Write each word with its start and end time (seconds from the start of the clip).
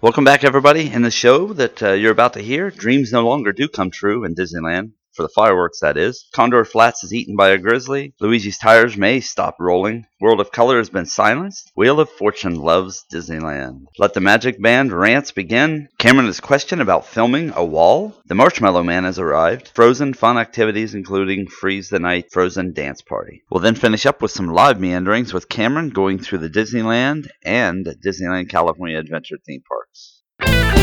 Welcome 0.00 0.22
back, 0.22 0.44
everybody. 0.44 0.92
In 0.92 1.02
the 1.02 1.10
show 1.10 1.52
that 1.54 1.82
uh, 1.82 1.90
you're 1.90 2.12
about 2.12 2.34
to 2.34 2.40
hear, 2.40 2.70
dreams 2.70 3.10
no 3.10 3.26
longer 3.26 3.52
do 3.52 3.66
come 3.66 3.90
true 3.90 4.22
in 4.22 4.36
Disneyland. 4.36 4.92
For 5.18 5.24
the 5.24 5.28
fireworks, 5.30 5.80
that 5.80 5.96
is. 5.96 6.28
Condor 6.32 6.64
Flats 6.64 7.02
is 7.02 7.12
eaten 7.12 7.34
by 7.34 7.48
a 7.48 7.58
grizzly. 7.58 8.14
Luigi's 8.20 8.56
tires 8.56 8.96
may 8.96 9.18
stop 9.18 9.56
rolling. 9.58 10.06
World 10.20 10.40
of 10.40 10.52
Color 10.52 10.78
has 10.78 10.90
been 10.90 11.06
silenced. 11.06 11.72
Wheel 11.74 11.98
of 11.98 12.08
Fortune 12.08 12.54
loves 12.54 13.04
Disneyland. 13.12 13.86
Let 13.98 14.14
the 14.14 14.20
Magic 14.20 14.62
Band 14.62 14.92
rants 14.92 15.32
begin. 15.32 15.88
Cameron 15.98 16.28
is 16.28 16.38
questioned 16.38 16.80
about 16.80 17.04
filming 17.04 17.50
a 17.56 17.64
wall. 17.64 18.14
The 18.26 18.36
Marshmallow 18.36 18.84
Man 18.84 19.02
has 19.02 19.18
arrived. 19.18 19.72
Frozen 19.74 20.14
fun 20.14 20.38
activities, 20.38 20.94
including 20.94 21.48
Freeze 21.48 21.88
the 21.88 21.98
Night 21.98 22.26
Frozen 22.30 22.74
Dance 22.74 23.02
Party. 23.02 23.42
We'll 23.50 23.60
then 23.60 23.74
finish 23.74 24.06
up 24.06 24.22
with 24.22 24.30
some 24.30 24.46
live 24.46 24.78
meanderings 24.78 25.34
with 25.34 25.48
Cameron 25.48 25.90
going 25.90 26.20
through 26.20 26.38
the 26.38 26.48
Disneyland 26.48 27.28
and 27.44 27.84
Disneyland 28.06 28.50
California 28.50 28.96
Adventure 28.96 29.38
theme 29.44 29.62
parks. 29.68 30.77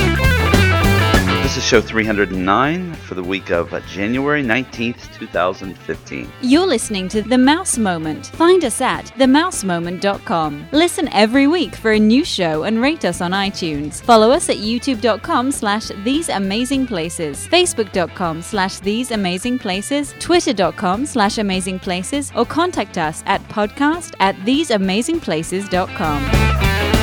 This 1.46 1.58
is 1.58 1.64
show 1.64 1.80
309 1.80 2.94
for 2.96 3.14
the 3.14 3.22
week 3.22 3.52
of 3.52 3.72
uh, 3.72 3.80
January 3.82 4.42
19th, 4.42 5.14
2015. 5.14 6.28
You're 6.42 6.66
listening 6.66 7.08
to 7.10 7.22
The 7.22 7.38
Mouse 7.38 7.78
Moment. 7.78 8.32
Find 8.34 8.66
us 8.66 8.82
at 8.82 9.06
themousemoment.com. 9.20 10.70
Listen 10.72 11.08
every 11.14 11.46
week 11.46 11.76
for 11.76 11.92
a 11.92 12.00
new 12.00 12.26
show 12.26 12.64
and 12.64 12.82
rate 12.82 13.06
us 13.06 13.22
on 13.22 13.30
iTunes. 13.30 14.02
Follow 14.02 14.32
us 14.32 14.50
at 14.50 14.58
youtube.com 14.58 15.52
slash 15.52 15.90
these 16.04 16.30
amazing 16.30 16.88
places, 16.88 17.48
facebook.com 17.48 18.42
slash 18.42 18.80
these 18.80 19.12
amazing 19.12 19.60
places, 19.60 20.16
twitter.com 20.18 21.06
slash 21.06 21.38
amazing 21.38 21.78
places, 21.78 22.32
or 22.36 22.48
contact 22.48 22.98
us 22.98 23.22
at 23.28 23.40
podcast 23.50 24.16
at 24.20 24.36
theseamazingplaces.com. 24.38 26.95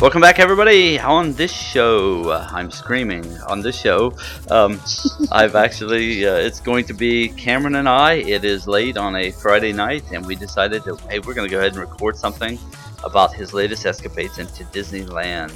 Welcome 0.00 0.22
back, 0.22 0.38
everybody. 0.38 0.98
On 0.98 1.34
this 1.34 1.52
show, 1.52 2.32
I'm 2.32 2.70
screaming. 2.70 3.36
On 3.42 3.60
this 3.60 3.78
show, 3.78 4.14
um, 4.50 4.80
I've 5.30 5.54
actually, 5.54 6.26
uh, 6.26 6.36
it's 6.36 6.58
going 6.58 6.86
to 6.86 6.94
be 6.94 7.28
Cameron 7.28 7.74
and 7.74 7.86
I. 7.86 8.14
It 8.14 8.42
is 8.42 8.66
late 8.66 8.96
on 8.96 9.14
a 9.14 9.30
Friday 9.30 9.74
night, 9.74 10.04
and 10.10 10.24
we 10.24 10.36
decided 10.36 10.84
that, 10.84 10.98
hey, 11.02 11.18
we're 11.18 11.34
going 11.34 11.46
to 11.46 11.54
go 11.54 11.58
ahead 11.58 11.72
and 11.72 11.80
record 11.82 12.16
something 12.16 12.58
about 13.04 13.34
his 13.34 13.52
latest 13.52 13.84
escapades 13.84 14.38
into 14.38 14.64
Disneyland. 14.64 15.52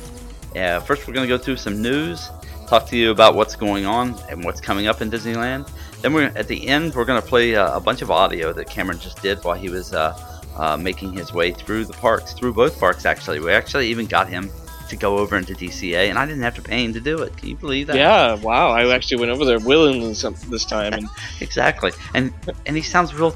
Uh, 0.55 0.79
first, 0.81 1.09
we're 1.09 1.15
going 1.15 1.27
to 1.27 1.39
go 1.39 1.43
through 1.43 1.57
some 1.57 1.81
news, 1.81 2.29
talk 2.67 2.87
to 2.89 2.99
you 2.99 3.13
about 3.13 3.35
what's 3.35 3.57
going 3.57 3.87
on 3.87 4.15
and 4.29 4.45
what's 4.45 4.61
coming 4.61 4.89
up 4.89 5.01
in 5.01 5.11
Disneyland. 5.11 5.71
Then, 6.03 6.13
we're 6.13 6.31
at 6.37 6.49
the 6.49 6.69
end, 6.69 6.95
we're 6.95 7.07
going 7.07 7.21
to 7.21 7.27
play 7.27 7.57
uh, 7.57 7.75
a 7.75 7.81
bunch 7.81 8.03
of 8.03 8.11
audio 8.11 8.53
that 8.53 8.69
Cameron 8.69 8.99
just 8.99 9.23
did 9.23 9.43
while 9.43 9.57
he 9.57 9.71
was 9.71 9.95
uh, 9.95 10.34
uh, 10.57 10.77
making 10.77 11.13
his 11.13 11.33
way 11.33 11.53
through 11.53 11.85
the 11.85 11.93
parks, 11.95 12.33
through 12.33 12.53
both 12.55 12.79
parks 12.79 13.05
actually. 13.05 13.41
We 13.41 13.53
actually 13.53 13.89
even 13.89 14.07
got 14.07 14.29
him 14.29 14.51
to 14.89 14.97
go 14.97 15.19
over 15.19 15.37
into 15.37 15.55
DCA, 15.55 16.09
and 16.11 16.19
I 16.19 16.27
didn't 16.27 16.43
have 16.43 16.55
to 16.57 16.63
pay 16.63 16.85
him 16.85 16.93
to 16.93 17.01
do 17.01 17.23
it. 17.23 17.37
Can 17.37 17.49
you 17.49 17.57
believe 17.57 17.87
that? 17.89 17.97
Yeah, 17.97 18.35
wow! 18.37 18.71
I 18.71 18.93
actually 18.95 19.19
went 19.21 19.33
over 19.33 19.45
there 19.45 19.59
willingly 19.59 20.13
this 20.49 20.65
time, 20.65 20.93
and 20.93 21.09
exactly. 21.41 21.93
And 22.15 22.33
and 22.67 22.77
he 22.77 22.83
sounds 22.83 23.15
real. 23.15 23.35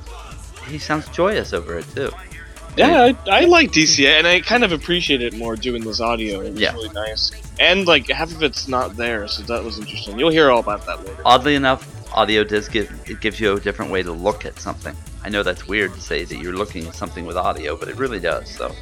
He 0.68 0.78
sounds 0.78 1.08
joyous 1.08 1.52
over 1.52 1.78
it 1.78 1.86
too. 1.94 2.10
Yeah, 2.76 3.12
I, 3.26 3.40
I 3.40 3.44
like 3.46 3.72
DCA, 3.72 4.18
and 4.18 4.26
I 4.26 4.40
kind 4.40 4.62
of 4.62 4.70
appreciate 4.70 5.20
it 5.20 5.34
more 5.34 5.56
doing 5.56 5.82
this 5.82 6.00
audio. 6.00 6.40
It 6.42 6.52
was 6.52 6.60
Yeah. 6.60 6.74
really 6.74 6.90
nice, 6.90 7.32
and 7.58 7.86
like 7.86 8.08
half 8.08 8.30
of 8.30 8.42
it's 8.42 8.68
not 8.68 8.96
there, 8.96 9.26
so 9.26 9.42
that 9.44 9.64
was 9.64 9.78
interesting. 9.78 10.18
You'll 10.18 10.30
hear 10.30 10.50
all 10.50 10.60
about 10.60 10.86
that 10.86 11.00
later. 11.04 11.20
Oddly 11.24 11.56
enough, 11.56 11.88
audio 12.14 12.44
does 12.44 12.68
give 12.68 12.88
it 13.06 13.20
gives 13.20 13.40
you 13.40 13.56
a 13.56 13.60
different 13.60 13.90
way 13.90 14.02
to 14.02 14.12
look 14.12 14.44
at 14.44 14.60
something. 14.60 14.94
I 15.24 15.28
know 15.28 15.42
that's 15.42 15.66
weird 15.66 15.94
to 15.94 16.00
say 16.00 16.24
that 16.24 16.36
you're 16.36 16.54
looking 16.56 16.86
at 16.86 16.94
something 16.94 17.26
with 17.26 17.36
audio, 17.36 17.76
but 17.76 17.88
it 17.88 17.96
really 17.96 18.20
does. 18.20 18.48
So, 18.50 18.74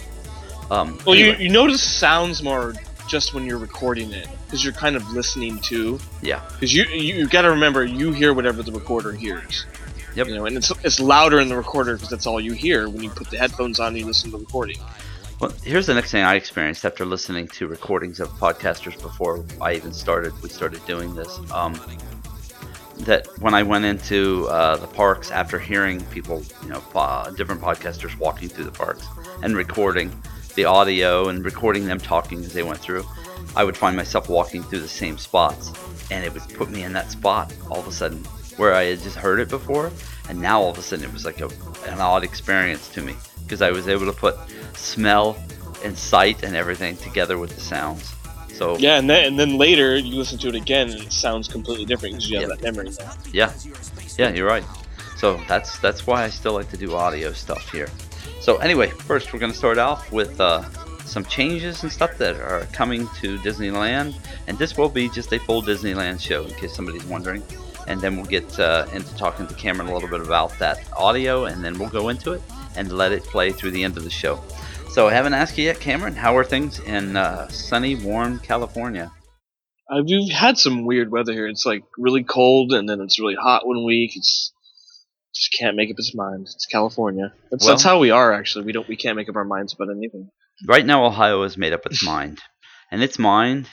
um, 0.71 0.99
Well, 1.07 1.17
anyway, 1.17 1.39
you 1.39 1.45
you 1.45 1.49
notice 1.49 1.83
sounds 1.83 2.43
more 2.43 2.75
just 3.09 3.35
when 3.35 3.47
you're 3.47 3.59
recording 3.59 4.13
it, 4.13 4.29
because 4.47 4.65
you're 4.65 4.73
kind 4.73 4.97
of 4.97 5.13
listening 5.13 5.59
to. 5.61 5.99
yeah, 6.23 6.43
Because 6.53 6.75
you 6.75 6.85
you, 6.85 7.15
you 7.15 7.29
got 7.29 7.43
to 7.43 7.51
remember, 7.51 7.85
you 7.85 8.13
hear 8.13 8.35
whatever 8.35 8.63
the 8.63 8.73
recorder 8.73 9.13
hears. 9.13 9.65
Yep. 10.15 10.29
You 10.29 10.35
know, 10.37 10.47
and 10.47 10.57
it's 10.57 10.71
it's 10.83 10.99
louder 10.99 11.41
in 11.41 11.49
the 11.49 11.57
recorder 11.57 11.95
because 11.95 12.09
that's 12.09 12.27
all 12.27 12.41
you 12.41 12.53
hear 12.53 12.89
when 12.89 13.03
you 13.03 13.11
put 13.11 13.29
the 13.31 13.39
headphones 13.39 13.79
on 13.81 13.89
and 13.89 13.99
you 13.99 14.07
listen 14.07 14.31
to 14.31 14.39
the 14.39 14.45
recording. 14.45 14.79
Well, 15.41 15.53
here's 15.63 15.87
the 15.87 15.93
next 15.93 16.11
thing 16.11 16.23
I 16.25 16.35
experienced 16.37 16.87
after 16.87 17.05
listening 17.05 17.49
to 17.49 17.67
recordings 17.67 18.21
of 18.21 18.31
podcasters 18.31 19.01
before 19.01 19.45
I 19.61 19.75
even 19.75 19.93
started. 19.93 20.33
We 20.43 20.49
started 20.49 20.85
doing 20.87 21.15
this. 21.15 21.39
Um, 21.53 21.79
that 22.99 23.27
when 23.41 23.55
I 23.55 23.63
went 23.63 23.85
into 23.85 24.47
uh, 24.49 24.77
the 24.77 24.87
parks 24.87 25.31
after 25.31 25.59
hearing 25.59 26.05
people, 26.07 26.43
you 26.63 26.71
know, 26.71 26.83
uh, 26.95 27.31
different 27.31 27.61
podcasters 27.61 28.19
walking 28.19 28.49
through 28.49 28.65
the 28.65 28.73
parks 28.73 29.07
and 29.43 29.57
recording 29.57 30.11
the 30.55 30.65
audio 30.65 31.29
and 31.29 31.45
recording 31.45 31.87
them 31.87 31.99
talking 31.99 32.41
as 32.41 32.53
they 32.53 32.63
went 32.63 32.79
through, 32.79 33.05
I 33.55 33.65
would 33.65 33.77
find 33.77 33.97
myself 33.97 34.29
walking 34.29 34.63
through 34.63 34.81
the 34.81 34.89
same 34.89 35.19
spots, 35.19 35.73
and 36.11 36.25
it 36.25 36.33
would 36.33 36.43
put 36.55 36.71
me 36.71 36.85
in 36.85 36.93
that 36.95 37.11
spot 37.11 37.55
all 37.71 37.79
of 37.79 37.87
a 37.87 37.93
sudden 37.93 38.25
where 38.57 38.75
I 38.75 38.85
had 38.85 39.01
just 39.01 39.17
heard 39.17 39.39
it 39.39 39.51
before, 39.51 39.93
and 40.29 40.41
now 40.41 40.61
all 40.61 40.71
of 40.71 40.79
a 40.79 40.83
sudden 40.83 41.05
it 41.05 41.13
was 41.13 41.25
like 41.25 41.41
a, 41.41 41.49
an 41.87 42.01
odd 42.01 42.25
experience 42.25 42.89
to 42.95 43.03
me 43.03 43.15
because 43.43 43.63
I 43.63 43.71
was 43.71 43.87
able 43.87 44.07
to 44.07 44.13
put 44.13 44.37
smell 44.75 45.37
and 45.85 45.97
sight 45.97 46.43
and 46.43 46.57
everything 46.57 46.97
together 46.97 47.39
with 47.39 47.55
the 47.55 47.61
sounds. 47.61 48.16
So 48.57 48.77
Yeah, 48.79 48.99
and 48.99 49.09
then 49.09 49.25
and 49.27 49.39
then 49.39 49.59
later 49.59 49.97
you 49.97 50.17
listen 50.17 50.39
to 50.39 50.49
it 50.49 50.55
again 50.55 50.91
and 50.91 51.03
it 51.03 51.13
sounds 51.13 51.47
completely 51.49 51.85
different 51.85 52.15
because 52.15 52.31
you 52.31 52.39
have 52.41 52.49
Yeah. 52.49 52.55
that 52.57 52.63
memory 52.63 52.91
now. 52.99 53.13
Yeah, 53.33 53.53
yeah, 54.19 54.31
you're 54.33 54.47
right. 54.49 54.65
So 55.17 55.41
that's 55.49 55.79
that's 55.79 56.07
why 56.07 56.25
I 56.25 56.31
still 56.31 56.55
like 56.55 56.71
to 56.71 56.77
do 56.77 56.95
audio 56.95 57.33
stuff 57.33 57.71
here. 57.71 57.89
So 58.41 58.57
anyway, 58.57 58.89
first 58.91 59.33
we're 59.33 59.41
going 59.41 59.53
to 59.53 59.59
start 59.59 59.79
off 59.79 60.11
with 60.13 60.41
uh, 60.41 60.63
some 61.05 61.25
changes 61.25 61.83
and 61.83 61.91
stuff 61.93 62.17
that 62.19 62.37
are 62.37 62.67
coming 62.73 63.09
to 63.21 63.39
Disneyland, 63.39 64.15
and 64.47 64.57
this 64.59 64.77
will 64.79 64.89
be 64.89 65.09
just 65.09 65.33
a 65.33 65.39
full 65.41 65.63
Disneyland 65.63 66.21
show 66.21 66.45
in 66.45 66.55
case 66.55 66.75
somebody's 66.75 67.05
wondering. 67.05 67.43
And 67.89 68.01
then 68.01 68.17
we'll 68.17 68.27
get 68.27 68.59
uh, 68.59 68.87
into 68.93 69.15
talking 69.17 69.47
to 69.47 69.55
Cameron 69.55 69.89
a 69.89 69.95
little 69.95 70.09
bit 70.09 70.21
about 70.21 70.57
that 70.59 70.79
audio, 70.97 71.45
and 71.45 71.63
then 71.65 71.79
we'll 71.79 71.89
go 71.89 72.09
into 72.09 72.33
it 72.33 72.43
and 72.77 72.91
let 72.93 73.13
it 73.13 73.23
play 73.25 73.53
through 73.53 73.71
the 73.73 73.83
end 73.85 73.97
of 73.97 74.05
the 74.05 74.11
show. 74.11 74.41
So 74.97 75.09
I 75.09 75.13
haven't 75.13 75.35
asked 75.35 75.59
you 75.59 75.65
yet, 75.65 75.79
Cameron. 75.79 76.15
How 76.15 76.39
are 76.39 76.43
things 76.43 76.79
in 76.79 77.19
uh, 77.19 77.49
sunny, 77.49 77.97
warm 77.97 78.39
California? 78.39 79.13
Uh, 79.91 80.03
we've 80.03 80.33
had 80.33 80.57
some 80.57 80.87
weird 80.87 81.13
weather 81.13 81.35
here. 81.35 81.47
It's 81.49 81.67
like 81.67 81.83
really 81.99 82.25
cold 82.25 82.73
and 82.73 82.89
then 82.89 83.03
it's 83.03 83.21
really 83.21 83.35
hot 83.35 83.67
one 83.67 83.85
week. 83.85 84.17
It's 84.17 84.55
just 85.35 85.53
can't 85.53 85.77
make 85.77 85.91
up 85.91 85.97
its 85.99 86.15
mind. 86.15 86.47
It's 86.51 86.65
California. 86.65 87.35
That's 87.51 87.63
Well- 87.63 87.75
that's 87.75 87.83
how 87.83 87.99
we 87.99 88.11
are 88.11 88.33
actually. 88.33 88.65
We 88.65 88.73
don't 88.73 88.89
we 88.89 88.97
can't 88.97 89.17
make 89.17 89.29
up 89.29 89.37
our 89.37 89.45
minds 89.45 89.75
about 89.75 89.95
anything. 89.95 90.31
right 90.67 90.87
now 90.87 91.05
Ohio 91.05 91.43
has 91.43 91.59
made 91.59 91.75
up 91.75 91.85
its 91.85 92.03
mind, 92.15 92.41
and 92.91 93.03
its 93.03 93.19
mind 93.19 93.69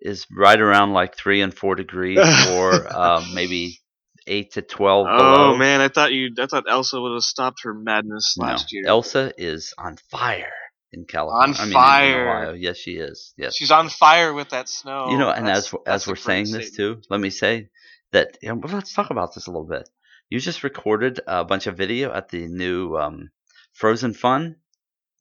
is 0.00 0.26
right 0.30 0.60
around 0.60 0.92
like 0.92 1.16
three 1.16 1.40
and 1.40 1.52
four 1.52 1.74
degrees, 1.74 2.20
or 2.50 2.96
um, 2.96 3.34
maybe 3.34 3.80
eight 4.28 4.52
to 4.52 4.62
twelve 4.62 5.08
below. 5.08 5.54
Oh 5.54 5.56
man, 5.56 5.80
I 5.80 5.88
thought 5.88 6.12
you 6.12 6.36
I 6.38 6.46
thought 6.46 6.70
Elsa 6.70 7.00
would 7.00 7.14
have 7.14 7.24
stopped 7.24 7.64
her 7.64 7.74
madness 7.74 8.36
No, 8.38 8.46
last 8.46 8.72
year. 8.72 8.84
Elsa 8.86 9.32
is 9.36 9.74
on 9.76 9.96
fire 10.12 10.52
in 10.92 11.04
California. 11.04 11.54
On 11.56 11.60
I 11.60 11.64
mean, 11.64 11.72
fire. 11.74 12.54
Yes, 12.54 12.76
she 12.78 12.92
is. 12.92 13.34
Yes. 13.36 13.54
She's 13.56 13.70
on 13.70 13.88
fire 13.88 14.32
with 14.32 14.50
that 14.50 14.68
snow. 14.68 15.10
you 15.10 15.18
know, 15.18 15.30
and 15.30 15.46
That's- 15.46 15.72
as 15.74 15.80
as 15.86 16.06
we're 16.06 16.16
saying 16.16 16.50
this 16.50 16.70
too, 16.70 17.00
let 17.10 17.20
me 17.20 17.30
say 17.30 17.68
that. 18.12 18.38
You 18.42 18.54
know, 18.54 18.60
let's 18.68 18.92
talk 18.94 19.10
about 19.10 19.34
this 19.34 19.46
a 19.46 19.50
little 19.50 19.66
bit. 19.68 19.88
You 20.30 20.40
just 20.40 20.62
recorded 20.64 21.20
a 21.26 21.44
bunch 21.44 21.66
of 21.66 21.76
video 21.76 22.12
at 22.12 22.28
the 22.28 22.46
new 22.48 22.96
um, 22.96 23.30
Frozen 23.74 24.14
Fun 24.14 24.56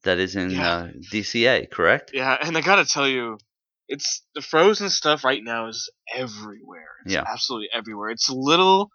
that 0.03 0.19
is 0.19 0.35
in 0.35 0.51
Yeah. 0.51 0.73
uh, 0.73 0.87
DCA, 1.11 1.69
correct? 1.69 2.11
Yeah, 2.13 2.37
and 2.41 2.57
I 2.57 2.61
gotta 2.61 2.85
tell 2.85 3.07
you, 3.07 3.37
it's 3.87 4.23
the 4.35 4.41
frozen 4.41 4.89
stuff 4.89 5.23
right 5.23 5.41
now 5.43 5.67
is 5.69 5.89
everywhere. 6.13 6.91
It's 7.05 7.13
Yeah. 7.13 7.23
absolutely 7.25 7.69
everywhere. 7.73 8.09
It's 8.09 8.29
a 8.29 8.35
little. 8.35 8.89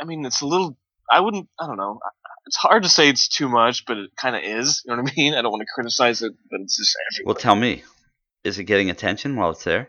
I 0.00 0.04
mean, 0.04 0.24
it's 0.26 0.40
a 0.42 0.46
little. 0.46 0.76
I 1.10 1.20
wouldn't. 1.20 1.48
I 1.60 1.66
don't 1.66 1.76
know. 1.76 2.00
It's 2.46 2.56
hard 2.56 2.82
to 2.82 2.88
say 2.88 3.08
it's 3.08 3.28
too 3.28 3.48
much, 3.48 3.84
but 3.86 3.98
it 3.98 4.10
kind 4.16 4.34
of 4.36 4.42
is. 4.42 4.82
You 4.84 4.94
know 4.96 5.02
what 5.02 5.12
I 5.12 5.14
mean? 5.16 5.34
I 5.34 5.42
don't 5.42 5.52
want 5.52 5.62
to 5.62 5.72
criticize 5.74 6.22
it, 6.22 6.32
but 6.50 6.60
it's 6.60 6.76
just 6.76 6.96
everywhere. 7.12 7.34
Well, 7.34 7.40
tell 7.40 7.54
me, 7.54 7.82
is 8.44 8.58
it 8.58 8.64
getting 8.64 8.90
attention 8.90 9.36
while 9.36 9.50
it's 9.50 9.64
there? 9.64 9.88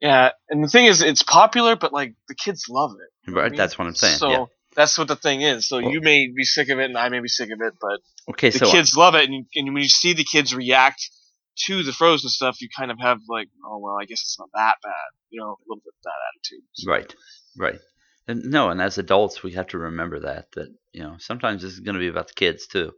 yeah, 0.00 0.30
and 0.48 0.64
the 0.64 0.68
thing 0.68 0.86
is, 0.86 1.02
it's 1.02 1.22
popular, 1.22 1.76
but 1.76 1.92
like 1.92 2.14
the 2.28 2.34
kids 2.34 2.66
love 2.70 2.92
it. 2.92 3.30
Right, 3.30 3.46
I 3.46 3.48
mean? 3.50 3.58
that's 3.58 3.78
what 3.78 3.86
I'm 3.86 3.94
saying. 3.94 4.16
So 4.16 4.30
yeah. 4.30 4.44
that's 4.74 4.96
what 4.96 5.08
the 5.08 5.16
thing 5.16 5.42
is. 5.42 5.68
So 5.68 5.80
Well- 5.80 5.90
you 5.90 6.00
may 6.00 6.28
be 6.34 6.44
sick 6.44 6.68
of 6.70 6.78
it, 6.78 6.84
and 6.84 6.96
I 6.96 7.08
may 7.10 7.20
be 7.20 7.28
sick 7.28 7.50
of 7.52 7.60
it, 7.60 7.74
but 7.80 8.00
Okay, 8.30 8.50
the 8.50 8.60
so 8.60 8.70
kids 8.70 8.96
love 8.96 9.14
it, 9.14 9.24
and, 9.24 9.34
you, 9.34 9.44
and 9.56 9.74
when 9.74 9.82
you 9.82 9.88
see 9.88 10.14
the 10.14 10.24
kids 10.24 10.54
react 10.54 11.02
to 11.66 11.82
the 11.82 11.92
frozen 11.92 12.30
stuff, 12.30 12.60
you 12.62 12.68
kind 12.74 12.90
of 12.90 12.98
have 13.00 13.18
like, 13.28 13.48
oh 13.66 13.78
well, 13.78 13.96
I 14.00 14.04
guess 14.06 14.20
it's 14.22 14.36
not 14.38 14.48
that 14.54 14.76
bad, 14.82 14.92
you 15.28 15.40
know, 15.40 15.48
a 15.50 15.62
little 15.66 15.82
bit 15.84 15.92
of 15.98 16.04
that 16.04 16.12
attitude. 16.32 16.64
So- 16.72 16.90
right, 16.90 17.14
right. 17.58 17.80
And 18.28 18.44
no, 18.44 18.70
and 18.70 18.80
as 18.80 18.98
adults, 18.98 19.42
we 19.42 19.52
have 19.52 19.68
to 19.68 19.78
remember 19.78 20.20
that 20.20 20.52
that 20.52 20.68
you 20.92 21.02
know 21.02 21.16
sometimes 21.18 21.62
this 21.62 21.72
is 21.72 21.80
going 21.80 21.94
to 21.94 22.00
be 22.00 22.08
about 22.08 22.28
the 22.28 22.34
kids 22.34 22.66
too. 22.66 22.92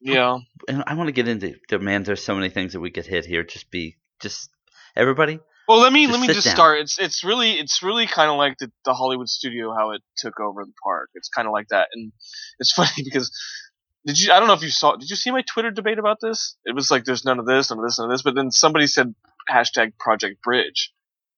Yeah, 0.00 0.38
And 0.66 0.82
I 0.86 0.94
want 0.94 1.08
to 1.08 1.12
get 1.12 1.28
into 1.28 1.54
the 1.68 1.78
man. 1.78 2.02
There's 2.02 2.24
so 2.24 2.34
many 2.34 2.48
things 2.48 2.72
that 2.72 2.80
we 2.80 2.90
could 2.90 3.06
hit 3.06 3.24
here. 3.24 3.44
Just 3.44 3.70
be 3.70 3.96
just 4.20 4.50
everybody. 4.96 5.38
Well, 5.68 5.78
let 5.78 5.92
me 5.92 6.08
let 6.08 6.20
me 6.20 6.26
just 6.26 6.44
down. 6.44 6.54
start. 6.54 6.80
It's 6.80 6.98
it's 6.98 7.22
really 7.22 7.52
it's 7.52 7.82
really 7.82 8.06
kind 8.06 8.30
of 8.30 8.36
like 8.36 8.58
the, 8.58 8.70
the 8.84 8.94
Hollywood 8.94 9.28
studio 9.28 9.72
how 9.72 9.92
it 9.92 10.02
took 10.16 10.40
over 10.40 10.64
the 10.64 10.72
park. 10.82 11.10
It's 11.14 11.28
kind 11.28 11.46
of 11.46 11.52
like 11.52 11.68
that, 11.68 11.88
and 11.92 12.12
it's 12.58 12.72
funny 12.76 13.04
because 13.04 13.30
did 14.04 14.18
you? 14.18 14.32
I 14.32 14.38
don't 14.38 14.48
know 14.48 14.54
if 14.54 14.62
you 14.62 14.70
saw. 14.70 14.96
Did 14.96 15.08
you 15.08 15.16
see 15.16 15.30
my 15.30 15.42
Twitter 15.42 15.70
debate 15.70 15.98
about 15.98 16.18
this? 16.20 16.56
It 16.64 16.74
was 16.74 16.90
like 16.90 17.04
there's 17.04 17.24
none 17.24 17.38
of 17.38 17.46
this, 17.46 17.70
none 17.70 17.78
of 17.78 17.84
this, 17.84 17.98
none 17.98 18.10
of 18.10 18.14
this. 18.14 18.22
But 18.22 18.34
then 18.34 18.50
somebody 18.50 18.86
said 18.86 19.14
hashtag 19.48 19.96
Project 19.98 20.42
Bridge. 20.42 20.92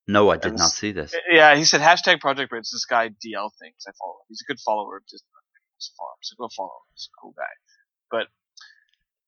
No, 0.06 0.30
I 0.30 0.36
did 0.36 0.50
And 0.52 0.58
not 0.58 0.70
see 0.70 0.92
this. 0.92 1.14
Yeah, 1.30 1.54
he 1.56 1.64
said 1.64 1.80
hashtag 1.80 2.20
Project 2.20 2.50
Bridge. 2.50 2.68
This 2.70 2.84
guy 2.84 3.08
DL 3.08 3.50
thinks 3.60 3.86
I 3.86 3.92
follow. 3.98 4.14
him. 4.20 4.26
He's 4.28 4.42
a 4.46 4.50
good 4.50 4.60
follower 4.60 4.98
of 4.98 5.02
Disney 5.06 5.26
Farm, 5.96 6.16
so 6.22 6.34
go 6.38 6.48
follow 6.56 6.68
him. 6.68 6.92
He's 6.94 7.08
a 7.12 7.20
cool 7.20 7.34
guy. 7.36 7.42
But 8.10 8.26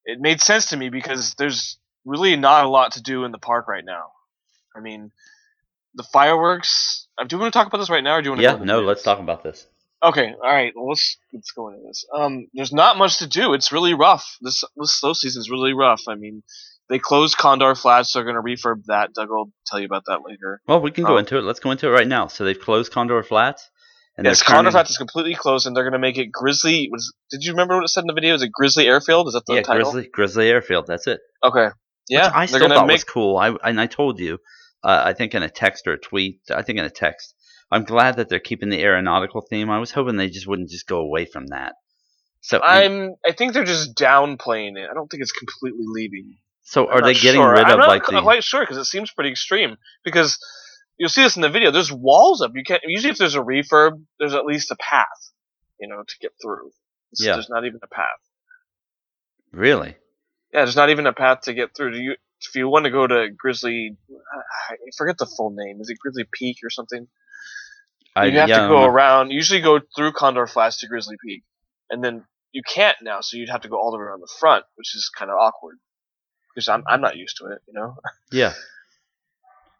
it 0.05 0.21
made 0.21 0.41
sense 0.41 0.67
to 0.71 0.77
me 0.77 0.89
because 0.91 1.35
there's 1.35 1.79
really 2.05 2.37
not 2.37 2.65
a 2.65 2.69
lot 2.69 2.93
to 2.93 3.03
do 3.03 3.25
in 3.25 3.33
the 3.33 3.39
park 3.39 3.69
right 3.69 3.85
now. 3.85 4.11
I 4.77 4.81
mean, 4.81 5.11
the 5.95 6.05
fireworks. 6.13 7.09
uh, 7.19 7.25
Do 7.25 7.37
you 7.37 7.41
want 7.41 7.53
to 7.53 7.59
talk 7.59 7.67
about 7.67 7.79
this 7.79 7.91
right 7.91 8.05
now, 8.05 8.17
or 8.17 8.23
do 8.23 8.27
you 8.27 8.31
want 8.33 8.41
to? 8.41 8.45
Yeah, 8.45 8.57
no, 8.65 8.81
let's 8.83 9.03
talk 9.03 9.19
about 9.19 9.43
this. 9.43 9.67
Okay, 10.03 10.33
all 10.35 10.53
right. 10.55 10.73
Well, 10.77 10.89
let's 10.89 11.17
let's 11.33 11.51
go 11.53 11.69
into 11.69 11.81
this. 11.87 12.05
Um, 12.15 12.47
there's 12.55 12.73
not 12.73 12.99
much 12.99 13.19
to 13.19 13.27
do. 13.27 13.55
It's 13.55 13.73
really 13.73 13.95
rough. 13.95 14.37
This 14.43 14.63
this 14.77 14.93
slow 14.93 15.15
season 15.15 15.41
is 15.41 15.51
really 15.51 15.73
rough. 15.73 16.03
I 16.07 16.15
mean, 16.17 16.43
they 16.89 16.99
closed 16.99 17.37
Condor 17.37 17.75
Flats. 17.75 18.13
So 18.13 18.19
they're 18.23 18.33
going 18.33 18.37
to 18.37 18.43
refurb 18.43 18.85
that. 18.87 19.13
Doug 19.15 19.29
will 19.29 19.51
tell 19.67 19.79
you 19.81 19.87
about 19.87 20.05
that 20.07 20.21
later. 20.25 20.61
Well, 20.69 20.81
we 20.81 20.91
can 20.91 21.05
go 21.05 21.15
Oh. 21.15 21.19
into 21.19 21.39
it. 21.39 21.43
Let's 21.43 21.61
go 21.61 21.71
into 21.71 21.87
it 21.89 21.91
right 21.91 22.07
now. 22.07 22.27
So 22.29 22.45
they've 22.45 22.59
closed 22.59 22.93
Condor 22.93 23.23
Flats, 23.23 23.69
and 24.17 24.25
yes, 24.27 24.43
Condor 24.43 24.71
Flats 24.71 24.91
is 24.91 24.97
completely 24.99 25.35
closed, 25.35 25.67
and 25.67 25.77
they're 25.77 25.85
going 25.85 25.93
to 25.93 25.99
make 25.99 26.19
it 26.19 26.31
Grizzly. 26.33 26.89
Was 26.93 27.13
did 27.31 27.43
you 27.45 27.53
remember 27.53 27.75
what 27.77 27.85
it 27.85 27.89
said 27.89 28.01
in 28.03 28.07
the 28.07 28.15
video? 28.15 28.35
Is 28.35 28.43
it 28.43 28.51
Grizzly 28.53 28.87
Airfield? 28.87 29.27
Is 29.29 29.35
that 29.35 29.45
the 29.47 29.55
Yeah, 29.55 29.63
title? 29.63 29.91
Grizzly 29.93 30.11
Grizzly 30.13 30.49
Airfield. 30.49 30.87
That's 30.87 31.07
it. 31.07 31.21
Okay. 31.43 31.69
Yeah, 32.09 32.27
Which 32.27 32.33
I 32.35 32.39
they're 32.39 32.47
still 32.47 32.59
going 32.61 32.71
thought 32.71 32.81
to 32.83 32.87
make. 32.87 32.95
was 32.95 33.05
cool. 33.05 33.37
I 33.37 33.49
and 33.65 33.81
I 33.81 33.87
told 33.87 34.21
you, 34.21 34.39
uh, 34.85 35.03
I 35.07 35.13
think 35.13 35.35
in 35.35 35.43
a 35.43 35.49
text 35.51 35.87
or 35.89 35.93
a 35.95 35.99
tweet. 35.99 36.41
I 36.55 36.63
think 36.63 36.79
in 36.79 36.85
a 36.85 36.91
text. 36.91 37.35
I'm 37.69 37.83
glad 37.83 38.19
that 38.19 38.29
they're 38.29 38.39
keeping 38.39 38.69
the 38.69 38.81
aeronautical 38.81 39.41
theme. 39.41 39.71
I 39.71 39.81
was 39.81 39.91
hoping 39.91 40.15
they 40.17 40.29
just 40.31 40.47
wouldn't 40.47 40.71
just 40.71 40.87
go 40.87 40.99
away 41.01 41.25
from 41.25 41.49
that. 41.49 41.75
So, 42.43 42.61
I'm. 42.63 43.17
I 43.27 43.33
think 43.33 43.55
they're 43.55 43.65
just 43.65 43.97
downplaying 43.97 44.77
it. 44.79 44.89
I 44.89 44.95
don't 44.95 45.09
think 45.11 45.21
it's 45.21 45.33
completely 45.33 45.85
leaving. 45.85 46.37
So 46.67 46.91
are 46.91 47.01
they 47.01 47.15
getting 47.15 47.41
sure. 47.41 47.53
rid 47.53 47.61
I'm 47.65 47.75
of 47.75 47.79
not 47.79 47.89
like 47.89 48.07
the? 48.07 48.21
quite 48.23 48.43
sure 48.43 48.61
because 48.61 48.77
it 48.77 48.87
seems 48.87 49.13
pretty 49.13 49.31
extreme. 49.31 49.77
Because 50.05 50.37
you'll 50.99 51.09
see 51.09 51.23
this 51.23 51.37
in 51.37 51.43
the 51.43 51.49
video. 51.49 51.71
There's 51.71 51.93
walls 51.93 52.43
up. 52.43 52.51
You 52.57 52.65
can't. 52.65 52.83
Usually, 52.85 53.13
if 53.13 53.19
there's 53.19 53.37
a 53.37 53.41
refurb, 53.41 54.03
there's 54.19 54.35
at 54.35 54.45
least 54.45 54.73
a 54.73 54.77
path, 54.77 55.31
you 55.79 55.87
know, 55.87 56.03
to 56.03 56.15
get 56.21 56.33
through. 56.43 56.67
It's- 57.13 57.25
Yeah. 57.25 57.35
There's 57.35 57.49
not 57.49 57.67
even 57.67 57.79
a 57.85 57.87
path. 57.87 58.19
Really? 59.53 59.97
Yeah, 60.53 60.65
there's 60.65 60.75
not 60.75 60.91
even 60.91 61.07
a 61.07 61.13
path 61.13 61.43
to 61.43 61.55
get 61.55 61.77
through. 61.77 61.93
Do 61.93 62.01
you? 62.01 62.17
If 62.41 62.57
you 62.57 62.69
want 62.69 62.85
to 62.85 62.91
go 62.91 63.07
to 63.07 63.29
Grizzly, 63.31 63.97
I 64.69 64.75
forget 64.99 65.19
the 65.19 65.27
full 65.27 65.51
name. 65.51 65.81
Is 65.81 65.89
it 65.89 65.99
Grizzly 66.01 66.25
Peak 66.33 66.59
or 66.65 66.71
something? 66.71 67.07
I, 68.17 68.27
you 68.27 68.39
have 68.41 68.49
yeah, 68.49 68.63
to 68.63 68.69
go 68.69 68.85
around. 68.85 69.31
Usually, 69.31 69.61
go 69.61 69.81
through 69.97 70.13
Condor 70.13 70.49
Flats 70.49 70.81
to 70.81 70.89
Grizzly 70.89 71.17
Peak, 71.25 71.45
and 71.91 72.03
then 72.03 72.25
you 72.51 72.63
can't 72.67 72.97
now. 73.03 73.21
So 73.21 73.37
you'd 73.37 73.51
have 73.51 73.61
to 73.63 73.69
go 73.69 73.79
all 73.79 73.93
the 73.93 73.99
way 73.99 74.05
around 74.05 74.21
the 74.21 74.33
front, 74.41 74.65
which 74.75 74.97
is 74.97 75.09
kind 75.17 75.31
of 75.31 75.37
awkward. 75.37 75.79
Because 76.57 76.69
I'm 76.71 76.83
I'm 76.89 77.03
not 77.03 77.17
used 77.19 77.37
to 77.37 77.47
it, 77.49 77.61
you 77.69 77.75
know. 77.75 77.99
Yeah. 78.33 78.55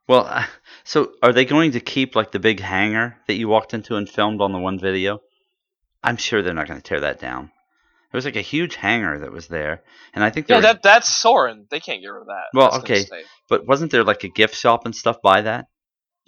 Well, 0.07 0.27
uh, 0.31 0.45
so 0.85 1.13
are 1.23 1.33
they 1.33 1.45
going 1.45 1.73
to 1.73 1.81
keep 1.81 2.15
like 2.15 2.31
the 2.31 2.39
big 2.39 2.61
hangar 2.61 3.17
that 3.27 3.35
you 3.35 3.49
walked 3.49 3.75
into 3.75 3.97
and 3.97 4.09
filmed 4.09 4.41
on 4.41 4.53
the 4.53 4.59
one 4.59 4.79
video? 4.79 5.21
I'm 6.05 6.17
sure 6.17 6.43
they're 6.43 6.55
not 6.55 6.69
going 6.69 6.81
to 6.81 6.87
tear 6.89 7.01
that 7.01 7.19
down. 7.19 7.47
There 8.13 8.19
was 8.19 8.25
like 8.25 8.37
a 8.37 8.41
huge 8.43 8.77
hangar 8.77 9.19
that 9.21 9.33
was 9.33 9.49
there, 9.49 9.83
and 10.15 10.23
I 10.23 10.31
think 10.31 10.49
Yeah, 10.49 10.57
were- 10.57 10.63
that 10.63 10.83
that's 10.83 11.09
Soarin'. 11.09 11.67
They 11.71 11.81
can't 11.81 12.01
get 12.03 12.09
rid 12.09 12.21
of 12.21 12.27
that. 12.29 12.45
Well, 12.55 12.71
That's 12.71 12.85
okay. 12.85 13.05
but 13.49 13.67
wasn't 13.67 13.91
there 13.91 14.05
like 14.05 14.23
a 14.23 14.29
gift 14.29 14.55
shop 14.55 14.85
and 14.85 14.95
stuff 14.95 15.17
by 15.23 15.41
that? 15.41 15.67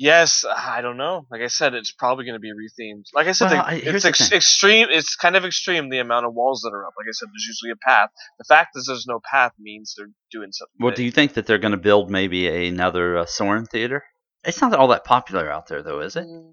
Yes, 0.00 0.44
I 0.48 0.80
don't 0.80 0.96
know. 0.96 1.26
Like 1.28 1.40
I 1.40 1.48
said, 1.48 1.74
it's 1.74 1.90
probably 1.90 2.24
going 2.24 2.36
to 2.36 2.38
be 2.40 2.52
rethemed. 2.52 3.06
Like 3.12 3.26
I 3.26 3.32
said, 3.32 3.50
Well, 3.50 3.64
the- 3.64 3.68
I- 3.68 3.74
it's 3.74 4.04
the 4.04 4.08
ex- 4.10 4.30
extreme. 4.32 4.86
It's 4.90 5.16
kind 5.16 5.34
of 5.34 5.44
extreme 5.44 5.88
the 5.88 5.98
amount 5.98 6.24
of 6.24 6.34
walls 6.34 6.60
that 6.62 6.70
are 6.72 6.86
up. 6.86 6.92
Like 6.96 7.06
I 7.08 7.12
said, 7.12 7.26
there's 7.32 7.46
usually 7.48 7.72
a 7.72 7.76
path. 7.76 8.10
The 8.38 8.44
fact 8.44 8.74
that 8.74 8.84
there's 8.86 9.06
no 9.08 9.18
path 9.28 9.52
means 9.58 9.94
they're 9.98 10.10
doing 10.30 10.52
something. 10.52 10.76
Well, 10.78 10.90
big. 10.92 10.96
do 10.98 11.04
you 11.04 11.10
think 11.10 11.34
that 11.34 11.46
they're 11.46 11.58
going 11.58 11.72
to 11.72 11.76
build 11.78 12.10
maybe 12.10 12.68
another 12.68 13.18
uh, 13.18 13.26
Soarin' 13.26 13.66
theater? 13.66 14.04
It's 14.44 14.60
not 14.60 14.72
all 14.72 14.86
that 14.88 15.04
popular 15.04 15.50
out 15.50 15.66
there, 15.66 15.82
though, 15.82 15.98
is 15.98 16.14
it? 16.14 16.24
Mm, 16.26 16.52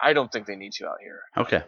I 0.00 0.12
don't 0.12 0.30
think 0.32 0.46
they 0.46 0.56
need 0.56 0.72
to 0.72 0.86
out 0.88 0.96
here. 1.00 1.20
Okay. 1.36 1.62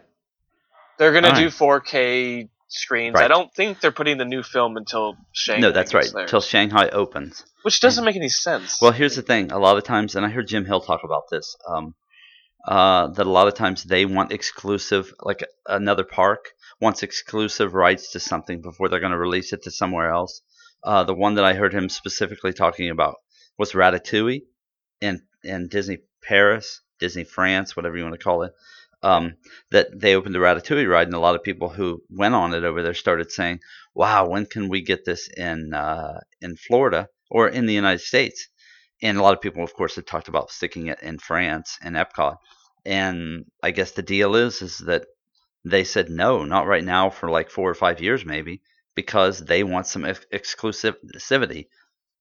They're 0.99 1.13
going 1.13 1.23
to 1.23 1.31
do 1.31 1.45
right. 1.45 1.81
4K 1.85 2.49
screens. 2.73 3.15
I 3.15 3.27
don't 3.27 3.53
think 3.53 3.79
they're 3.79 3.91
putting 3.91 4.17
the 4.17 4.25
new 4.25 4.43
film 4.43 4.77
until 4.77 5.15
Shanghai. 5.31 5.61
no, 5.61 5.71
that's 5.71 5.93
right. 5.93 6.11
Till 6.27 6.41
Shanghai 6.41 6.89
opens. 6.89 7.45
which 7.63 7.79
doesn't 7.79 8.03
make 8.03 8.15
any 8.15 8.29
sense. 8.29 8.81
Well, 8.81 8.91
here's 8.91 9.15
the 9.15 9.21
thing. 9.21 9.51
A 9.51 9.59
lot 9.59 9.77
of 9.77 9.83
times, 9.83 10.15
and 10.15 10.25
I 10.25 10.29
heard 10.29 10.47
Jim 10.47 10.65
Hill 10.65 10.81
talk 10.81 11.01
about 11.03 11.23
this, 11.31 11.55
um, 11.67 11.95
uh, 12.67 13.07
that 13.07 13.25
a 13.25 13.29
lot 13.29 13.47
of 13.47 13.55
times 13.55 13.83
they 13.83 14.05
want 14.05 14.31
exclusive, 14.31 15.13
like 15.21 15.43
another 15.67 16.03
park 16.03 16.49
wants 16.79 17.03
exclusive 17.03 17.73
rights 17.73 18.11
to 18.11 18.19
something 18.19 18.61
before 18.61 18.89
they're 18.89 18.99
going 18.99 19.11
to 19.11 19.17
release 19.17 19.53
it 19.53 19.63
to 19.63 19.71
somewhere 19.71 20.11
else. 20.11 20.41
Uh, 20.83 21.03
the 21.03 21.13
one 21.13 21.35
that 21.35 21.45
I 21.45 21.53
heard 21.53 21.73
him 21.73 21.87
specifically 21.89 22.53
talking 22.53 22.89
about 22.89 23.15
was 23.57 23.73
Ratatouille 23.73 24.41
in, 24.99 25.21
in 25.43 25.67
Disney 25.69 25.99
Paris, 26.21 26.81
Disney 26.99 27.23
France, 27.23 27.75
whatever 27.75 27.97
you 27.97 28.03
want 28.03 28.15
to 28.15 28.23
call 28.23 28.43
it. 28.43 28.53
Um, 29.03 29.33
that 29.71 29.87
they 29.99 30.15
opened 30.15 30.33
the 30.33 30.39
Ratatouille 30.39 30.89
ride, 30.89 31.07
and 31.07 31.15
a 31.15 31.19
lot 31.19 31.35
of 31.35 31.43
people 31.43 31.67
who 31.69 32.01
went 32.09 32.35
on 32.35 32.53
it 32.53 32.63
over 32.63 32.81
there 32.81 32.93
started 32.93 33.31
saying, 33.31 33.59
"Wow, 33.93 34.27
when 34.29 34.45
can 34.45 34.69
we 34.69 34.81
get 34.81 35.03
this 35.05 35.27
in 35.27 35.73
uh, 35.73 36.19
in 36.41 36.55
Florida 36.55 37.09
or 37.29 37.49
in 37.49 37.65
the 37.65 37.73
United 37.73 38.01
States?" 38.01 38.47
And 39.01 39.17
a 39.17 39.21
lot 39.21 39.33
of 39.33 39.41
people, 39.41 39.63
of 39.63 39.73
course, 39.73 39.95
have 39.97 40.05
talked 40.05 40.29
about 40.29 40.51
sticking 40.51 40.87
it 40.87 40.99
in 41.01 41.19
France 41.19 41.77
in 41.83 41.93
Epcot. 41.93 42.37
And 42.85 43.45
I 43.61 43.71
guess 43.71 43.91
the 43.91 44.01
deal 44.01 44.35
is 44.35 44.61
is 44.61 44.77
that 44.79 45.05
they 45.65 45.83
said 45.83 46.09
no, 46.09 46.43
not 46.45 46.67
right 46.67 46.83
now 46.83 47.09
for 47.09 47.29
like 47.29 47.49
four 47.49 47.69
or 47.69 47.75
five 47.75 48.01
years 48.01 48.25
maybe, 48.25 48.61
because 48.95 49.39
they 49.39 49.63
want 49.63 49.87
some 49.87 50.05
ex- 50.05 50.25
exclusivity 50.33 51.65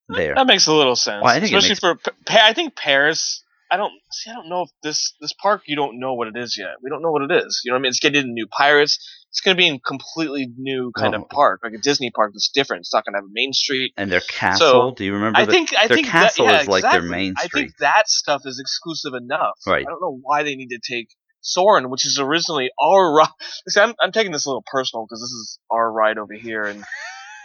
there. 0.08 0.34
That 0.34 0.46
makes 0.46 0.66
a 0.66 0.72
little 0.72 0.96
sense, 0.96 1.22
Well, 1.22 1.32
I 1.32 1.40
think 1.40 1.54
especially 1.54 1.90
makes- 1.92 2.02
for. 2.04 2.12
I 2.28 2.52
think 2.52 2.76
Paris. 2.76 3.41
I 3.72 3.78
don't 3.78 3.92
see. 4.12 4.30
I 4.30 4.34
don't 4.34 4.50
know 4.50 4.62
if 4.62 4.68
this 4.82 5.14
this 5.20 5.32
park. 5.32 5.62
You 5.66 5.76
don't 5.76 5.98
know 5.98 6.12
what 6.12 6.28
it 6.28 6.36
is 6.36 6.56
yet. 6.58 6.74
We 6.82 6.90
don't 6.90 7.00
know 7.00 7.10
what 7.10 7.22
it 7.22 7.32
is. 7.32 7.62
You 7.64 7.70
know 7.70 7.76
what 7.76 7.80
I 7.80 7.82
mean? 7.82 7.88
It's 7.88 8.00
getting 8.00 8.20
into 8.20 8.32
new 8.32 8.46
pirates. 8.46 8.98
It's 9.30 9.40
going 9.40 9.56
to 9.56 9.58
be 9.58 9.68
a 9.70 9.78
completely 9.78 10.46
new 10.58 10.92
kind 10.94 11.12
Well- 11.12 11.22
of 11.22 11.28
oh. 11.32 11.34
park, 11.34 11.60
like 11.64 11.72
a 11.72 11.78
Disney 11.78 12.10
park 12.10 12.32
that's 12.34 12.50
different. 12.52 12.80
It's 12.80 12.92
not 12.92 13.06
going 13.06 13.14
to 13.14 13.18
have 13.20 13.24
a 13.24 13.32
main 13.32 13.54
street. 13.54 13.94
And 13.96 14.12
their 14.12 14.20
castle, 14.20 14.92
do 14.92 15.06
you 15.06 15.14
remember? 15.14 15.38
I 15.38 15.46
the- 15.46 15.52
think. 15.52 15.70
I 15.74 15.88
their 15.88 15.96
think 15.96 16.08
castle 16.08 16.44
that, 16.46 16.52
yeah, 16.52 16.60
is 16.60 16.68
like 16.68 16.82
their 16.82 16.96
exactly. 16.96 17.10
main 17.10 17.34
I 17.38 17.48
think 17.48 17.76
that 17.78 18.08
stuff 18.08 18.42
is 18.44 18.60
exclusive 18.60 19.14
enough. 19.14 19.58
Right. 19.66 19.86
I 19.86 19.90
don't 19.90 20.02
know 20.02 20.18
why 20.20 20.42
they 20.42 20.54
need 20.54 20.68
to 20.68 20.78
take 20.86 21.08
Soarin', 21.40 21.88
which 21.88 22.04
is 22.06 22.18
originally 22.20 22.70
our 22.78 23.14
ride. 23.14 23.28
See, 23.68 23.80
I'm 23.80 23.94
I'm 24.02 24.12
taking 24.12 24.32
this 24.32 24.44
a 24.44 24.50
little 24.50 24.64
personal 24.70 25.06
because 25.06 25.22
this 25.22 25.30
is 25.30 25.58
our 25.70 25.90
ride 25.90 26.18
over 26.18 26.34
here, 26.34 26.62
and 26.64 26.84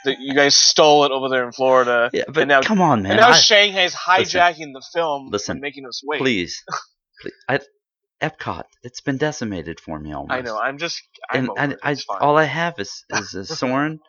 the, 0.05 0.15
you 0.19 0.33
guys 0.33 0.55
stole 0.55 1.05
it 1.05 1.11
over 1.11 1.29
there 1.29 1.45
in 1.45 1.51
Florida. 1.51 2.09
yeah, 2.13 2.23
but 2.27 2.41
and 2.41 2.49
now- 2.49 2.61
come 2.61 2.81
on, 2.81 3.03
man. 3.03 3.13
and 3.13 3.21
now 3.21 3.29
I- 3.29 3.33
Shanghai's 3.33 3.95
Listen. 4.07 4.39
hijacking 4.39 4.73
the 4.73 4.85
film 4.93 5.29
Listen. 5.31 5.53
and 5.53 5.61
making 5.61 5.85
us 5.85 6.01
wait. 6.05 6.19
please, 6.19 6.63
please 7.21 7.33
I, 7.49 7.59
Epcot, 8.21 8.63
it's 8.83 9.01
been 9.01 9.17
decimated 9.17 9.79
for 9.79 9.99
me 9.99 10.11
almost. 10.13 10.31
I 10.31 10.41
know. 10.41 10.57
I'm 10.57 10.77
just. 10.77 11.01
I'm 11.29 11.39
and 11.39 11.49
over 11.49 11.59
and 11.59 11.71
it. 11.73 11.79
I, 11.83 11.95
fine. 11.95 12.17
all 12.19 12.37
I 12.37 12.45
have 12.45 12.79
is 12.79 13.03
is 13.09 13.33
a 13.35 13.45
Soarin' 13.45 13.99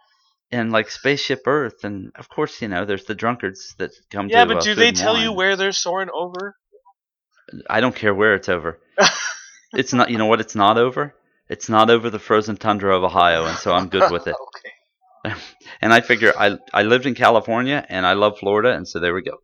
and 0.50 0.72
like 0.72 0.90
Spaceship 0.90 1.42
Earth, 1.46 1.84
and 1.84 2.12
of 2.16 2.28
course, 2.28 2.62
you 2.62 2.68
know, 2.68 2.84
there's 2.84 3.04
the 3.04 3.14
drunkards 3.14 3.74
that 3.78 3.90
come 4.10 4.28
yeah, 4.28 4.44
to. 4.44 4.54
but 4.54 4.58
uh, 4.58 4.60
do 4.60 4.74
they 4.74 4.92
tell 4.92 5.18
you 5.18 5.32
where 5.32 5.56
they're 5.56 5.72
soaring 5.72 6.08
over? 6.14 6.54
I 7.68 7.80
don't 7.80 7.94
care 7.94 8.14
where 8.14 8.34
it's 8.34 8.48
over. 8.48 8.78
it's 9.74 9.92
not. 9.92 10.10
You 10.10 10.18
know 10.18 10.26
what? 10.26 10.40
It's 10.40 10.54
not 10.54 10.78
over. 10.78 11.14
It's 11.50 11.68
not 11.68 11.90
over 11.90 12.10
the 12.10 12.18
frozen 12.18 12.56
tundra 12.56 12.96
of 12.96 13.04
Ohio, 13.04 13.44
and 13.46 13.56
so 13.58 13.72
I'm 13.72 13.88
good 13.88 14.10
with 14.10 14.26
it. 14.26 14.34
okay. 14.34 14.72
And 15.80 15.92
I 15.92 16.00
figure 16.00 16.32
I 16.36 16.58
I 16.74 16.82
lived 16.82 17.06
in 17.06 17.14
California 17.14 17.84
and 17.88 18.04
I 18.06 18.14
love 18.14 18.38
Florida, 18.38 18.72
and 18.72 18.86
so 18.88 18.98
there 19.00 19.14
we 19.14 19.22
go. 19.22 19.36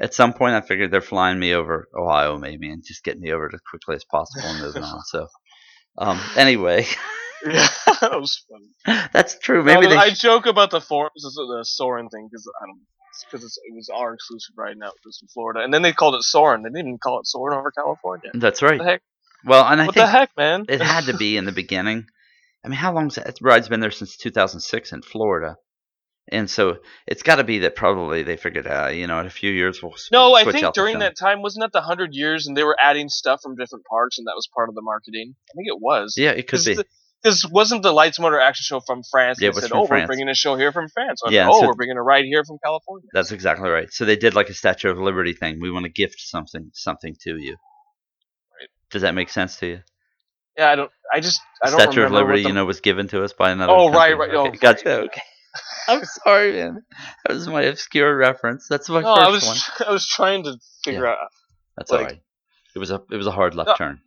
At 0.00 0.14
some 0.14 0.32
point, 0.32 0.54
I 0.54 0.60
figured 0.60 0.90
they're 0.90 1.00
flying 1.00 1.38
me 1.38 1.52
over 1.54 1.88
Ohio, 1.96 2.38
maybe, 2.38 2.70
and 2.70 2.82
just 2.86 3.02
getting 3.04 3.20
me 3.22 3.32
over 3.32 3.50
as 3.52 3.60
quickly 3.68 3.96
as 3.96 4.04
possible 4.04 4.48
and 4.48 4.60
moving 4.62 4.82
on. 4.84 5.00
So, 5.08 5.26
um, 5.98 6.18
anyway, 6.36 6.86
Yeah, 7.44 7.68
that 8.00 8.20
was 8.20 8.44
funny. 8.48 9.08
that's 9.12 9.38
true. 9.38 9.62
Maybe 9.64 9.82
No, 9.86 9.90
they. 9.90 9.96
I 9.96 10.10
joke 10.10 10.46
about 10.46 10.70
the 10.70 10.80
for- 10.80 11.10
the 11.14 11.64
Soarin' 11.64 12.08
thing 12.08 12.28
because 12.30 12.46
I 12.62 12.66
don't 12.66 12.80
because 13.30 13.42
it 13.44 13.74
was 13.74 13.88
our 13.94 14.14
exclusive 14.14 14.54
right 14.56 14.76
now. 14.76 14.88
It 14.88 15.04
was 15.04 15.18
in 15.22 15.28
Florida, 15.28 15.60
and 15.60 15.72
then 15.74 15.82
they 15.82 15.92
called 15.92 16.14
it 16.14 16.22
Soarin'. 16.22 16.62
They 16.62 16.68
didn't 16.68 16.86
even 16.88 16.98
call 17.02 17.18
it 17.20 17.26
Soarin' 17.26 17.58
over 17.58 17.70
California. 17.72 18.30
that's 18.34 18.62
What 18.62 18.70
right. 18.70 18.78
the 18.78 18.84
heck? 18.84 19.02
Well, 19.44 19.64
and 19.66 19.80
I 19.80 19.86
what 19.86 19.94
think 19.94 20.06
the 20.06 20.10
heck, 20.12 20.30
man? 20.36 20.66
it 20.68 20.80
had 20.80 21.04
to 21.06 21.16
be 21.16 21.36
in 21.36 21.44
the 21.46 21.52
beginning. 21.52 22.06
I 22.64 22.68
mean, 22.68 22.76
how 22.76 22.92
long's 22.92 23.14
that? 23.14 23.26
that 23.26 23.40
ride's 23.40 23.68
been 23.68 23.80
there 23.80 23.90
since 23.90 24.16
2006 24.16 24.92
in 24.92 25.02
Florida, 25.02 25.56
and 26.28 26.48
so 26.48 26.78
it's 27.06 27.22
got 27.22 27.36
to 27.36 27.44
be 27.44 27.60
that 27.60 27.74
probably 27.74 28.22
they 28.22 28.36
figured, 28.36 28.66
uh, 28.66 28.88
you 28.88 29.06
know, 29.06 29.18
in 29.20 29.26
a 29.26 29.30
few 29.30 29.50
years 29.50 29.82
we'll 29.82 29.94
No, 30.12 30.34
I 30.34 30.44
think 30.44 30.74
during 30.74 30.98
that 31.00 31.16
time 31.18 31.42
wasn't 31.42 31.62
that 31.62 31.72
the 31.72 31.80
hundred 31.80 32.14
years, 32.14 32.46
and 32.46 32.56
they 32.56 32.64
were 32.64 32.76
adding 32.80 33.08
stuff 33.08 33.40
from 33.42 33.56
different 33.56 33.84
parks, 33.86 34.18
and 34.18 34.26
that 34.26 34.34
was 34.34 34.48
part 34.54 34.68
of 34.68 34.74
the 34.74 34.82
marketing. 34.82 35.34
I 35.50 35.52
think 35.56 35.68
it 35.68 35.80
was. 35.80 36.14
Yeah, 36.16 36.30
it 36.30 36.46
could 36.46 36.64
be. 36.64 36.78
Because 37.22 37.46
wasn't 37.50 37.82
the 37.82 37.92
Lights 37.92 38.18
Motor 38.18 38.40
action 38.40 38.62
show 38.64 38.80
from 38.80 39.02
France? 39.10 39.38
Yeah, 39.40 39.46
They 39.46 39.48
it 39.48 39.54
was 39.54 39.64
said, 39.64 39.70
from 39.70 39.80
oh, 39.80 39.86
France. 39.86 40.02
we're 40.02 40.06
bringing 40.06 40.28
a 40.30 40.34
show 40.34 40.56
here 40.56 40.72
from 40.72 40.88
France. 40.88 41.20
Or, 41.22 41.30
Yeah, 41.30 41.48
oh, 41.50 41.60
so- 41.60 41.66
we're 41.66 41.74
bringing 41.74 41.98
a 41.98 42.02
ride 42.02 42.24
here 42.24 42.42
from 42.44 42.58
California. 42.64 43.08
That's 43.12 43.30
exactly 43.30 43.68
right. 43.68 43.92
So 43.92 44.06
they 44.06 44.16
did 44.16 44.34
like 44.34 44.48
a 44.48 44.54
Statue 44.54 44.90
of 44.90 44.98
Liberty 44.98 45.34
thing. 45.34 45.58
We 45.60 45.70
want 45.70 45.84
to 45.84 45.90
gift 45.92 46.20
something 46.20 46.70
something 46.72 47.14
to 47.22 47.36
you. 47.36 47.56
Right. 48.58 48.68
Does 48.90 49.02
that 49.02 49.14
make 49.14 49.28
sense 49.28 49.56
to 49.56 49.66
you? 49.66 49.80
Yeah, 50.60 50.70
I 50.70 50.76
don't. 50.76 50.90
I 51.12 51.20
just. 51.20 51.40
I 51.64 51.70
don't 51.70 51.80
Statue 51.80 52.02
of 52.02 52.12
Liberty, 52.12 52.42
the- 52.42 52.48
you 52.48 52.54
know, 52.54 52.66
was 52.66 52.80
given 52.80 53.08
to 53.08 53.24
us 53.24 53.32
by 53.32 53.50
another. 53.50 53.72
Oh, 53.72 53.90
right, 53.90 54.16
country. 54.16 54.36
right. 54.36 54.48
Oh, 54.48 54.50
gotcha. 54.52 54.88
right. 54.88 55.04
Okay. 55.06 55.22
I'm 55.88 56.04
sorry, 56.04 56.52
man. 56.52 56.82
That 57.26 57.32
was 57.34 57.48
my 57.48 57.62
obscure 57.62 58.14
reference. 58.16 58.66
That's 58.68 58.88
my 58.90 59.00
No, 59.00 59.14
first 59.16 59.26
I 59.26 59.30
was. 59.30 59.46
one. 59.46 59.88
I 59.88 59.92
was 59.92 60.06
trying 60.06 60.44
to 60.44 60.56
figure 60.84 61.04
Yeah. 61.04 61.12
out. 61.12 61.28
That's 61.76 61.90
like- 61.90 62.00
all 62.00 62.06
right. 62.06 62.20
It 62.76 62.78
was 62.78 62.90
a 62.90 63.02
it 63.10 63.16
was 63.16 63.26
a 63.26 63.32
hard 63.32 63.54
left 63.54 63.68
No. 63.68 63.74
turn. 63.74 64.00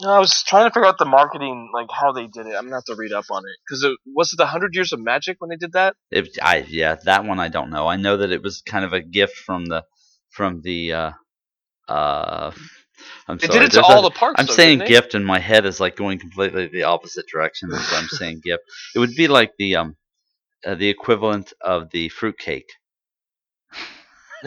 No, 0.00 0.10
I 0.10 0.20
was 0.20 0.44
trying 0.46 0.64
to 0.64 0.70
figure 0.72 0.86
out 0.86 0.96
the 0.98 1.04
marketing, 1.04 1.70
like 1.74 1.88
how 1.90 2.12
they 2.12 2.28
did 2.28 2.46
it. 2.46 2.54
I'm 2.56 2.64
gonna 2.66 2.76
have 2.76 2.84
to 2.84 2.94
read 2.94 3.12
up 3.12 3.24
on 3.32 3.42
it 3.44 3.56
because 3.66 3.82
it 3.82 3.98
was 4.14 4.32
it 4.32 4.36
the 4.36 4.46
Hundred 4.46 4.74
Years 4.76 4.92
of 4.92 5.00
Magic 5.00 5.36
when 5.40 5.50
they 5.50 5.56
did 5.56 5.72
that. 5.72 5.96
It, 6.12 6.28
I 6.40 6.64
yeah, 6.68 6.94
that 7.04 7.24
one 7.24 7.40
I 7.40 7.48
don't 7.48 7.70
know. 7.70 7.88
I 7.88 7.96
know 7.96 8.16
that 8.18 8.30
it 8.30 8.40
was 8.40 8.62
kind 8.62 8.84
of 8.84 8.92
a 8.92 9.00
gift 9.02 9.36
from 9.36 9.66
the 9.66 9.82
from 10.30 10.60
the 10.62 10.92
uh 10.92 11.10
uh. 11.88 12.52
I'm 13.26 13.38
sorry. 13.40 13.60
did 13.60 13.62
it 13.66 13.70
to 13.70 13.76
there's 13.76 13.84
all 13.86 14.00
a- 14.06 14.10
the 14.10 14.14
parks. 14.14 14.40
I'm 14.40 14.46
though, 14.46 14.52
saying 14.52 14.78
gift, 14.80 15.14
and 15.14 15.24
my 15.26 15.38
head 15.38 15.66
is 15.66 15.80
like 15.80 15.96
going 15.96 16.18
completely 16.18 16.66
the 16.68 16.84
opposite 16.84 17.26
direction 17.32 17.70
I'm 17.72 18.08
saying 18.08 18.40
gift. 18.44 18.62
It 18.94 18.98
would 18.98 19.14
be 19.16 19.28
like 19.28 19.52
the 19.58 19.76
um 19.76 19.96
uh, 20.66 20.74
the 20.74 20.88
equivalent 20.88 21.52
of 21.60 21.90
the 21.90 22.08
fruitcake. 22.08 22.68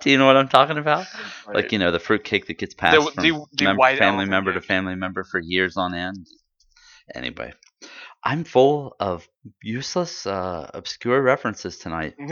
Do 0.00 0.10
you 0.10 0.18
know 0.18 0.26
what 0.26 0.36
I'm 0.36 0.48
talking 0.48 0.78
about? 0.78 1.06
Like 1.46 1.72
you 1.72 1.78
know 1.78 1.90
the 1.90 1.98
fruitcake 1.98 2.46
that 2.46 2.58
gets 2.58 2.74
passed 2.74 2.96
The- 3.04 3.12
from 3.12 3.22
the- 3.24 3.46
the 3.52 3.64
mem- 3.74 3.98
family 3.98 4.26
member 4.26 4.52
to 4.52 4.60
family 4.60 4.94
member 4.94 5.24
for 5.24 5.40
years 5.40 5.76
on 5.76 5.94
end. 5.94 6.26
Anyway, 7.14 7.52
I'm 8.22 8.44
full 8.44 8.94
of 9.00 9.26
useless, 9.62 10.26
uh, 10.26 10.70
obscure 10.74 11.20
references 11.22 11.78
tonight. 11.78 12.14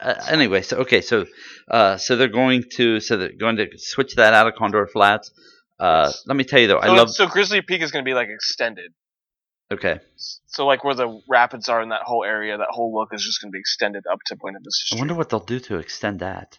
Uh, 0.00 0.14
anyway, 0.28 0.60
so 0.60 0.78
okay, 0.78 1.00
so 1.00 1.24
uh, 1.70 1.96
so 1.96 2.16
they're 2.16 2.28
going 2.28 2.62
to 2.76 3.00
so 3.00 3.16
they're 3.16 3.32
going 3.32 3.56
to 3.56 3.66
switch 3.76 4.16
that 4.16 4.34
out 4.34 4.46
of 4.46 4.54
Condor 4.54 4.86
Flats. 4.86 5.30
Uh, 5.78 6.12
let 6.26 6.36
me 6.36 6.44
tell 6.44 6.60
you 6.60 6.66
though, 6.66 6.78
I 6.78 6.88
love. 6.88 7.10
so 7.10 7.26
Grizzly 7.26 7.62
Peak 7.62 7.80
is 7.80 7.90
gonna 7.90 8.02
be 8.04 8.12
like 8.14 8.28
extended. 8.28 8.92
Okay, 9.72 10.00
So 10.46 10.66
like 10.66 10.84
where 10.84 10.94
the 10.94 11.20
rapids 11.28 11.68
are 11.70 11.80
in 11.80 11.88
that 11.88 12.02
whole 12.02 12.22
area, 12.22 12.58
that 12.58 12.68
whole 12.70 12.92
look 12.94 13.14
is 13.14 13.22
just 13.24 13.40
gonna 13.40 13.50
be 13.50 13.58
extended 13.58 14.04
up 14.10 14.18
to 14.26 14.36
Buena 14.36 14.58
Vista 14.58 14.68
I 14.68 14.86
Street. 14.86 14.98
wonder 15.00 15.14
what 15.14 15.30
they'll 15.30 15.40
do 15.40 15.58
to 15.60 15.78
extend 15.78 16.20
that. 16.20 16.58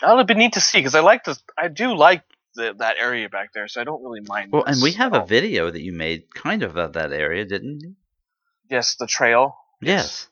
That 0.00 0.16
would 0.16 0.26
be 0.26 0.34
neat 0.34 0.54
to 0.54 0.60
see 0.60 0.78
because 0.78 0.94
I 0.96 1.00
like 1.00 1.24
the 1.24 1.38
I 1.56 1.68
do 1.68 1.94
like 1.96 2.22
the, 2.56 2.74
that 2.78 2.96
area 3.00 3.28
back 3.28 3.52
there, 3.54 3.68
so 3.68 3.80
I 3.80 3.84
don't 3.84 4.02
really 4.02 4.22
mind. 4.26 4.50
Well, 4.52 4.64
and 4.64 4.82
we 4.82 4.92
have 4.92 5.14
a 5.14 5.24
video 5.24 5.70
that 5.70 5.80
you 5.82 5.92
made 5.92 6.24
kind 6.34 6.62
of 6.64 6.76
of 6.76 6.94
that 6.94 7.12
area, 7.12 7.44
didn't 7.44 7.80
you? 7.82 7.94
Yes, 8.68 8.96
the 8.96 9.06
trail. 9.06 9.56
Yes. 9.80 10.26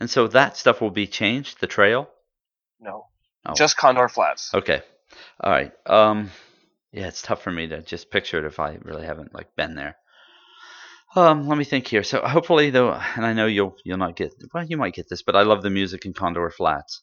And 0.00 0.10
so 0.10 0.26
that 0.28 0.56
stuff 0.58 0.80
will 0.80 0.90
be 0.90 1.06
changed. 1.06 1.60
The 1.60 1.66
trail. 1.66 2.08
No, 2.80 3.06
Oh. 3.46 3.54
just 3.54 3.76
Condor 3.76 4.08
Flats. 4.08 4.52
Okay. 4.52 4.82
All 5.40 5.50
right. 5.50 5.72
Um. 5.86 6.30
Yeah, 6.92 7.06
it's 7.08 7.22
tough 7.22 7.42
for 7.42 7.50
me 7.50 7.68
to 7.68 7.80
just 7.80 8.10
picture 8.10 8.38
it 8.38 8.44
if 8.44 8.60
I 8.60 8.78
really 8.82 9.06
haven't 9.06 9.32
like 9.32 9.56
been 9.56 9.74
there. 9.76 9.96
Um, 11.14 11.46
let 11.48 11.56
me 11.56 11.64
think 11.64 11.86
here. 11.86 12.02
So 12.02 12.20
hopefully, 12.20 12.70
though, 12.70 12.92
and 12.92 13.24
I 13.24 13.32
know 13.32 13.46
you'll 13.46 13.76
you'll 13.84 13.98
not 13.98 14.16
get 14.16 14.32
well, 14.52 14.64
you 14.64 14.76
might 14.76 14.94
get 14.94 15.08
this, 15.08 15.22
but 15.22 15.36
I 15.36 15.42
love 15.42 15.62
the 15.62 15.70
music 15.70 16.04
in 16.04 16.12
Condor 16.12 16.50
Flats. 16.50 17.02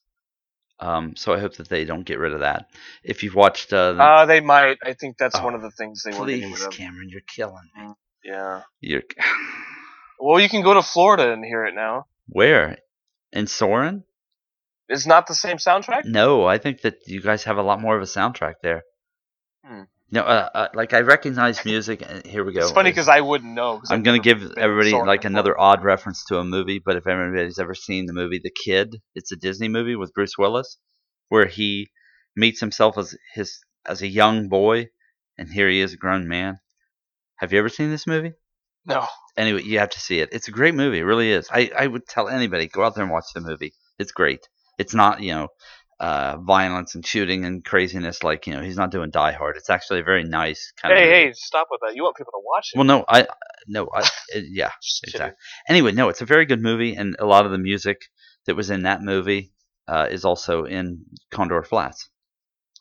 Um, 0.82 1.16
so 1.16 1.34
I 1.34 1.40
hope 1.40 1.56
that 1.58 1.68
they 1.70 1.84
don't 1.86 2.04
get 2.06 2.20
rid 2.20 2.34
of 2.34 2.40
that. 2.40 2.70
If 3.04 3.24
you've 3.24 3.36
watched, 3.36 3.74
uh, 3.74 3.94
the- 3.94 4.04
Uh, 4.04 4.26
they 4.26 4.40
might. 4.40 4.78
I 4.84 4.94
think 4.94 5.18
that's 5.18 5.36
Oh, 5.38 5.44
one 5.44 5.54
of 5.56 5.62
the 5.62 5.72
things 5.72 6.04
they 6.04 6.18
were 6.18 6.26
getting 6.26 6.50
please. 6.54 6.68
Cameron, 6.68 7.10
you're 7.10 7.22
killing 7.22 7.70
me. 7.76 7.94
Yeah. 8.24 8.62
You're 8.80 9.04
Well, 10.20 10.40
you 10.40 10.50
can 10.50 10.62
go 10.64 10.74
to 10.74 10.82
Florida 10.82 11.32
and 11.32 11.44
hear 11.46 11.66
it 11.66 11.74
now. 11.76 12.06
where 12.28 12.78
in 13.32 13.48
Soarin'? 13.48 14.04
It's 14.88 15.06
not 15.06 15.28
the 15.28 15.36
same 15.36 15.58
soundtrack. 15.58 16.06
No, 16.06 16.46
I 16.46 16.58
think 16.58 16.82
that 16.82 16.96
you 17.08 17.22
guys 17.22 17.44
have 17.44 17.58
a 17.58 17.62
lot 17.62 17.80
more 17.80 17.96
of 17.96 18.02
a 18.02 18.06
soundtrack 18.06 18.56
there. 18.64 18.84
Hmm. 19.66 19.84
No, 20.12 20.22
uh, 20.22 20.50
uh, 20.54 20.68
like 20.74 20.94
I 20.94 21.01
recognize 21.01 21.63
music. 21.66 22.04
And 22.08 22.25
here 22.25 22.44
we 22.44 22.54
go. 22.54 22.62
It's 22.62 22.72
funny 22.72 22.89
because 22.89 23.08
I 23.08 23.22
wouldn't 23.22 23.54
know. 23.54 23.82
I'm 23.89 24.00
I've 24.00 24.04
gonna 24.04 24.20
give 24.20 24.58
everybody 24.58 24.92
like 24.92 25.22
before. 25.22 25.32
another 25.32 25.60
odd 25.60 25.84
reference 25.84 26.25
to 26.25 26.39
a 26.39 26.44
movie, 26.44 26.82
but 26.84 26.96
if 26.96 27.06
anybody's 27.06 27.60
ever 27.60 27.75
seen 27.75 28.08
the 28.08 28.13
movie 28.13 28.39
The 28.44 28.51
Kid, 28.51 28.96
it's 29.13 29.32
a 29.32 29.36
Disney 29.36 29.68
movie 29.68 29.96
with 29.96 30.13
Bruce 30.13 30.38
Willis, 30.38 30.78
where 31.30 31.46
he 31.46 31.89
meets 32.36 32.60
himself 32.60 32.98
as 32.98 33.16
his 33.36 33.60
as 33.86 34.01
a 34.01 34.08
young 34.08 34.50
boy, 34.50 34.88
and 35.38 35.48
here 35.48 35.70
he 35.70 35.80
is 35.80 35.94
a 35.94 35.98
grown 35.98 36.28
man. 36.28 36.58
Have 37.38 37.54
you 37.54 37.60
ever 37.60 37.70
seen 37.70 37.92
this 37.92 38.08
movie? 38.08 38.34
No. 38.86 39.06
Anyway, 39.38 39.62
you 39.63 39.80
have 39.80 39.92
to 39.92 40.00
see 40.00 40.20
it. 40.20 40.30
It's 40.32 40.48
a 40.48 40.51
great 40.51 40.74
movie. 40.74 41.00
It 41.00 41.04
really 41.04 41.32
is. 41.32 41.48
I, 41.51 41.72
I 41.78 41.88
would 41.88 42.08
tell 42.08 42.28
anybody 42.28 42.68
go 42.68 42.84
out 42.84 42.96
there 42.96 43.04
and 43.04 43.13
watch 43.13 43.25
the 43.34 43.42
movie. 43.42 43.74
It's 44.00 44.12
great. 44.12 44.42
It's 44.80 44.96
not 44.96 45.22
you 45.22 45.34
know 45.34 45.50
uh, 46.00 46.38
violence 46.38 46.96
and 46.96 47.06
shooting 47.06 47.44
and 47.46 47.63
craziness 47.65 48.24
like 48.24 48.48
you 48.48 48.53
know 48.53 48.62
he's 48.62 48.77
not 48.77 48.91
doing 48.91 49.10
Die 49.12 49.32
Hard. 49.34 49.58
It's 49.58 49.70
actually 49.70 50.00
a 50.00 50.03
very 50.03 50.24
nice 50.24 50.72
kind 50.82 50.94
Hey, 50.96 51.03
of. 51.03 51.10
movie. 51.10 51.25
hey, 51.27 51.34
stop 51.34 51.68
with 51.72 51.82
that. 51.86 51.96
You 51.96 52.03
want 52.03 52.15
people 52.15 52.32
to 52.34 52.41
watch 52.46 52.70
it? 52.74 52.77
Well, 52.77 52.86
no, 52.86 53.03
I 53.08 53.27
no, 53.68 53.89
I 53.94 54.08
yeah. 54.36 54.72
Exactly. 55.03 55.36
Anyway, 55.68 55.91
no, 55.91 56.10
it's 56.10 56.22
a 56.22 56.25
very 56.25 56.46
good 56.46 56.62
movie, 56.62 56.96
and 56.96 57.15
a 57.20 57.25
lot 57.25 57.46
of 57.46 57.51
the 57.51 57.58
music 57.58 57.98
that 58.46 58.56
was 58.56 58.70
in 58.70 58.84
that 58.84 59.01
movie 59.01 59.51
uh, 59.88 60.08
is 60.10 60.24
also 60.25 60.63
in 60.65 61.03
Condor 61.32 61.63
Flats. 61.63 62.10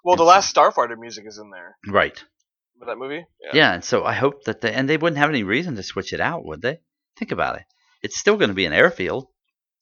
Well, 0.05 0.17
the 0.17 0.23
last 0.23 0.55
Starfighter 0.55 0.97
music 0.99 1.25
is 1.27 1.39
in 1.39 1.51
there. 1.51 1.77
Right. 1.89 2.23
With 2.79 2.89
that 2.89 2.97
movie? 2.97 3.27
Yeah. 3.53 3.73
and 3.75 3.85
so 3.85 4.05
I 4.05 4.13
hope 4.13 4.45
that 4.45 4.61
they 4.61 4.73
and 4.73 4.89
they 4.89 4.97
wouldn't 4.97 5.19
have 5.19 5.29
any 5.31 5.43
reason 5.43 5.75
to 5.75 5.83
switch 5.83 6.13
it 6.13 6.21
out, 6.21 6.45
would 6.45 6.63
they? 6.63 6.79
Think 7.17 7.33
about 7.33 7.57
it. 7.57 7.65
It's 8.03 8.17
still 8.17 8.37
going 8.37 8.51
to 8.51 8.55
be 8.55 8.67
an 8.67 8.73
airfield. 8.73 9.27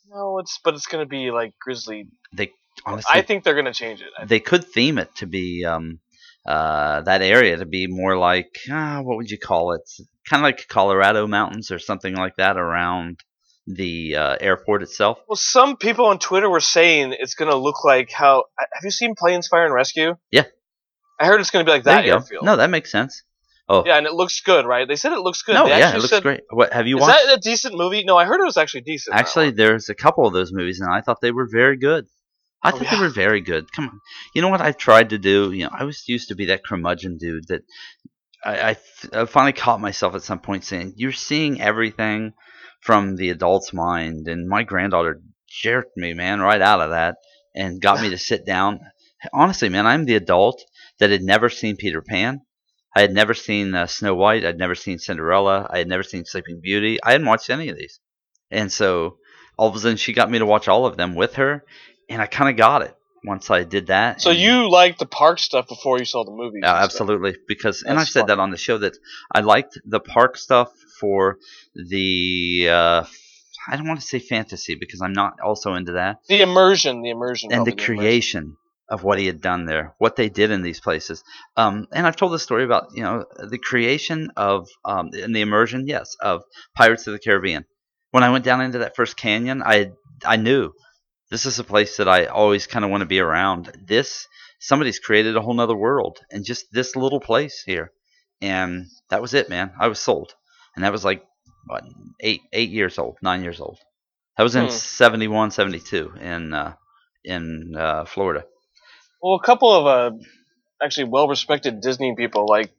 No, 0.08 0.38
it's 0.38 0.58
but 0.64 0.72
it's 0.74 0.86
gonna 0.86 1.04
be 1.04 1.30
like 1.30 1.52
Grizzly. 1.60 2.08
They 2.32 2.52
honestly, 2.84 3.12
I 3.18 3.22
think 3.22 3.44
they're 3.44 3.54
gonna 3.54 3.72
change 3.72 4.00
it. 4.00 4.08
I 4.18 4.24
they 4.24 4.40
could 4.40 4.64
theme 4.64 4.98
it 4.98 5.14
to 5.16 5.26
be 5.26 5.64
um, 5.64 5.98
uh, 6.46 7.00
that 7.02 7.22
area 7.22 7.56
to 7.56 7.66
be 7.66 7.86
more 7.86 8.16
like 8.16 8.58
uh, 8.70 9.00
what 9.02 9.16
would 9.16 9.30
you 9.30 9.38
call 9.38 9.72
it? 9.72 9.82
Kind 10.28 10.40
of 10.40 10.44
like 10.44 10.66
Colorado 10.68 11.26
mountains 11.26 11.70
or 11.70 11.78
something 11.78 12.14
like 12.14 12.36
that 12.36 12.56
around 12.56 13.20
the 13.66 14.16
uh, 14.16 14.36
airport 14.40 14.82
itself. 14.82 15.18
Well, 15.28 15.36
some 15.36 15.76
people 15.76 16.06
on 16.06 16.18
Twitter 16.18 16.48
were 16.48 16.60
saying 16.60 17.14
it's 17.18 17.34
gonna 17.34 17.56
look 17.56 17.84
like 17.84 18.10
how. 18.10 18.44
Have 18.58 18.84
you 18.84 18.90
seen 18.90 19.14
Planes, 19.16 19.48
Fire, 19.48 19.64
and 19.64 19.74
Rescue? 19.74 20.16
Yeah. 20.30 20.44
I 21.18 21.26
heard 21.26 21.40
it's 21.40 21.50
gonna 21.50 21.64
be 21.64 21.70
like 21.70 21.84
that 21.84 22.04
go. 22.04 22.12
airfield. 22.14 22.44
No, 22.44 22.56
that 22.56 22.70
makes 22.70 22.92
sense. 22.92 23.22
Oh, 23.68 23.84
Yeah, 23.84 23.96
and 23.96 24.06
it 24.06 24.12
looks 24.12 24.40
good, 24.42 24.64
right? 24.64 24.86
They 24.86 24.94
said 24.94 25.12
it 25.12 25.18
looks 25.18 25.42
good. 25.42 25.54
no, 25.54 25.64
they 25.64 25.78
yeah, 25.78 25.92
it 25.92 25.96
looks 25.96 26.10
said, 26.10 26.22
great. 26.22 26.42
What 26.50 26.72
have 26.72 26.86
you 26.86 26.98
Is 26.98 27.00
watched? 27.00 27.24
that 27.26 27.38
a 27.38 27.40
decent 27.40 27.74
movie? 27.74 28.04
No, 28.04 28.16
I 28.16 28.24
heard 28.24 28.40
it 28.40 28.44
was 28.44 28.56
actually 28.56 28.82
decent. 28.82 29.16
Actually, 29.16 29.50
there's 29.50 29.88
a 29.88 29.94
couple 29.94 30.24
of 30.26 30.32
those 30.32 30.52
movies, 30.52 30.78
and 30.80 30.88
I 30.92 31.00
thought 31.00 31.20
they 31.20 31.32
were 31.32 31.48
very 31.50 31.76
good. 31.76 32.06
I 32.66 32.70
Oh, 32.70 32.72
thought 32.72 32.82
yeah. 32.84 32.94
they 32.96 33.00
were 33.00 33.08
very 33.10 33.40
good. 33.40 33.70
Come 33.72 33.88
on, 33.88 34.00
you 34.34 34.42
know 34.42 34.48
what 34.48 34.60
I've 34.60 34.76
tried 34.76 35.10
to 35.10 35.18
do? 35.18 35.52
You 35.52 35.64
know, 35.64 35.70
I 35.72 35.84
was 35.84 36.08
used 36.08 36.28
to 36.28 36.34
be 36.34 36.46
that 36.46 36.64
curmudgeon 36.64 37.18
dude 37.18 37.48
that 37.48 37.62
I 38.44 38.74
finally 39.26 39.52
caught 39.52 39.80
myself 39.80 40.14
at 40.14 40.22
some 40.22 40.38
point 40.38 40.64
saying, 40.64 40.94
"You're 40.96 41.12
seeing 41.12 41.60
everything 41.60 42.32
from 42.80 43.16
the 43.16 43.30
adult's 43.30 43.72
mind," 43.72 44.28
and 44.28 44.48
my 44.48 44.62
granddaughter 44.62 45.20
jerked 45.48 45.96
me, 45.96 46.14
man, 46.14 46.40
right 46.40 46.60
out 46.60 46.80
of 46.80 46.90
that, 46.90 47.16
and 47.54 47.80
got 47.80 48.00
me 48.00 48.10
to 48.10 48.18
sit 48.18 48.46
down. 48.46 48.80
Honestly, 49.32 49.68
man, 49.68 49.86
I'm 49.86 50.04
the 50.04 50.14
adult 50.16 50.62
that 50.98 51.10
had 51.10 51.22
never 51.22 51.48
seen 51.48 51.76
Peter 51.76 52.02
Pan. 52.02 52.42
I 52.94 53.00
had 53.00 53.12
never 53.12 53.34
seen 53.34 53.74
uh, 53.74 53.86
Snow 53.86 54.14
White. 54.14 54.44
I'd 54.44 54.58
never 54.58 54.74
seen 54.74 54.98
Cinderella. 54.98 55.66
I 55.70 55.78
had 55.78 55.88
never 55.88 56.02
seen 56.02 56.24
Sleeping 56.24 56.60
Beauty. 56.62 56.98
I 57.02 57.12
hadn't 57.12 57.26
watched 57.26 57.50
any 57.50 57.68
of 57.68 57.76
these. 57.76 57.98
And 58.50 58.70
so 58.72 59.18
all 59.58 59.68
of 59.68 59.74
a 59.74 59.78
sudden 59.80 59.96
she 59.96 60.12
got 60.12 60.30
me 60.30 60.38
to 60.38 60.46
watch 60.46 60.68
all 60.68 60.86
of 60.86 60.96
them 60.96 61.14
with 61.14 61.34
her, 61.34 61.64
and 62.08 62.20
I 62.22 62.26
kind 62.26 62.50
of 62.50 62.56
got 62.56 62.82
it 62.82 62.94
once 63.24 63.50
I 63.50 63.64
did 63.64 63.88
that. 63.88 64.20
So 64.20 64.30
you 64.30 64.70
liked 64.70 64.98
the 64.98 65.06
park 65.06 65.38
stuff 65.38 65.68
before 65.68 65.98
you 65.98 66.04
saw 66.04 66.24
the 66.24 66.30
movie? 66.30 66.60
Stuff. 66.62 66.82
absolutely. 66.82 67.36
Because, 67.48 67.82
and 67.82 67.98
I 67.98 68.04
said 68.04 68.28
that 68.28 68.38
on 68.38 68.50
the 68.50 68.56
show 68.56 68.78
that 68.78 68.96
I 69.34 69.40
liked 69.40 69.78
the 69.84 70.00
park 70.00 70.36
stuff 70.36 70.70
for 71.00 71.38
the. 71.74 72.68
Uh, 72.70 73.04
I 73.68 73.76
don't 73.76 73.88
want 73.88 74.00
to 74.00 74.06
say 74.06 74.20
fantasy 74.20 74.76
because 74.76 75.00
I'm 75.02 75.12
not 75.12 75.40
also 75.44 75.74
into 75.74 75.92
that, 75.92 76.18
The 76.28 76.40
immersion, 76.40 77.02
the 77.02 77.10
immersion, 77.10 77.52
and 77.52 77.66
the 77.66 77.72
immersion. 77.72 77.96
creation 77.96 78.56
of 78.88 79.02
what 79.02 79.18
he 79.18 79.26
had 79.26 79.40
done 79.40 79.66
there, 79.66 79.94
what 79.98 80.14
they 80.14 80.28
did 80.28 80.52
in 80.52 80.62
these 80.62 80.78
places. 80.78 81.24
Um, 81.56 81.88
and 81.92 82.06
I've 82.06 82.14
told 82.14 82.32
the 82.32 82.38
story 82.38 82.62
about 82.62 82.90
you 82.94 83.02
know 83.02 83.24
the 83.38 83.58
creation 83.58 84.30
of 84.36 84.68
um, 84.84 85.10
and 85.12 85.34
the 85.34 85.40
immersion, 85.40 85.88
yes, 85.88 86.16
of 86.20 86.42
Pirates 86.76 87.08
of 87.08 87.12
the 87.12 87.18
Caribbean. 87.18 87.64
When 88.12 88.22
I 88.22 88.30
went 88.30 88.44
down 88.44 88.60
into 88.60 88.78
that 88.78 88.94
first 88.94 89.16
canyon, 89.16 89.62
I 89.64 89.90
I 90.24 90.36
knew 90.36 90.72
this 91.30 91.46
is 91.46 91.58
a 91.58 91.64
place 91.64 91.96
that 91.96 92.08
I 92.08 92.26
always 92.26 92.66
kind 92.66 92.84
of 92.84 92.90
want 92.90 93.02
to 93.02 93.06
be 93.06 93.20
around. 93.20 93.72
This 93.86 94.26
somebody's 94.60 94.98
created 94.98 95.36
a 95.36 95.40
whole 95.40 95.54
nother 95.54 95.76
world, 95.76 96.18
and 96.30 96.44
just 96.44 96.66
this 96.72 96.96
little 96.96 97.20
place 97.20 97.62
here, 97.66 97.92
and 98.40 98.86
that 99.10 99.22
was 99.22 99.34
it, 99.34 99.48
man. 99.48 99.72
I 99.78 99.88
was 99.88 99.98
sold, 99.98 100.34
and 100.74 100.84
that 100.84 100.92
was 100.92 101.04
like 101.04 101.24
what 101.66 101.84
eight 102.20 102.42
eight 102.52 102.70
years 102.70 102.98
old, 102.98 103.16
nine 103.22 103.42
years 103.42 103.60
old. 103.60 103.78
That 104.36 104.42
was 104.44 104.54
in 104.54 104.64
Hmm. 104.64 104.70
71, 104.70 105.50
72 105.50 106.12
in 106.20 106.52
uh, 106.52 106.74
in 107.24 107.74
uh, 107.76 108.04
Florida. 108.04 108.44
Well, 109.22 109.34
a 109.34 109.42
couple 109.42 109.72
of 109.72 109.86
uh, 109.86 110.16
actually 110.82 111.04
well-respected 111.08 111.80
Disney 111.80 112.14
people 112.14 112.46
like 112.46 112.70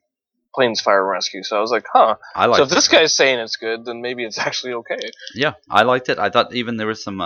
Planes 0.54 0.82
Fire 0.82 1.02
and 1.02 1.10
Rescue. 1.12 1.44
So 1.44 1.58
I 1.58 1.62
was 1.62 1.72
like, 1.72 1.86
huh. 1.92 2.16
I 2.36 2.46
liked 2.46 2.58
so 2.58 2.64
if 2.64 2.72
it. 2.72 2.76
this 2.76 2.88
guy's 2.88 3.16
saying 3.16 3.40
it's 3.40 3.56
good, 3.56 3.86
then 3.86 4.02
maybe 4.02 4.24
it's 4.24 4.38
actually 4.48 4.74
okay. 4.74 5.00
Yeah, 5.36 5.54
I 5.70 5.84
liked 5.84 6.10
it. 6.10 6.20
I 6.20 6.30
thought 6.30 6.54
even 6.54 6.78
there 6.78 6.88
was 6.88 7.04
some. 7.04 7.20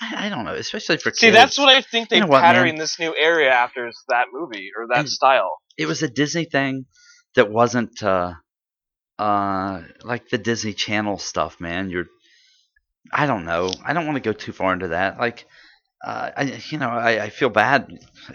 I, 0.00 0.26
I 0.26 0.28
don't 0.28 0.44
know, 0.44 0.54
especially 0.54 0.96
for 0.96 1.10
kids. 1.10 1.20
See, 1.20 1.26
kids. 1.28 1.36
that's 1.36 1.58
what 1.58 1.68
I 1.68 1.80
think 1.80 2.08
they 2.08 2.16
You 2.16 2.22
know 2.22 2.28
what, 2.28 2.42
man? 2.42 2.76
this 2.76 2.98
new 2.98 3.14
area 3.16 3.50
after 3.50 3.86
is 3.88 3.96
that 4.08 4.26
movie 4.32 4.70
or 4.76 4.86
that 4.88 4.98
And- 5.00 5.08
style. 5.08 5.58
it 5.78 5.86
was 5.86 6.02
a 6.02 6.08
Disney 6.08 6.44
thing 6.44 6.86
that 7.36 7.50
wasn't 7.50 8.02
uh, 8.02 8.34
uh, 9.18 9.82
like 10.02 10.28
the 10.28 10.38
Disney 10.38 10.72
Channel 10.72 11.18
stuff, 11.18 11.60
man. 11.60 11.90
You're, 11.90 12.06
I 13.12 13.26
don't 13.26 13.44
know. 13.44 13.70
I 13.84 13.92
don't 13.92 14.06
want 14.06 14.16
to 14.16 14.20
go 14.28 14.32
too 14.32 14.52
far 14.52 14.72
into 14.72 14.88
that. 14.88 15.18
Like, 15.18 15.46
uh, 16.04 16.30
I, 16.36 16.42
you 16.70 16.78
know, 16.78 16.88
I, 16.90 17.24
I 17.24 17.28
feel 17.30 17.48
bad. 17.48 17.88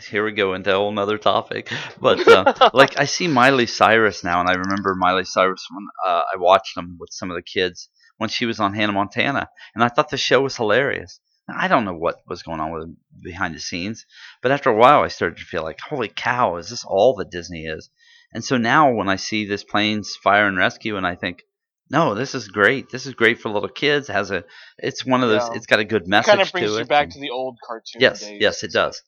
Here 0.09 0.23
we 0.23 0.31
go 0.31 0.53
into 0.53 0.71
a 0.73 0.75
whole 0.77 0.91
nother 0.91 1.17
topic. 1.17 1.71
But 1.99 2.27
uh, 2.27 2.69
like, 2.73 2.97
I 2.99 3.05
see 3.05 3.27
Miley 3.27 3.67
Cyrus 3.67 4.23
now, 4.23 4.39
and 4.39 4.49
I 4.49 4.53
remember 4.53 4.95
Miley 4.95 5.25
Cyrus 5.25 5.65
when 5.71 5.85
uh, 6.07 6.21
I 6.33 6.37
watched 6.37 6.75
them 6.75 6.97
with 6.99 7.09
some 7.11 7.29
of 7.29 7.35
the 7.35 7.43
kids 7.43 7.89
when 8.17 8.29
she 8.29 8.45
was 8.45 8.59
on 8.59 8.73
Hannah 8.73 8.91
Montana, 8.93 9.49
and 9.75 9.83
I 9.83 9.87
thought 9.89 10.09
the 10.09 10.17
show 10.17 10.41
was 10.41 10.55
hilarious. 10.55 11.19
I 11.51 11.67
don't 11.67 11.85
know 11.85 11.93
what 11.95 12.21
was 12.27 12.43
going 12.43 12.59
on 12.59 12.71
with 12.71 12.95
behind 13.23 13.55
the 13.55 13.59
scenes, 13.59 14.05
but 14.41 14.51
after 14.51 14.69
a 14.69 14.75
while, 14.75 15.01
I 15.01 15.07
started 15.07 15.37
to 15.39 15.45
feel 15.45 15.63
like, 15.63 15.79
holy 15.79 16.09
cow, 16.09 16.57
is 16.57 16.69
this 16.69 16.83
all 16.85 17.15
that 17.15 17.31
Disney 17.31 17.65
is? 17.65 17.89
And 18.33 18.43
so 18.43 18.57
now, 18.57 18.91
when 18.93 19.09
I 19.09 19.15
see 19.15 19.45
this 19.45 19.63
planes 19.63 20.15
fire 20.15 20.45
and 20.47 20.57
rescue, 20.57 20.97
and 20.97 21.07
I 21.07 21.15
think, 21.15 21.41
no, 21.89 22.13
this 22.13 22.35
is 22.35 22.47
great. 22.47 22.89
This 22.91 23.07
is 23.07 23.15
great 23.15 23.39
for 23.41 23.49
little 23.49 23.69
kids. 23.69 24.09
It 24.09 24.13
has 24.13 24.29
a, 24.29 24.43
it's 24.77 25.03
one 25.05 25.23
of 25.23 25.29
those. 25.29 25.47
Yeah. 25.49 25.55
It's 25.55 25.65
got 25.65 25.79
a 25.79 25.85
good 25.85 26.03
It 26.03 26.07
message 26.07 26.27
kind 26.29 26.41
of 26.41 26.51
brings 26.51 26.77
you 26.77 26.85
back 26.85 27.05
and- 27.05 27.13
to 27.13 27.19
the 27.19 27.31
old 27.31 27.57
cartoon 27.65 28.01
yes, 28.01 28.19
days. 28.21 28.37
yes, 28.39 28.63
it 28.63 28.71
does. 28.71 29.01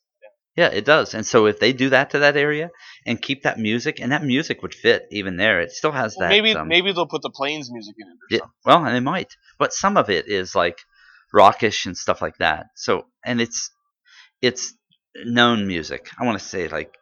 Yeah, 0.57 0.67
it 0.67 0.83
does. 0.83 1.13
And 1.13 1.25
so 1.25 1.45
if 1.45 1.59
they 1.59 1.71
do 1.71 1.89
that 1.91 2.09
to 2.09 2.19
that 2.19 2.35
area 2.35 2.71
and 3.05 3.21
keep 3.21 3.43
that 3.43 3.57
music, 3.57 4.01
and 4.01 4.11
that 4.11 4.23
music 4.23 4.61
would 4.63 4.73
fit 4.73 5.05
even 5.09 5.37
there, 5.37 5.61
it 5.61 5.71
still 5.71 5.93
has 5.93 6.15
Well, 6.17 6.27
that. 6.27 6.29
maybe 6.33 6.53
um, 6.55 6.67
maybe 6.67 6.91
they'll 6.91 7.05
put 7.07 7.21
the 7.21 7.29
planes 7.29 7.71
music 7.71 7.95
in 7.97 8.07
it 8.07 8.11
or 8.11 8.17
yeah, 8.29 8.39
something. 8.39 8.53
well, 8.65 8.85
and 8.85 8.93
they 8.95 8.99
might, 8.99 9.29
but 9.59 9.71
some 9.71 9.95
of 9.95 10.09
it 10.09 10.27
is 10.27 10.53
like 10.53 10.79
rockish 11.33 11.85
and 11.85 11.97
stuff 11.97 12.21
like 12.21 12.37
that. 12.37 12.67
So, 12.75 13.05
and 13.25 13.39
it's 13.41 13.69
it's 14.41 14.73
known 15.25 15.67
music. 15.67 16.09
I 16.19 16.25
want 16.25 16.39
to 16.39 16.45
say 16.45 16.67
like 16.67 16.95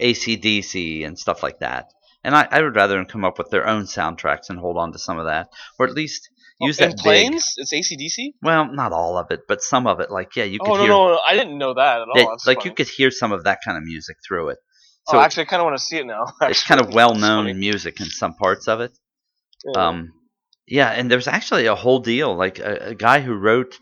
ACDC 0.00 1.06
and 1.06 1.18
stuff 1.18 1.42
like 1.42 1.60
that. 1.60 1.92
And 2.24 2.34
I, 2.34 2.48
I 2.50 2.62
would 2.62 2.74
rather 2.74 2.96
them 2.96 3.06
come 3.06 3.24
up 3.24 3.38
with 3.38 3.50
their 3.50 3.66
own 3.66 3.84
soundtracks 3.84 4.50
and 4.50 4.58
hold 4.58 4.76
on 4.76 4.92
to 4.92 4.98
some 4.98 5.18
of 5.18 5.26
that, 5.26 5.48
or 5.78 5.86
at 5.86 5.94
least 5.94 6.28
use 6.60 6.80
Oh, 6.80 6.84
that 6.86 6.96
big. 6.96 6.98
planes? 7.02 7.54
It's 7.56 7.72
ACDC? 7.72 8.34
Well, 8.42 8.72
not 8.72 8.92
all 8.92 9.16
of 9.16 9.30
it, 9.30 9.42
but 9.48 9.62
some 9.62 9.86
of 9.86 10.00
it. 10.00 10.10
Like 10.10 10.34
yeah, 10.36 10.44
you 10.44 10.58
could 10.58 10.68
Oh 10.68 10.76
no, 10.76 10.82
hear 10.82 10.88
no, 10.90 11.08
no, 11.08 11.20
I 11.28 11.34
didn't 11.34 11.58
know 11.58 11.74
that 11.74 12.02
at 12.02 12.08
all. 12.08 12.36
like 12.46 12.58
funny. 12.58 12.70
you 12.70 12.74
could 12.74 12.88
hear 12.88 13.10
some 13.10 13.32
of 13.32 13.44
that 13.44 13.60
kind 13.64 13.76
of 13.78 13.84
music 13.84 14.16
through 14.26 14.50
it. 14.50 14.58
Oh, 15.08 15.12
So 15.12 15.20
actually, 15.20 15.44
I 15.44 15.46
kind 15.46 15.60
of 15.62 15.66
want 15.66 15.78
to 15.78 15.82
see 15.84 15.96
it 15.98 16.06
now. 16.06 16.26
it's 16.42 16.64
kind 16.64 16.80
of 16.80 16.92
well 16.92 17.14
known 17.14 17.58
music 17.58 18.00
in 18.00 18.06
some 18.06 18.34
parts 18.34 18.66
of 18.68 18.80
it. 18.80 18.92
Yeah. 19.74 19.88
Um, 19.88 20.12
yeah, 20.68 20.90
and 20.90 21.10
there's 21.10 21.28
actually 21.28 21.66
a 21.66 21.74
whole 21.74 22.00
deal. 22.00 22.36
Like 22.36 22.58
a, 22.58 22.90
a 22.90 22.94
guy 22.94 23.20
who 23.20 23.34
wrote 23.34 23.78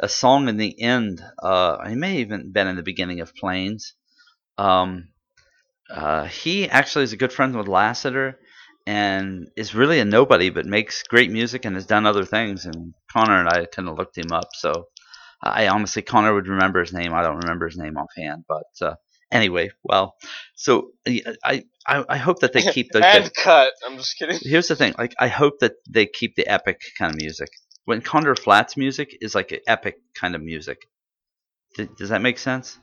a 0.00 0.08
song 0.08 0.48
in 0.48 0.56
the 0.56 0.80
end. 0.80 1.22
Uh, 1.42 1.86
he 1.88 1.94
may 1.94 2.10
have 2.10 2.20
even 2.20 2.52
been 2.52 2.66
in 2.66 2.76
the 2.76 2.82
beginning 2.82 3.20
of 3.20 3.34
Planes. 3.34 3.94
Um, 4.58 5.08
uh, 5.90 6.24
he 6.24 6.68
actually 6.68 7.04
is 7.04 7.12
a 7.12 7.18
good 7.18 7.32
friend 7.32 7.56
with 7.56 7.66
Lasseter, 7.66 8.34
and 8.86 9.48
is 9.56 9.74
really 9.74 10.00
a 10.00 10.04
nobody, 10.04 10.50
but 10.50 10.66
makes 10.66 11.02
great 11.02 11.30
music 11.30 11.64
and 11.64 11.76
has 11.76 11.86
done 11.86 12.06
other 12.06 12.24
things. 12.24 12.64
And 12.64 12.94
Connor 13.12 13.38
and 13.38 13.48
I 13.48 13.66
kind 13.66 13.88
of 13.88 13.98
looked 13.98 14.16
him 14.16 14.32
up. 14.32 14.48
So 14.54 14.86
I 15.42 15.68
honestly, 15.68 16.02
Connor 16.02 16.34
would 16.34 16.48
remember 16.48 16.80
his 16.80 16.92
name. 16.92 17.12
I 17.12 17.22
don't 17.22 17.42
remember 17.44 17.66
his 17.66 17.78
name 17.78 17.96
offhand, 17.96 18.44
but. 18.48 18.66
Uh, 18.80 18.94
Anyway, 19.32 19.70
well, 19.84 20.16
so 20.54 20.90
I, 21.06 21.64
I 21.86 22.04
I 22.08 22.16
hope 22.16 22.40
that 22.40 22.52
they 22.52 22.62
keep 22.62 22.88
the 22.92 23.04
and 23.04 23.32
cut. 23.34 23.72
I'm 23.86 23.96
just 23.96 24.18
kidding. 24.18 24.38
Here's 24.42 24.68
the 24.68 24.76
thing: 24.76 24.94
like, 24.98 25.14
I 25.18 25.28
hope 25.28 25.60
that 25.60 25.74
they 25.88 26.06
keep 26.06 26.34
the 26.36 26.46
epic 26.48 26.80
kind 26.98 27.12
of 27.12 27.16
music. 27.16 27.48
When 27.84 28.00
Condor 28.00 28.34
Flats 28.34 28.76
music 28.76 29.16
is 29.20 29.34
like 29.34 29.52
an 29.52 29.60
epic 29.66 29.96
kind 30.14 30.34
of 30.34 30.42
music. 30.42 30.78
Th- 31.76 31.88
does 31.96 32.08
that 32.08 32.22
make 32.22 32.38
sense? 32.38 32.78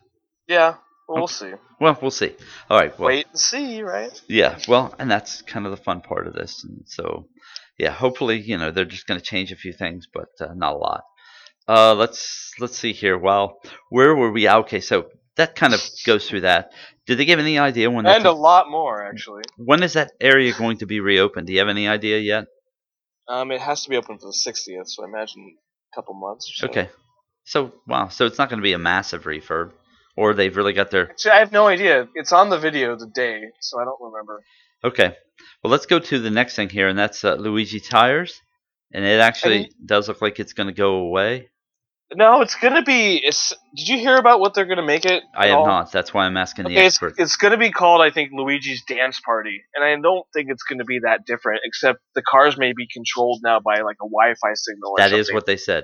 Yeah, 0.47 0.75
well, 1.07 1.19
we'll 1.19 1.27
see. 1.27 1.53
Well, 1.79 1.97
we'll 2.01 2.11
see. 2.11 2.35
All 2.69 2.79
right. 2.79 2.97
Well, 2.99 3.07
Wait 3.07 3.27
and 3.27 3.39
see, 3.39 3.81
right? 3.81 4.21
yeah. 4.27 4.59
Well, 4.67 4.93
and 4.99 5.09
that's 5.09 5.41
kind 5.41 5.65
of 5.65 5.71
the 5.71 5.83
fun 5.83 6.01
part 6.01 6.27
of 6.27 6.33
this. 6.33 6.63
And 6.63 6.83
so, 6.85 7.27
yeah. 7.77 7.91
Hopefully, 7.91 8.39
you 8.41 8.57
know, 8.57 8.71
they're 8.71 8.85
just 8.85 9.07
going 9.07 9.19
to 9.19 9.25
change 9.25 9.51
a 9.51 9.55
few 9.55 9.71
things, 9.73 10.07
but 10.13 10.27
uh, 10.41 10.53
not 10.53 10.73
a 10.73 10.77
lot. 10.77 11.03
Uh, 11.67 11.93
let's 11.95 12.53
let's 12.59 12.77
see 12.77 12.93
here. 12.93 13.17
Well, 13.17 13.59
where 13.89 14.15
were 14.15 14.31
we? 14.31 14.49
Okay, 14.49 14.79
so 14.79 15.07
that 15.37 15.55
kind 15.55 15.73
of 15.73 15.81
goes 16.05 16.27
through 16.27 16.41
that. 16.41 16.71
Did 17.05 17.17
they 17.17 17.25
give 17.25 17.39
any 17.39 17.57
idea 17.57 17.89
when? 17.89 18.05
And 18.05 18.25
a 18.25 18.31
lot 18.31 18.69
more, 18.69 19.03
actually. 19.03 19.43
when 19.57 19.81
is 19.81 19.93
that 19.93 20.11
area 20.19 20.53
going 20.57 20.79
to 20.79 20.85
be 20.85 20.99
reopened? 20.99 21.47
Do 21.47 21.53
you 21.53 21.59
have 21.59 21.69
any 21.69 21.87
idea 21.87 22.19
yet? 22.19 22.45
Um, 23.27 23.51
it 23.51 23.61
has 23.61 23.83
to 23.83 23.89
be 23.89 23.97
open 23.97 24.17
for 24.17 24.27
the 24.27 24.51
60th, 24.51 24.87
so 24.87 25.03
I 25.03 25.07
imagine 25.07 25.55
a 25.91 25.95
couple 25.95 26.13
months 26.15 26.49
or 26.49 26.53
so. 26.53 26.67
Okay. 26.67 26.89
So 27.45 27.73
wow, 27.87 28.09
so 28.09 28.25
it's 28.25 28.37
not 28.37 28.49
going 28.49 28.59
to 28.59 28.63
be 28.63 28.73
a 28.73 28.77
massive 28.77 29.23
refurb, 29.23 29.71
or 30.17 30.33
they've 30.33 30.55
really 30.55 30.73
got 30.73 30.91
their 30.91 31.11
Actually, 31.11 31.31
I 31.31 31.39
have 31.39 31.53
no 31.53 31.67
idea. 31.67 32.07
It's 32.13 32.33
on 32.33 32.49
the 32.49 32.57
video 32.57 32.97
the 32.97 33.07
day, 33.07 33.43
so 33.61 33.79
I 33.79 33.85
don't 33.85 34.01
remember. 34.01 34.41
okay. 34.83 35.15
Well, 35.63 35.71
let's 35.71 35.85
go 35.85 35.99
to 35.99 36.19
the 36.19 36.29
next 36.29 36.55
thing 36.55 36.69
here, 36.69 36.89
and 36.89 36.99
that's 36.99 37.23
uh, 37.23 37.35
Luigi 37.35 37.79
tires, 37.79 38.41
and 38.93 39.05
it 39.05 39.21
actually 39.21 39.71
does 39.85 40.07
look 40.07 40.21
like 40.21 40.39
it's 40.39 40.53
going 40.53 40.67
to 40.67 40.73
go 40.73 40.95
away. 40.95 41.49
No, 42.13 42.41
it's 42.41 42.55
gonna 42.55 42.83
be. 42.83 43.17
It's. 43.17 43.53
Did 43.75 43.87
you 43.89 43.97
hear 43.97 44.15
about 44.15 44.39
what 44.39 44.53
they're 44.53 44.65
gonna 44.65 44.85
make 44.85 45.05
it? 45.05 45.23
I 45.35 45.47
have 45.47 45.59
all? 45.59 45.65
not. 45.65 45.91
That's 45.91 46.13
why 46.13 46.25
I'm 46.25 46.37
asking 46.37 46.65
the 46.65 46.71
Okay, 46.71 46.85
it's, 46.85 46.95
expert. 46.95 47.15
it's 47.17 47.35
gonna 47.35 47.57
be 47.57 47.69
called, 47.71 48.01
I 48.01 48.11
think, 48.11 48.31
Luigi's 48.33 48.83
Dance 48.87 49.19
Party, 49.19 49.61
and 49.75 49.83
I 49.83 49.93
don't 50.01 50.25
think 50.33 50.47
it's 50.49 50.63
gonna 50.63 50.85
be 50.85 50.99
that 51.03 51.25
different. 51.25 51.61
Except 51.65 51.99
the 52.15 52.21
cars 52.21 52.57
may 52.57 52.71
be 52.71 52.87
controlled 52.91 53.41
now 53.43 53.59
by 53.59 53.81
like 53.81 53.97
a 54.01 54.07
Wi-Fi 54.07 54.53
signal. 54.55 54.91
Or 54.91 54.97
That 54.99 55.09
something. 55.09 55.19
is 55.19 55.33
what 55.33 55.45
they 55.45 55.57
said. 55.57 55.83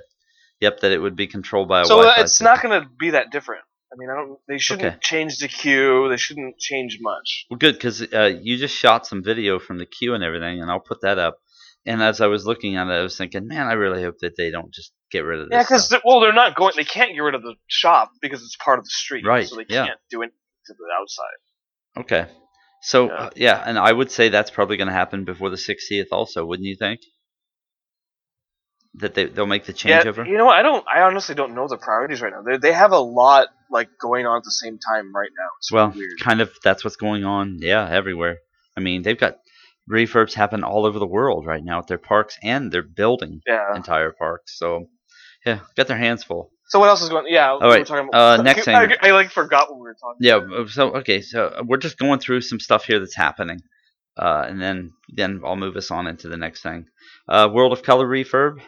Yep, 0.61 0.79
that 0.79 0.91
it 0.93 0.99
would 0.99 1.17
be 1.17 1.27
controlled 1.27 1.67
by 1.67 1.81
a 1.81 1.85
So 1.85 1.95
Wi-Fi. 1.97 2.21
it's 2.21 2.31
system. 2.33 2.45
not 2.45 2.61
gonna 2.61 2.87
be 2.97 3.09
that 3.11 3.29
different. 3.31 3.63
I 3.91 3.95
mean, 3.97 4.09
I 4.09 4.15
don't. 4.15 4.39
They 4.47 4.57
shouldn't 4.59 4.87
Okay. 4.87 4.97
change 5.01 5.37
the 5.39 5.49
queue. 5.49 6.07
They 6.09 6.17
shouldn't 6.17 6.57
change 6.57 6.99
much. 7.01 7.45
Well, 7.49 7.57
good 7.57 7.73
because 7.75 8.01
uh, 8.01 8.31
you 8.41 8.57
just 8.57 8.73
shot 8.75 9.05
some 9.05 9.23
video 9.23 9.59
from 9.59 9.77
the 9.77 9.85
queue 9.85 10.13
and 10.15 10.23
everything, 10.23 10.61
and 10.61 10.71
I'll 10.71 10.79
put 10.79 11.01
that 11.01 11.19
up. 11.19 11.37
And 11.85 12.01
as 12.01 12.21
I 12.21 12.27
was 12.27 12.45
looking 12.45 12.77
at 12.77 12.87
it, 12.87 12.91
I 12.91 13.01
was 13.01 13.17
thinking, 13.17 13.47
man, 13.47 13.67
I 13.67 13.73
really 13.73 14.01
hope 14.03 14.19
that 14.19 14.37
they 14.37 14.51
don't 14.51 14.73
just 14.73 14.93
get 15.11 15.19
rid 15.25 15.41
of 15.41 15.49
this. 15.49 15.55
Yeah, 15.57 15.63
because 15.63 15.93
well, 16.05 16.21
they're 16.21 16.31
not 16.31 16.55
going. 16.55 16.73
They 16.77 16.85
can't 16.85 17.11
get 17.13 17.19
rid 17.19 17.35
of 17.35 17.41
the 17.41 17.55
shop 17.67 18.11
because 18.21 18.41
it's 18.41 18.55
part 18.55 18.79
of 18.79 18.85
the 18.85 18.89
street. 18.91 19.25
Right, 19.25 19.47
So 19.47 19.57
they 19.57 19.65
yeah. 19.67 19.87
can't 19.87 19.99
do 20.09 20.21
it 20.21 20.31
to 20.67 20.73
the 20.73 20.85
outside. 20.97 22.03
Okay. 22.05 22.31
So 22.81 23.07
Yeah. 23.07 23.13
uh, 23.13 23.29
yeah, 23.35 23.63
and 23.65 23.77
I 23.77 23.91
would 23.91 24.11
say 24.11 24.29
that's 24.29 24.49
probably 24.51 24.77
going 24.77 24.87
to 24.87 24.93
happen 24.93 25.25
before 25.25 25.49
the 25.49 25.57
60th, 25.57 26.07
also, 26.11 26.45
wouldn't 26.45 26.67
you 26.67 26.75
think? 26.77 27.01
That 28.95 29.15
they 29.15 29.25
they'll 29.25 29.47
make 29.47 29.65
the 29.65 29.73
Yeah, 29.85 30.03
changeover. 30.03 30.27
you 30.27 30.37
know 30.37 30.45
what? 30.45 30.55
I 30.55 30.61
don't. 30.61 30.85
I 30.87 31.01
honestly 31.01 31.33
don't 31.33 31.55
know 31.55 31.67
the 31.67 31.77
priorities 31.77 32.21
right 32.21 32.31
now. 32.31 32.43
They 32.43 32.57
they 32.57 32.71
have 32.73 32.91
a 32.91 32.99
lot 32.99 33.47
like 33.71 33.89
going 33.99 34.27
on 34.27 34.37
at 34.37 34.43
the 34.43 34.51
same 34.51 34.77
time 34.77 35.11
right 35.15 35.31
now. 35.35 35.49
It's 35.57 35.71
well, 35.71 35.89
weird. 35.95 36.19
kind 36.21 36.41
of 36.41 36.51
that's 36.63 36.83
what's 36.83 36.95
going 36.95 37.23
on. 37.23 37.57
Yeah, 37.59 37.89
everywhere. 37.89 38.37
I 38.77 38.81
mean, 38.81 39.01
they've 39.01 39.17
got 39.19 39.37
refurbs 39.89 40.33
happen 40.33 40.63
all 40.63 40.85
over 40.85 40.99
the 40.99 41.07
world 41.07 41.45
right 41.45 41.63
now 41.63 41.79
at 41.79 41.87
their 41.87 41.97
parks, 41.97 42.37
and 42.43 42.71
they're 42.71 42.81
building 42.83 43.41
Yeah. 43.47 43.75
entire 43.75 44.11
parks. 44.11 44.57
So 44.57 44.87
yeah, 45.45 45.59
got 45.75 45.87
their 45.87 45.97
hands 45.97 46.23
full. 46.23 46.51
So 46.69 46.79
what 46.79 46.87
else 46.89 47.01
is 47.01 47.09
going? 47.09 47.25
Yeah. 47.27 47.57
we 47.57 47.67
right, 47.67 47.85
talking 47.85 48.07
about, 48.07 48.39
uh, 48.39 48.43
next 48.43 48.63
thing. 48.65 48.75
I, 48.75 49.11
like 49.11 49.29
forgot 49.29 49.69
what 49.69 49.77
we 49.77 49.83
were 49.83 49.95
talking. 49.99 50.17
Yeah. 50.21 50.35
about. 50.37 50.53
uh, 50.53 50.67
So 50.69 50.95
okay, 50.97 51.21
so 51.21 51.61
we're 51.65 51.77
just 51.77 51.97
going 51.97 52.19
through 52.19 52.41
some 52.41 52.59
stuff 52.59 52.85
here 52.85 52.99
that's 52.99 53.15
happening, 53.15 53.59
uh, 54.17 54.45
and 54.47 54.61
then 54.61 54.91
then 55.09 55.41
I'll 55.45 55.55
move 55.57 55.75
us 55.75 55.91
on 55.91 56.07
into 56.07 56.29
the 56.29 56.37
next 56.37 56.61
thing. 56.63 56.85
Uh, 57.27 57.49
World 57.51 57.73
of 57.73 57.83
Color 57.83 58.07
refurb, 58.07 58.59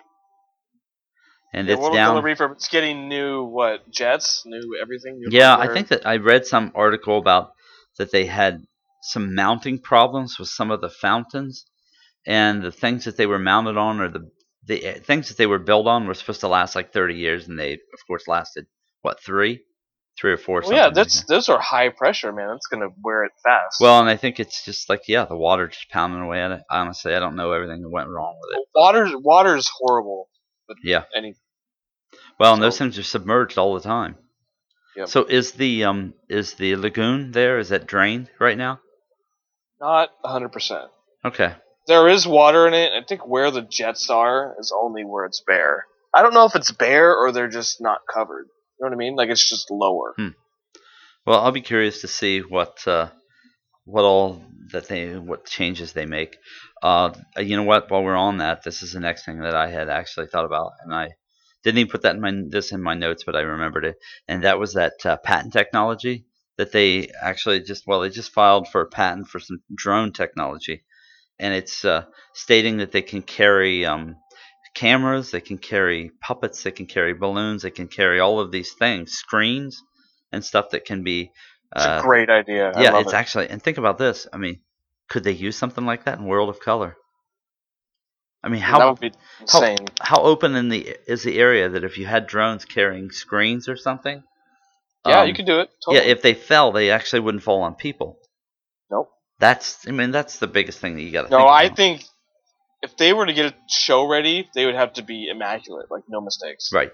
and 1.54 1.68
Yeah, 1.68 1.74
it's 1.76 1.82
World 1.82 1.94
of 1.94 1.98
down. 1.98 2.16
Color 2.22 2.36
Refurb. 2.36 2.52
It's 2.54 2.68
getting 2.68 3.08
new 3.08 3.44
what 3.46 3.90
jets, 3.90 4.44
new 4.46 4.78
everything. 4.82 5.20
New 5.20 5.30
Yeah, 5.32 5.56
I 5.58 5.68
think 5.74 5.88
that 5.90 6.06
I 6.06 6.18
read 6.18 6.46
some 6.46 6.72
article 6.76 7.18
about 7.18 7.52
that 7.98 8.12
they 8.12 8.26
had 8.26 8.64
some 9.06 9.36
mounting 9.36 9.80
problems 9.80 10.40
with 10.40 10.50
some 10.50 10.72
of 10.72 10.82
the 10.82 10.90
fountains, 10.90 11.66
and 12.26 12.64
the 12.64 12.72
things 12.72 13.06
that 13.06 13.18
they 13.18 13.26
were 13.26 13.40
mounted 13.40 13.78
on, 13.78 14.00
or 14.00 14.10
the 14.10 14.32
the 14.68 14.88
uh, 14.88 15.00
things 15.00 15.28
that 15.30 15.38
they 15.38 15.46
were 15.46 15.60
built 15.60 15.88
on, 15.88 16.08
were 16.08 16.14
supposed 16.14 16.42
to 16.42 16.48
last 16.48 16.76
like 16.76 16.92
30 16.92 17.16
years, 17.16 17.48
and 17.48 17.60
they 17.60 17.74
of 17.74 18.08
course 18.08 18.28
lasted 18.28 18.66
what 19.04 19.22
three, 19.24 19.62
three 20.20 20.32
or 20.32 20.38
four. 20.38 20.62
Well, 20.62 20.74
yeah, 20.74 20.86
something 20.86 21.04
like 21.04 21.12
that. 21.12 21.26
those 21.28 21.50
are 21.50 21.60
high 21.60 21.90
pressure, 21.90 22.34
man. 22.34 22.48
That's 22.50 22.68
gonna 22.68 22.90
wear 23.04 23.26
it 23.26 23.32
fast. 23.44 23.80
well, 23.80 24.00
and 24.00 24.10
I 24.10 24.18
think 24.18 24.40
it's 24.40 24.66
just 24.66 24.90
like 24.90 25.04
yeah, 25.08 25.26
the 25.26 25.38
water 25.38 25.68
just 25.68 25.90
pounding 25.90 26.22
away 26.22 26.42
at 26.42 26.52
it. 26.52 26.62
Honestly, 26.70 27.14
I 27.14 27.20
don't 27.20 27.36
know 27.36 27.52
everything 27.52 27.82
that 27.84 27.90
went 27.90 28.10
wrong 28.10 28.38
with 28.42 28.58
it. 28.58 28.68
water's 28.74 29.14
water's 29.16 29.70
horrible. 29.80 30.30
Yeah. 30.84 31.04
any 31.16 31.36
Well, 32.40 32.56
and 32.56 32.64
those 32.64 32.78
things 32.80 32.98
are 32.98 33.04
submerged 33.04 33.60
all 33.60 33.76
the 33.76 33.82
time. 33.82 34.18
Yep. 34.96 35.10
So 35.10 35.26
is 35.26 35.52
the 35.52 35.84
um 35.84 36.14
is 36.30 36.54
the 36.54 36.76
lagoon 36.76 37.32
there? 37.32 37.60
Is 37.60 37.70
that 37.70 37.86
drained 37.86 38.30
right 38.40 38.58
now? 38.58 38.80
Not 39.86 40.10
100. 40.22 40.50
percent 40.52 40.90
Okay. 41.24 41.54
There 41.88 42.08
is 42.08 42.28
water 42.28 42.68
in 42.68 42.74
it. 42.74 42.92
I 42.94 43.04
think 43.08 43.28
where 43.28 43.52
the 43.52 43.62
jets 43.62 44.10
are 44.10 44.56
is 44.60 44.74
only 44.76 45.04
where 45.04 45.26
it's 45.26 45.44
bare. 45.46 45.86
I 46.14 46.22
don't 46.24 46.34
know 46.34 46.46
if 46.46 46.56
it's 46.56 46.72
bare 46.72 47.16
or 47.16 47.32
they're 47.32 47.48
just 47.48 47.80
not 47.80 48.00
covered. 48.12 48.48
You 48.80 48.86
know 48.86 48.90
what 48.90 48.94
I 48.94 48.98
mean? 48.98 49.16
Like 49.16 49.30
it's 49.30 49.48
just 49.48 49.70
lower. 49.70 50.14
Well, 51.26 51.42
I'll 51.42 51.52
be 51.52 51.62
curious 51.62 52.02
to 52.02 52.08
see 52.08 52.40
what 52.40 52.88
uh, 52.88 53.10
what 53.86 54.04
all 54.04 54.42
that 54.72 54.88
they 54.88 55.16
what 55.18 55.46
changes 55.46 55.94
they 55.94 56.06
make. 56.06 56.38
Uh, 56.82 57.14
you 57.38 57.56
know 57.56 57.64
what? 57.64 57.90
While 57.90 58.04
we're 58.04 58.16
on 58.16 58.38
that, 58.38 58.64
this 58.64 58.84
is 58.84 58.94
the 58.94 59.00
next 59.00 59.26
thing 59.26 59.40
that 59.42 59.56
I 59.56 59.70
had 59.70 59.90
actually 59.90 60.28
thought 60.28 60.46
about, 60.46 60.72
and 60.84 60.94
I 60.94 61.10
didn't 61.64 61.80
even 61.80 61.92
put 61.92 62.04
that 62.04 62.16
in 62.16 62.22
my 62.22 62.34
this 62.50 62.72
in 62.72 62.82
my 62.82 62.94
notes, 62.94 63.24
but 63.26 63.36
I 63.36 63.42
remembered 63.42 63.86
it, 63.86 63.96
and 64.28 64.44
that 64.44 64.60
was 64.60 64.74
that 64.74 64.94
uh, 65.06 65.18
patent 65.18 65.54
technology 65.54 66.26
that 66.58 66.72
they 66.72 67.10
actually 67.22 67.62
just 67.62 67.86
well 67.88 68.02
they 68.02 68.10
just 68.10 68.32
filed 68.32 68.68
for 68.68 68.82
a 68.82 68.88
patent 68.88 69.28
for 69.28 69.40
some 69.40 69.62
drone 69.76 70.12
technology, 70.14 70.84
and 71.40 71.54
it's 71.54 71.86
uh, 71.86 72.06
stating 72.34 72.78
that 72.78 72.92
they 72.92 73.02
can 73.02 73.22
carry 73.22 73.86
um, 73.86 74.16
cameras, 74.76 75.32
they 75.32 75.42
can 75.42 75.58
carry 75.58 76.12
puppets, 76.22 76.64
they 76.64 76.72
can 76.72 76.86
carry 76.86 77.14
balloons, 77.14 77.64
they 77.64 77.72
can 77.72 77.88
carry 77.88 78.20
all 78.20 78.40
of 78.40 78.52
these 78.52 78.74
things, 78.74 79.14
screens 79.14 79.82
and 80.32 80.44
stuff 80.44 80.70
that 80.72 80.86
can 80.86 81.04
be. 81.04 81.32
It's 81.76 81.86
Uh, 81.86 82.00
a 82.00 82.02
great 82.02 82.30
idea. 82.30 82.72
I 82.72 82.82
yeah, 82.82 82.92
it's 83.00 83.14
it. 83.14 83.14
actually. 83.14 83.50
And 83.50 83.62
think 83.62 83.78
about 83.78 83.98
this. 83.98 84.28
I 84.34 84.38
mean, 84.38 84.62
could 85.10 85.24
they 85.24 85.32
use 85.32 85.58
something 85.58 85.86
like 85.86 86.06
that 86.06 86.20
in 86.20 86.26
World 86.26 86.50
of 86.50 86.60
Color? 86.60 86.96
I 88.44 88.50
mean, 88.50 88.62
how 88.62 88.90
would 88.90 89.00
be 89.00 89.12
insane. 89.42 89.88
how 90.00 90.22
open 90.22 90.56
in 90.56 90.70
the 90.70 90.98
is 91.08 91.24
the 91.24 91.40
area 91.40 91.70
that 91.70 91.84
if 91.84 91.98
you 91.98 92.06
had 92.06 92.28
drones 92.28 92.66
carrying 92.66 93.12
screens 93.12 93.68
or 93.68 93.78
something? 93.78 94.24
Yeah, 95.06 95.22
um, 95.22 95.28
you 95.28 95.34
can 95.34 95.46
do 95.46 95.60
it. 95.60 95.70
Totally. 95.86 96.06
Yeah, 96.06 96.12
if 96.12 96.22
they 96.22 96.34
fell, 96.34 96.72
they 96.72 96.92
actually 96.92 97.22
wouldn't 97.22 97.44
fall 97.44 97.62
on 97.62 97.76
people. 97.76 98.20
Nope. 98.90 99.10
That's. 99.40 99.88
I 99.88 99.92
mean, 99.92 100.12
that's 100.12 100.40
the 100.40 100.48
biggest 100.48 100.80
thing 100.80 100.96
that 100.96 101.02
you 101.02 101.12
got 101.12 101.24
to. 101.24 101.30
No, 101.30 101.38
think 101.40 101.50
I 101.50 101.70
think 101.70 102.04
if 102.82 102.98
they 102.98 103.14
were 103.14 103.26
to 103.26 103.34
get 103.34 103.54
a 103.54 103.56
show 103.70 104.08
ready, 104.08 104.50
they 104.54 104.66
would 104.66 104.76
have 104.76 104.94
to 104.94 105.04
be 105.04 105.28
immaculate, 105.28 105.90
like 105.90 106.04
no 106.08 106.22
mistakes. 106.22 106.70
Right. 106.74 106.92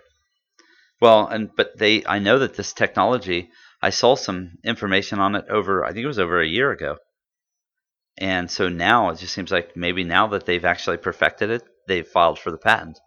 Well, 1.01 1.27
and 1.27 1.49
but 1.55 1.77
they, 1.77 2.05
I 2.05 2.19
know 2.19 2.39
that 2.39 2.55
this 2.55 2.73
technology, 2.73 3.49
I 3.81 3.89
saw 3.89 4.15
some 4.15 4.57
information 4.63 5.19
on 5.19 5.35
it 5.35 5.45
over, 5.49 5.83
I 5.83 5.91
think 5.91 6.03
it 6.03 6.07
was 6.07 6.19
over 6.19 6.39
a 6.39 6.47
year 6.47 6.71
ago. 6.71 6.97
And 8.17 8.51
so 8.51 8.69
now 8.69 9.09
it 9.09 9.17
just 9.17 9.33
seems 9.33 9.51
like 9.51 9.75
maybe 9.75 10.03
now 10.03 10.27
that 10.27 10.45
they've 10.45 10.63
actually 10.63 10.97
perfected 10.97 11.49
it, 11.49 11.63
they've 11.87 12.07
filed 12.07 12.37
for 12.37 12.51
the 12.51 12.57
patent. 12.57 12.99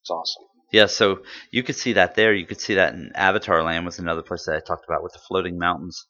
It's 0.00 0.10
awesome. 0.10 0.44
Yeah, 0.76 0.84
so 0.84 1.22
you 1.50 1.62
could 1.62 1.76
see 1.76 1.94
that 1.94 2.16
there. 2.16 2.34
You 2.34 2.44
could 2.44 2.60
see 2.60 2.74
that 2.74 2.92
in 2.92 3.10
Avatar 3.14 3.62
Land 3.62 3.86
was 3.86 3.98
another 3.98 4.20
place 4.20 4.44
that 4.44 4.56
I 4.56 4.60
talked 4.60 4.84
about 4.86 5.02
with 5.02 5.14
the 5.14 5.18
floating 5.26 5.56
mountains. 5.58 6.04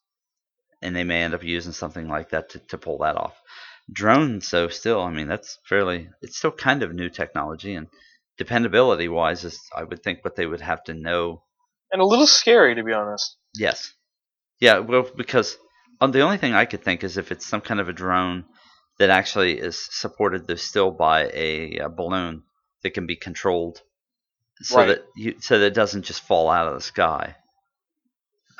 And 0.81 0.93
they 0.93 1.05
may 1.05 1.23
end 1.23 1.33
up 1.33 1.41
using 1.41 1.71
something 1.71 2.09
like 2.09 2.31
that 2.31 2.49
to, 2.49 2.59
to 2.59 2.77
pull 2.77 2.97
that 2.97 3.15
off. 3.15 3.41
Drones, 3.89 4.51
though, 4.51 4.67
still, 4.67 4.99
I 4.99 5.09
mean, 5.09 5.29
that's 5.29 5.57
fairly, 5.69 6.09
it's 6.21 6.37
still 6.37 6.51
kind 6.51 6.83
of 6.83 6.93
new 6.93 7.07
technology. 7.07 7.75
And 7.75 7.87
dependability 8.37 9.07
wise, 9.07 9.45
is 9.45 9.57
I 9.73 9.85
would 9.85 10.03
think 10.03 10.25
what 10.25 10.35
they 10.35 10.45
would 10.45 10.59
have 10.59 10.83
to 10.83 10.93
know 10.93 11.43
And 11.93 12.01
a 12.01 12.05
little 12.05 12.27
scary, 12.27 12.75
to 12.75 12.83
be 12.83 12.91
honest. 12.91 13.37
Yes. 13.55 13.93
Yeah, 14.59 14.79
well, 14.79 15.09
because 15.15 15.55
um, 16.01 16.11
the 16.11 16.23
only 16.23 16.39
thing 16.39 16.53
I 16.53 16.65
could 16.65 16.83
think 16.83 17.05
is 17.05 17.17
if 17.17 17.31
it's 17.31 17.47
some 17.47 17.61
kind 17.61 17.79
of 17.79 17.87
a 17.87 17.93
drone 17.93 18.43
that 18.99 19.09
actually 19.09 19.59
is 19.59 19.79
supported 19.91 20.45
though 20.45 20.55
still 20.55 20.91
by 20.91 21.31
a, 21.33 21.77
a 21.77 21.89
balloon 21.89 22.43
that 22.83 22.93
can 22.93 23.05
be 23.07 23.15
controlled, 23.15 23.81
so 24.63 24.79
Right. 24.79 24.87
that 24.87 25.05
you 25.15 25.35
so 25.39 25.59
that 25.59 25.67
it 25.67 25.73
doesn't 25.73 26.03
just 26.03 26.21
fall 26.21 26.49
out 26.49 26.67
of 26.67 26.73
the 26.75 26.81
sky. 26.81 27.35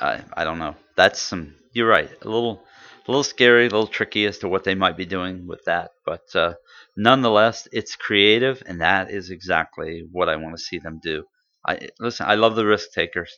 I 0.00 0.22
I 0.32 0.44
don't 0.44 0.58
know. 0.58 0.74
That's 0.96 1.20
some. 1.20 1.54
You're 1.72 1.88
right. 1.88 2.10
A 2.22 2.28
little 2.28 2.64
a 3.06 3.10
little 3.10 3.22
scary, 3.24 3.62
a 3.66 3.70
little 3.70 3.86
tricky 3.86 4.26
as 4.26 4.38
to 4.38 4.48
what 4.48 4.64
they 4.64 4.74
might 4.74 4.96
be 4.96 5.06
doing 5.06 5.46
with 5.46 5.64
that, 5.64 5.92
but 6.04 6.24
uh, 6.34 6.54
nonetheless, 6.96 7.66
it's 7.72 7.94
creative, 7.96 8.62
and 8.66 8.80
that 8.80 9.10
is 9.10 9.30
exactly 9.30 10.04
what 10.12 10.28
I 10.28 10.36
want 10.36 10.56
to 10.56 10.62
see 10.62 10.78
them 10.78 10.98
do. 11.02 11.24
I 11.66 11.88
listen. 12.00 12.26
I 12.26 12.34
love 12.34 12.56
the 12.56 12.66
risk 12.66 12.92
takers 12.92 13.32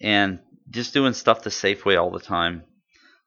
and 0.00 0.40
just 0.70 0.94
doing 0.94 1.14
stuff 1.14 1.42
the 1.42 1.50
safe 1.50 1.84
way 1.86 1.96
all 1.96 2.10
the 2.10 2.20
time. 2.20 2.64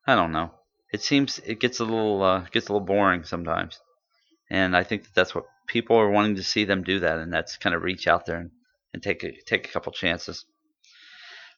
I 0.07 0.15
don't 0.15 0.31
know. 0.33 0.51
It 0.93 1.01
seems 1.03 1.39
it 1.45 1.59
gets 1.61 1.79
a 1.79 1.85
little 1.85 2.23
uh, 2.23 2.41
gets 2.51 2.69
a 2.69 2.73
little 2.73 2.85
boring 2.87 3.23
sometimes, 3.25 3.79
and 4.51 4.75
I 4.77 4.83
think 4.83 5.03
that 5.03 5.15
that's 5.15 5.35
what 5.35 5.45
people 5.69 5.95
are 5.97 6.09
wanting 6.09 6.35
to 6.35 6.43
see 6.43 6.65
them 6.65 6.83
do 6.83 6.99
that, 6.99 7.19
and 7.19 7.31
that's 7.31 7.57
kind 7.57 7.75
of 7.75 7.83
reach 7.83 8.07
out 8.07 8.25
there 8.25 8.37
and, 8.37 8.51
and 8.93 9.01
take 9.01 9.23
a, 9.23 9.31
take 9.45 9.67
a 9.67 9.71
couple 9.71 9.93
chances. 9.93 10.45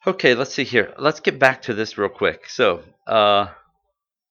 Okay, 0.06 0.36
let's 0.36 0.54
see 0.54 0.64
here. 0.64 0.94
Let's 1.00 1.22
get 1.22 1.40
back 1.40 1.64
to 1.64 1.74
this 1.74 1.98
real 1.98 2.10
quick. 2.10 2.50
So, 2.50 2.84
uh, 3.08 3.48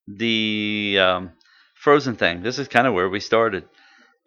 the 0.07 0.99
um, 1.01 1.33
Frozen 1.75 2.17
thing. 2.17 2.43
This 2.43 2.59
is 2.59 2.69
kind 2.69 2.87
of 2.87 2.95
where 2.95 3.09
we 3.09 3.21
started. 3.21 3.65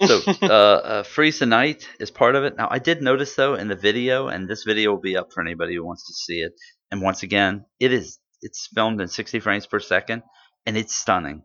So, 0.06 0.22
uh, 0.42 0.46
uh, 0.46 1.04
Freeze 1.04 1.39
the 1.39 1.46
Night 1.46 1.88
is 2.00 2.10
part 2.10 2.36
of 2.36 2.44
it. 2.46 2.56
Now, 2.58 2.68
I 2.72 2.80
did 2.80 3.02
notice 3.02 3.36
though 3.36 3.56
in 3.56 3.68
the 3.68 3.76
video, 3.76 4.28
and 4.28 4.48
this 4.48 4.63
video 4.63 4.92
will 4.92 5.02
be 5.02 5.18
up 5.18 5.32
for 5.32 5.42
anybody 5.42 5.76
who 5.76 5.86
wants 5.86 6.08
to 6.08 6.13
see 6.13 6.39
it. 6.39 6.54
And 6.92 7.02
once 7.02 7.24
again, 7.24 7.66
it 7.80 7.94
is 7.94 8.20
it's 8.42 8.68
filmed 8.74 9.00
in 9.02 9.08
60 9.08 9.39
frames 9.39 9.66
per 9.66 9.80
second, 9.80 10.24
and 10.66 10.78
it's 10.78 10.96
stunning. 10.96 11.44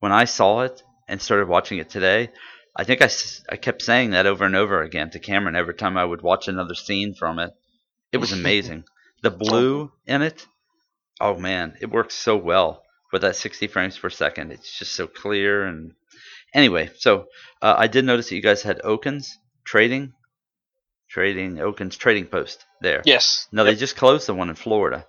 When 0.00 0.12
I 0.12 0.24
saw 0.24 0.62
it 0.62 0.82
and 1.08 1.20
started 1.20 1.48
watching 1.48 1.78
it 1.78 1.90
today, 1.90 2.30
I 2.74 2.84
think 2.84 3.02
I, 3.02 3.10
I 3.50 3.56
kept 3.56 3.82
saying 3.82 4.10
that 4.10 4.26
over 4.26 4.44
and 4.44 4.56
over 4.56 4.82
again 4.82 5.10
to 5.10 5.18
Cameron 5.18 5.56
every 5.56 5.74
time 5.74 5.96
I 5.96 6.04
would 6.04 6.22
watch 6.22 6.48
another 6.48 6.74
scene 6.74 7.14
from 7.14 7.38
it. 7.38 7.52
It 8.12 8.18
was 8.18 8.32
amazing. 8.32 8.84
the 9.22 9.30
blue 9.30 9.92
in 10.06 10.22
it, 10.22 10.46
oh 11.20 11.36
man, 11.38 11.76
it 11.80 11.90
works 11.90 12.14
so 12.14 12.36
well 12.36 12.82
with 13.12 13.22
that 13.22 13.36
60 13.36 13.66
frames 13.68 13.98
per 13.98 14.10
second. 14.10 14.52
It's 14.52 14.78
just 14.78 14.94
so 14.94 15.06
clear 15.06 15.66
and 15.66 15.92
anyway. 16.54 16.90
So 16.96 17.26
uh, 17.60 17.74
I 17.76 17.86
did 17.88 18.04
notice 18.04 18.28
that 18.28 18.36
you 18.36 18.42
guys 18.42 18.62
had 18.62 18.80
Oaken's 18.84 19.38
trading, 19.64 20.14
trading 21.10 21.60
Oaken's 21.60 21.96
trading 21.96 22.26
post 22.26 22.64
there. 22.80 23.02
Yes. 23.04 23.48
No, 23.52 23.64
they 23.64 23.74
just 23.74 23.96
closed 23.96 24.26
the 24.26 24.34
one 24.34 24.48
in 24.48 24.56
Florida. 24.56 25.06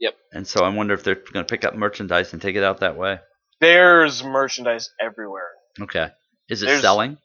Yep. 0.00 0.14
And 0.32 0.46
so 0.46 0.64
I 0.64 0.68
wonder 0.68 0.94
if 0.94 1.04
they're 1.04 1.14
going 1.14 1.46
to 1.46 1.50
pick 1.50 1.64
up 1.64 1.74
merchandise 1.74 2.32
and 2.32 2.42
take 2.42 2.56
it 2.56 2.64
out 2.64 2.80
that 2.80 2.96
way. 2.96 3.18
There's 3.60 4.24
merchandise 4.24 4.90
everywhere. 5.00 5.48
Okay. 5.80 6.08
Is 6.52 6.62
it 6.62 6.66
There's- 6.66 6.82
selling? 6.82 7.18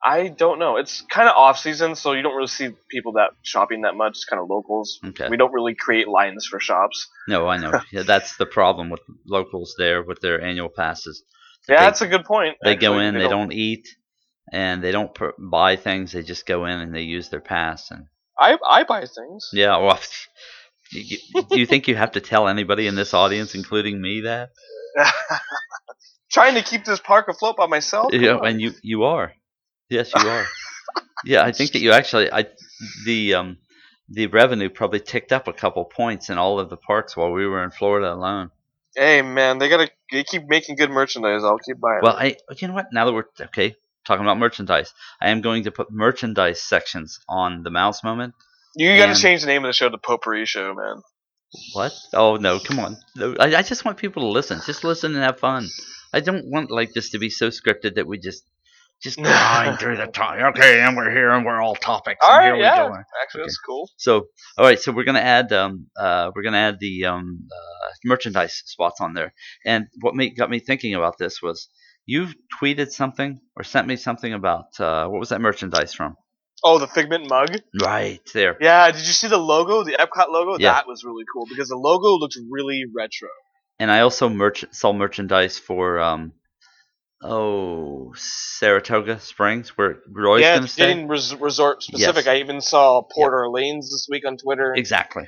I 0.00 0.28
don't 0.28 0.60
know. 0.60 0.76
It's 0.76 1.00
kind 1.10 1.28
of 1.28 1.34
off 1.34 1.58
season, 1.58 1.96
so 1.96 2.12
you 2.12 2.22
don't 2.22 2.36
really 2.36 2.46
see 2.46 2.68
people 2.88 3.14
that 3.14 3.30
shopping 3.42 3.82
that 3.82 3.96
much. 3.96 4.16
Kind 4.30 4.40
of 4.40 4.48
locals. 4.48 5.00
Okay. 5.04 5.28
We 5.28 5.36
don't 5.36 5.52
really 5.52 5.74
create 5.74 6.06
lines 6.06 6.46
for 6.46 6.60
shops. 6.60 7.08
No, 7.26 7.48
I 7.48 7.56
know. 7.56 7.80
yeah, 7.92 8.04
that's 8.04 8.36
the 8.36 8.46
problem 8.46 8.90
with 8.90 9.00
locals 9.26 9.74
there 9.76 10.04
with 10.04 10.20
their 10.20 10.40
annual 10.40 10.68
passes. 10.68 11.24
Yeah, 11.68 11.80
They- 11.80 11.84
that's 11.86 12.00
a 12.00 12.06
good 12.06 12.24
point. 12.24 12.56
They 12.62 12.76
go 12.76 13.00
in, 13.00 13.14
they 13.14 13.26
don't 13.26 13.52
eat, 13.52 13.88
and 14.52 14.82
they 14.84 14.92
don't 14.92 15.12
pr- 15.12 15.30
buy 15.36 15.74
things. 15.74 16.12
They 16.12 16.22
just 16.22 16.46
go 16.46 16.64
in 16.66 16.78
and 16.78 16.94
they 16.94 17.02
use 17.02 17.28
their 17.28 17.40
pass. 17.40 17.90
And 17.90 18.06
I 18.38 18.56
I 18.70 18.84
buy 18.84 19.00
things. 19.00 19.50
yeah, 19.52 19.76
well, 19.78 19.98
do 20.92 21.58
you 21.58 21.66
think 21.66 21.88
you 21.88 21.96
have 21.96 22.12
to 22.12 22.20
tell 22.20 22.46
anybody 22.46 22.86
in 22.86 22.94
this 22.94 23.14
audience, 23.14 23.56
including 23.56 24.00
me, 24.00 24.20
that? 24.20 24.50
Trying 26.32 26.54
to 26.54 26.62
keep 26.62 26.84
this 26.84 27.00
park 27.00 27.28
afloat 27.28 27.56
by 27.56 27.66
myself. 27.66 28.12
Come 28.12 28.22
Yeah, 28.22 28.36
on. 28.36 28.46
and 28.48 28.60
you 28.60 28.72
you 28.82 29.04
are. 29.04 29.32
Yes, 29.90 30.12
you 30.14 30.28
are. 30.28 30.46
yeah, 31.24 31.42
I 31.44 31.52
think 31.52 31.72
that 31.72 31.80
you 31.80 31.92
actually 31.92 32.32
I 32.32 32.46
the 33.06 33.34
um 33.34 33.58
the 34.08 34.26
revenue 34.28 34.70
probably 34.70 35.00
ticked 35.00 35.32
up 35.32 35.48
a 35.48 35.52
couple 35.52 35.84
points 35.84 36.30
in 36.30 36.38
all 36.38 36.60
of 36.60 36.70
the 36.70 36.76
parks 36.76 37.16
while 37.16 37.32
we 37.32 37.46
were 37.46 37.64
in 37.64 37.70
Florida 37.70 38.12
alone. 38.12 38.50
Hey 38.96 39.22
man, 39.22 39.58
they 39.58 39.68
gotta 39.68 39.90
they 40.12 40.24
keep 40.24 40.44
making 40.48 40.76
good 40.76 40.90
merchandise. 40.90 41.44
I'll 41.44 41.58
keep 41.58 41.80
buying. 41.80 42.02
Well, 42.02 42.16
it. 42.18 42.42
I 42.50 42.54
you 42.58 42.68
know 42.68 42.74
what? 42.74 42.86
Now 42.92 43.06
that 43.06 43.12
we're 43.12 43.24
okay 43.40 43.76
talking 44.06 44.24
about 44.24 44.38
merchandise, 44.38 44.92
I 45.20 45.30
am 45.30 45.40
going 45.40 45.64
to 45.64 45.70
put 45.72 45.90
merchandise 45.90 46.62
sections 46.62 47.20
on 47.28 47.62
the 47.62 47.70
mouse 47.70 48.04
moment. 48.04 48.34
you 48.74 48.96
gotta 48.96 49.14
change 49.20 49.42
the 49.42 49.46
name 49.48 49.64
of 49.64 49.68
the 49.68 49.72
show 49.74 49.88
to 49.88 49.98
Potpourri 49.98 50.46
Show, 50.46 50.74
man. 50.74 51.02
What? 51.74 51.92
Oh 52.14 52.36
no, 52.36 52.60
come 52.60 52.78
on! 52.80 52.96
No, 53.16 53.36
I, 53.40 53.56
I 53.56 53.62
just 53.62 53.84
want 53.84 53.98
people 53.98 54.22
to 54.22 54.28
listen. 54.28 54.60
Just 54.66 54.84
listen 54.84 55.14
and 55.14 55.24
have 55.24 55.38
fun. 55.40 55.68
I 56.12 56.20
don't 56.20 56.50
want 56.50 56.70
like 56.70 56.92
this 56.92 57.10
to 57.10 57.18
be 57.18 57.30
so 57.30 57.48
scripted 57.48 57.94
that 57.96 58.06
we 58.06 58.18
just 58.18 58.44
just 59.02 59.16
grind 59.22 59.78
through 59.78 59.96
the 59.96 60.06
time. 60.06 60.42
Okay, 60.46 60.80
and 60.80 60.96
we're 60.96 61.10
here 61.10 61.30
and 61.30 61.44
we're 61.44 61.60
all 61.60 61.74
topics. 61.76 62.18
All 62.22 62.34
and 62.34 62.44
here 62.44 62.56
we 62.56 62.62
yeah. 62.62 62.72
Actually, 63.22 63.40
Okay. 63.40 63.46
that's 63.46 63.58
cool. 63.58 63.90
So, 63.96 64.26
all 64.56 64.64
right, 64.64 64.78
so 64.78 64.92
we're 64.92 65.04
gonna 65.04 65.20
add 65.20 65.52
um 65.52 65.86
uh 65.98 66.30
we're 66.34 66.42
gonna 66.42 66.58
add 66.58 66.78
the 66.80 67.04
um 67.04 67.48
uh, 67.52 67.90
merchandise 68.04 68.62
spots 68.66 69.00
on 69.00 69.14
there. 69.14 69.32
And 69.64 69.86
what 70.00 70.14
made, 70.14 70.36
got 70.36 70.50
me 70.50 70.58
thinking 70.58 70.94
about 70.94 71.18
this 71.18 71.40
was 71.42 71.68
you 72.06 72.28
tweeted 72.60 72.90
something 72.90 73.40
or 73.56 73.64
sent 73.64 73.86
me 73.86 73.96
something 73.96 74.32
about 74.32 74.78
uh 74.80 75.06
what 75.06 75.20
was 75.20 75.28
that 75.28 75.40
merchandise 75.40 75.94
from? 75.94 76.16
Oh, 76.64 76.80
the 76.80 76.88
Figment 76.88 77.28
mug. 77.30 77.50
Right 77.80 78.20
there. 78.34 78.56
Yeah, 78.60 78.90
did 78.90 79.06
you 79.06 79.12
see 79.12 79.28
the 79.28 79.38
logo, 79.38 79.84
the 79.84 79.92
Epcot 79.92 80.28
logo? 80.28 80.56
Yeah. 80.58 80.72
That 80.72 80.88
was 80.88 81.04
really 81.04 81.22
cool 81.32 81.46
because 81.48 81.68
the 81.68 81.76
logo 81.76 82.18
looks 82.18 82.36
really 82.50 82.82
retro. 82.96 83.28
And 83.78 83.90
I 83.90 84.00
also 84.00 84.28
merch 84.28 84.64
saw 84.70 84.92
merchandise 84.92 85.58
for 85.58 86.00
um 86.00 86.32
oh 87.22 88.12
Saratoga 88.16 89.20
Springs 89.20 89.76
where 89.76 89.98
Roy's 90.08 90.42
yeah, 90.42 90.54
gonna 90.54 90.64
it's 90.64 90.72
stay. 90.72 90.88
getting 90.88 91.08
res- 91.08 91.34
resort 91.34 91.82
specific. 91.82 92.26
Yes. 92.26 92.34
I 92.34 92.38
even 92.38 92.60
saw 92.60 93.02
Port 93.02 93.32
Orleans 93.32 93.90
this 93.90 94.06
week 94.10 94.26
on 94.26 94.36
Twitter. 94.36 94.74
Exactly. 94.76 95.24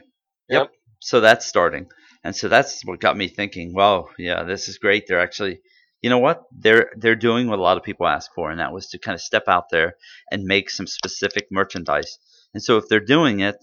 Yep. 0.48 0.62
Yep. 0.62 0.70
So 1.00 1.20
that's 1.20 1.46
starting. 1.46 1.86
And 2.22 2.36
so 2.36 2.48
that's 2.48 2.84
what 2.84 3.00
got 3.00 3.16
me 3.16 3.28
thinking, 3.28 3.72
wow, 3.74 4.10
yeah, 4.18 4.42
this 4.42 4.68
is 4.68 4.76
great. 4.78 5.06
They're 5.06 5.20
actually 5.20 5.60
you 6.02 6.08
know 6.08 6.18
what? 6.18 6.44
They're 6.50 6.90
they're 6.96 7.14
doing 7.14 7.48
what 7.48 7.58
a 7.58 7.62
lot 7.62 7.76
of 7.76 7.82
people 7.82 8.06
ask 8.06 8.30
for, 8.34 8.50
and 8.50 8.60
that 8.60 8.72
was 8.72 8.88
to 8.88 8.98
kind 8.98 9.14
of 9.14 9.20
step 9.20 9.44
out 9.48 9.64
there 9.70 9.96
and 10.30 10.44
make 10.44 10.70
some 10.70 10.86
specific 10.86 11.48
merchandise. 11.50 12.18
And 12.54 12.62
so 12.62 12.78
if 12.78 12.88
they're 12.88 13.00
doing 13.00 13.40
it, 13.40 13.56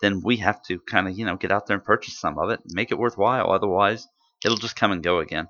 then 0.00 0.20
we 0.24 0.38
have 0.38 0.60
to 0.64 0.80
kind 0.80 1.08
of, 1.08 1.16
you 1.16 1.24
know, 1.24 1.36
get 1.36 1.52
out 1.52 1.66
there 1.66 1.76
and 1.76 1.84
purchase 1.84 2.18
some 2.20 2.38
of 2.38 2.50
it 2.50 2.60
and 2.60 2.72
make 2.74 2.90
it 2.90 2.98
worthwhile. 2.98 3.50
Otherwise, 3.50 4.06
It'll 4.46 4.56
just 4.56 4.76
come 4.76 4.92
and 4.92 5.02
go 5.02 5.18
again. 5.18 5.48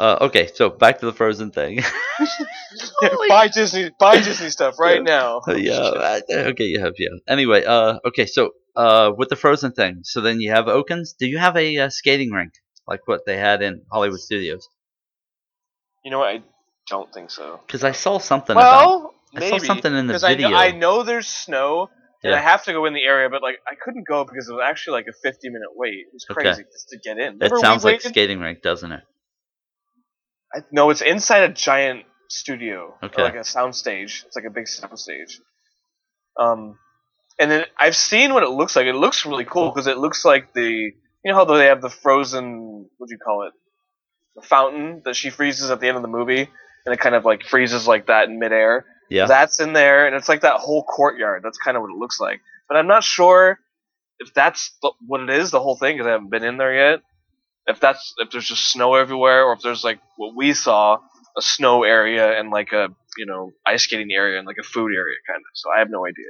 Uh, 0.00 0.16
okay, 0.22 0.48
so 0.54 0.70
back 0.70 1.00
to 1.00 1.06
the 1.06 1.12
Frozen 1.12 1.50
thing. 1.50 1.80
buy 3.28 3.48
Disney, 3.48 3.90
buy 4.00 4.16
Disney 4.20 4.48
stuff 4.48 4.78
right 4.78 5.02
now. 5.14 5.42
yeah. 5.48 5.74
uh, 5.74 6.20
Okay. 6.30 6.66
Yeah. 6.66 6.88
Yeah. 6.96 7.08
Anyway. 7.28 7.64
Uh. 7.64 7.98
Okay. 8.06 8.26
So. 8.26 8.52
Uh. 8.76 9.10
With 9.16 9.28
the 9.28 9.36
Frozen 9.36 9.72
thing. 9.72 10.00
So 10.04 10.20
then 10.20 10.40
you 10.40 10.50
have 10.52 10.68
Oakens. 10.68 11.14
Do 11.18 11.26
you 11.26 11.38
have 11.38 11.56
a 11.56 11.78
uh, 11.78 11.88
skating 11.90 12.30
rink 12.30 12.52
like 12.86 13.00
what 13.06 13.26
they 13.26 13.36
had 13.36 13.60
in 13.62 13.82
Hollywood 13.92 14.20
Studios? 14.20 14.68
You 16.04 16.10
know 16.12 16.20
what? 16.20 16.28
I 16.28 16.42
don't 16.88 17.12
think 17.12 17.30
so. 17.30 17.60
Because 17.66 17.84
I 17.84 17.92
saw 17.92 18.18
something 18.18 18.56
about. 18.56 18.70
Well, 18.86 19.14
I 19.36 19.40
maybe 19.40 19.58
saw 19.58 19.66
something 19.66 19.94
in 19.94 20.06
the 20.06 20.14
'cause 20.14 20.24
I 20.24 20.34
know, 20.34 20.36
video. 20.48 20.56
I 20.56 20.70
know 20.70 21.02
there's 21.02 21.26
snow, 21.26 21.90
and 22.24 22.34
I 22.34 22.40
have 22.40 22.64
to 22.64 22.72
go 22.72 22.84
in 22.86 22.94
the 22.94 23.04
area, 23.04 23.28
but 23.30 23.42
like 23.42 23.58
I 23.66 23.74
couldn't 23.80 24.06
go 24.06 24.24
because 24.24 24.48
it 24.48 24.52
was 24.52 24.62
actually 24.64 24.94
like 24.94 25.06
a 25.08 25.12
50 25.22 25.48
minute 25.50 25.68
wait. 25.74 25.94
It 25.94 26.12
was 26.12 26.26
Okay. 26.30 26.42
crazy 26.42 26.62
just 26.64 26.88
to 26.90 26.98
get 26.98 27.18
in. 27.18 27.34
Remember 27.34 27.56
we 27.56 27.60
sounds 27.60 27.84
like 27.84 28.00
skating 28.00 28.40
rink, 28.40 28.62
doesn't 28.62 28.90
it? 28.90 29.02
I, 30.54 30.60
no, 30.72 30.90
it's 30.90 31.02
inside 31.02 31.50
a 31.50 31.52
giant 31.52 32.04
studio, 32.30 32.98
Okay. 33.02 33.22
like 33.22 33.34
a 33.34 33.44
sound 33.44 33.74
stage. 33.74 34.24
It's 34.26 34.36
like 34.36 34.46
a 34.46 34.50
big 34.50 34.66
sound 34.66 34.98
stage. 34.98 35.40
Um, 36.38 36.78
and 37.38 37.50
then 37.50 37.64
I've 37.78 37.96
seen 37.96 38.32
what 38.34 38.42
it 38.42 38.50
looks 38.50 38.74
like. 38.76 38.86
It 38.86 38.94
looks 38.94 39.24
really 39.26 39.44
cool 39.44 39.70
because 39.70 39.86
it 39.86 39.98
looks 39.98 40.24
like 40.24 40.52
the 40.54 40.92
you 41.24 41.32
know 41.32 41.34
how 41.34 41.44
they 41.44 41.66
have 41.66 41.82
the 41.82 41.90
frozen 41.90 42.88
what 42.98 43.08
do 43.08 43.14
you 43.14 43.18
call 43.24 43.46
it, 43.46 43.52
the 44.36 44.42
fountain 44.42 45.02
that 45.04 45.16
she 45.16 45.30
freezes 45.30 45.70
at 45.70 45.80
the 45.80 45.88
end 45.88 45.96
of 45.96 46.02
the 46.02 46.08
movie, 46.08 46.48
and 46.86 46.94
it 46.94 47.00
kind 47.00 47.14
of 47.14 47.24
like 47.24 47.42
freezes 47.44 47.86
like 47.86 48.06
that 48.06 48.28
in 48.28 48.38
midair. 48.38 48.84
Yeah. 49.08 49.26
That's 49.26 49.60
in 49.60 49.72
there, 49.72 50.06
and 50.06 50.14
it's 50.14 50.28
like 50.28 50.42
that 50.42 50.56
whole 50.56 50.82
courtyard. 50.82 51.42
That's 51.42 51.58
kind 51.58 51.76
of 51.76 51.82
what 51.82 51.90
it 51.90 51.96
looks 51.96 52.20
like. 52.20 52.40
But 52.68 52.76
I'm 52.76 52.86
not 52.86 53.04
sure 53.04 53.58
if 54.18 54.34
that's 54.34 54.76
the, 54.82 54.92
what 55.06 55.20
it 55.20 55.30
is, 55.30 55.50
the 55.50 55.60
whole 55.60 55.76
thing, 55.76 55.96
because 55.96 56.06
I 56.06 56.10
haven't 56.12 56.30
been 56.30 56.44
in 56.44 56.56
there 56.58 56.74
yet. 56.74 57.00
If 57.66 57.80
that's 57.80 58.14
if 58.18 58.30
there's 58.30 58.48
just 58.48 58.70
snow 58.70 58.94
everywhere, 58.94 59.44
or 59.44 59.52
if 59.52 59.60
there's 59.60 59.84
like 59.84 60.00
what 60.16 60.34
we 60.34 60.52
saw, 60.54 60.98
a 61.36 61.42
snow 61.42 61.84
area 61.84 62.38
and 62.38 62.50
like 62.50 62.72
a 62.72 62.88
you 63.16 63.26
know 63.26 63.52
ice 63.66 63.84
skating 63.84 64.10
area 64.12 64.38
and 64.38 64.46
like 64.46 64.56
a 64.60 64.64
food 64.64 64.92
area 64.94 65.16
kind 65.26 65.38
of. 65.38 65.50
So 65.54 65.70
I 65.74 65.78
have 65.78 65.90
no 65.90 66.06
idea. 66.06 66.26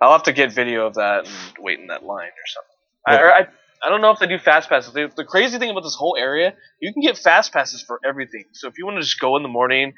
I'll 0.00 0.12
have 0.12 0.24
to 0.24 0.32
get 0.32 0.52
video 0.52 0.86
of 0.86 0.94
that 0.94 1.26
and 1.26 1.34
wait 1.58 1.78
in 1.78 1.88
that 1.88 2.04
line 2.04 2.28
or 2.28 2.46
something. 2.46 2.76
I, 3.06 3.20
or 3.20 3.32
I 3.32 3.46
I 3.84 3.88
don't 3.88 4.00
know 4.00 4.10
if 4.10 4.20
they 4.20 4.26
do 4.26 4.38
fast 4.38 4.68
passes. 4.68 4.92
The, 4.92 5.10
the 5.16 5.24
crazy 5.24 5.58
thing 5.58 5.70
about 5.70 5.82
this 5.82 5.96
whole 5.96 6.16
area, 6.18 6.54
you 6.80 6.92
can 6.92 7.02
get 7.02 7.18
fast 7.18 7.52
passes 7.52 7.82
for 7.82 7.98
everything. 8.04 8.44
So 8.52 8.68
if 8.68 8.78
you 8.78 8.86
want 8.86 8.98
to 8.98 9.02
just 9.02 9.18
go 9.18 9.36
in 9.36 9.42
the 9.42 9.48
morning, 9.48 9.94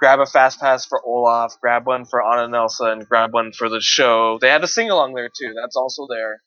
grab 0.00 0.18
a 0.18 0.26
fast 0.26 0.58
pass 0.58 0.86
for 0.86 1.00
Olaf, 1.04 1.60
grab 1.60 1.86
one 1.86 2.06
for 2.06 2.22
Anna 2.24 2.56
Elsa, 2.56 2.86
and 2.86 3.06
grab 3.06 3.32
one 3.32 3.52
for 3.52 3.68
the 3.68 3.80
show. 3.80 4.38
They 4.40 4.48
had 4.48 4.64
a 4.64 4.66
sing 4.66 4.90
along 4.90 5.14
there 5.14 5.28
too. 5.28 5.52
That's 5.60 5.76
also 5.76 6.06
there. 6.08 6.42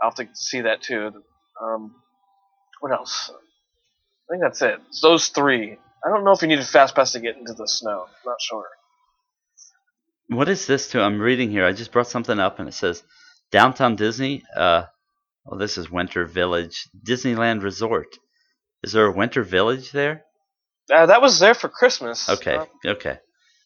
I'll 0.00 0.10
have 0.10 0.14
to 0.16 0.28
see 0.34 0.60
that 0.60 0.82
too. 0.82 1.10
Um, 1.60 1.94
what 2.80 2.92
else? 2.92 3.30
I 3.30 4.32
think 4.34 4.42
that's 4.42 4.62
it. 4.62 4.78
It's 4.88 5.00
those 5.00 5.28
three. 5.28 5.78
I 6.04 6.08
don't 6.08 6.24
know 6.24 6.32
if 6.32 6.42
you 6.42 6.48
need 6.48 6.58
a 6.58 6.64
fast 6.64 6.94
pass 6.94 7.12
to 7.12 7.20
get 7.20 7.36
into 7.36 7.54
the 7.54 7.66
snow. 7.66 8.04
I'm 8.06 8.26
not 8.26 8.40
sure. 8.40 8.66
What 10.28 10.48
is 10.48 10.66
this 10.66 10.90
too? 10.90 11.00
I'm 11.00 11.20
reading 11.20 11.50
here. 11.50 11.64
I 11.64 11.72
just 11.72 11.92
brought 11.92 12.08
something 12.08 12.38
up 12.38 12.58
and 12.58 12.68
it 12.68 12.74
says 12.74 13.02
Downtown 13.50 13.96
Disney. 13.96 14.42
Uh, 14.56 14.84
well, 15.44 15.58
this 15.58 15.78
is 15.78 15.90
Winter 15.90 16.24
Village 16.24 16.88
Disneyland 17.06 17.62
Resort. 17.62 18.18
Is 18.82 18.92
there 18.92 19.06
a 19.06 19.12
Winter 19.12 19.42
Village 19.42 19.92
there? 19.92 20.24
Uh, 20.92 21.06
that 21.06 21.20
was 21.22 21.38
there 21.38 21.54
for 21.54 21.68
Christmas. 21.68 22.28
Okay, 22.28 22.56
Uh, 22.56 22.66
okay. 22.86 23.18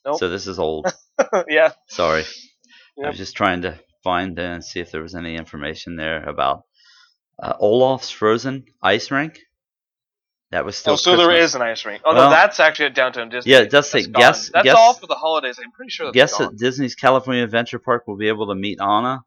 Nope. 0.05 0.19
So 0.19 0.29
this 0.29 0.47
is 0.47 0.59
old. 0.59 0.87
yeah. 1.49 1.73
Sorry. 1.89 2.25
I 3.03 3.09
was 3.09 3.17
just 3.19 3.37
trying 3.37 3.63
to 3.63 3.79
find 4.03 4.39
and 4.39 4.65
see 4.65 4.81
if 4.81 4.91
there 4.93 5.03
was 5.03 5.15
any 5.15 5.37
information 5.37 5.97
there 5.97 6.23
about 6.29 6.63
uh, 7.43 7.55
Olaf's 7.59 8.11
Frozen 8.11 8.65
Ice 8.83 9.11
Rink. 9.11 9.39
That 10.53 10.65
was 10.65 10.77
still. 10.77 10.93
Oh, 10.93 10.97
so 10.97 11.17
there 11.17 11.27
Christmas. 11.27 11.51
is 11.51 11.55
an 11.57 11.63
ice 11.63 11.85
rink. 11.85 12.03
Although 12.05 12.21
Well- 12.21 12.31
that's 12.31 12.61
actually 12.61 12.87
at 12.87 12.95
downtown 12.95 13.29
Disney. 13.29 13.53
Yeah, 13.53 13.59
it 13.61 13.71
does 13.71 13.91
say 13.91 14.03
That's 14.03 14.09
guess- 14.17 14.51
That's 14.55 14.65
guess- 14.65 14.77
all 14.79 14.95
for 14.95 15.07
the 15.09 15.17
holidays. 15.17 15.59
I'm 15.63 15.73
pretty 15.73 15.91
sure 15.91 16.07
that's 16.07 16.15
Guests 16.15 16.39
gone. 16.39 16.53
at 16.53 16.57
Disney's 16.57 16.95
California 16.95 17.43
Adventure 17.43 17.81
Park 17.81 18.07
will 18.07 18.17
be 18.17 18.29
able 18.29 18.47
to 18.49 18.55
meet 18.55 18.79
Anna. 18.81 19.25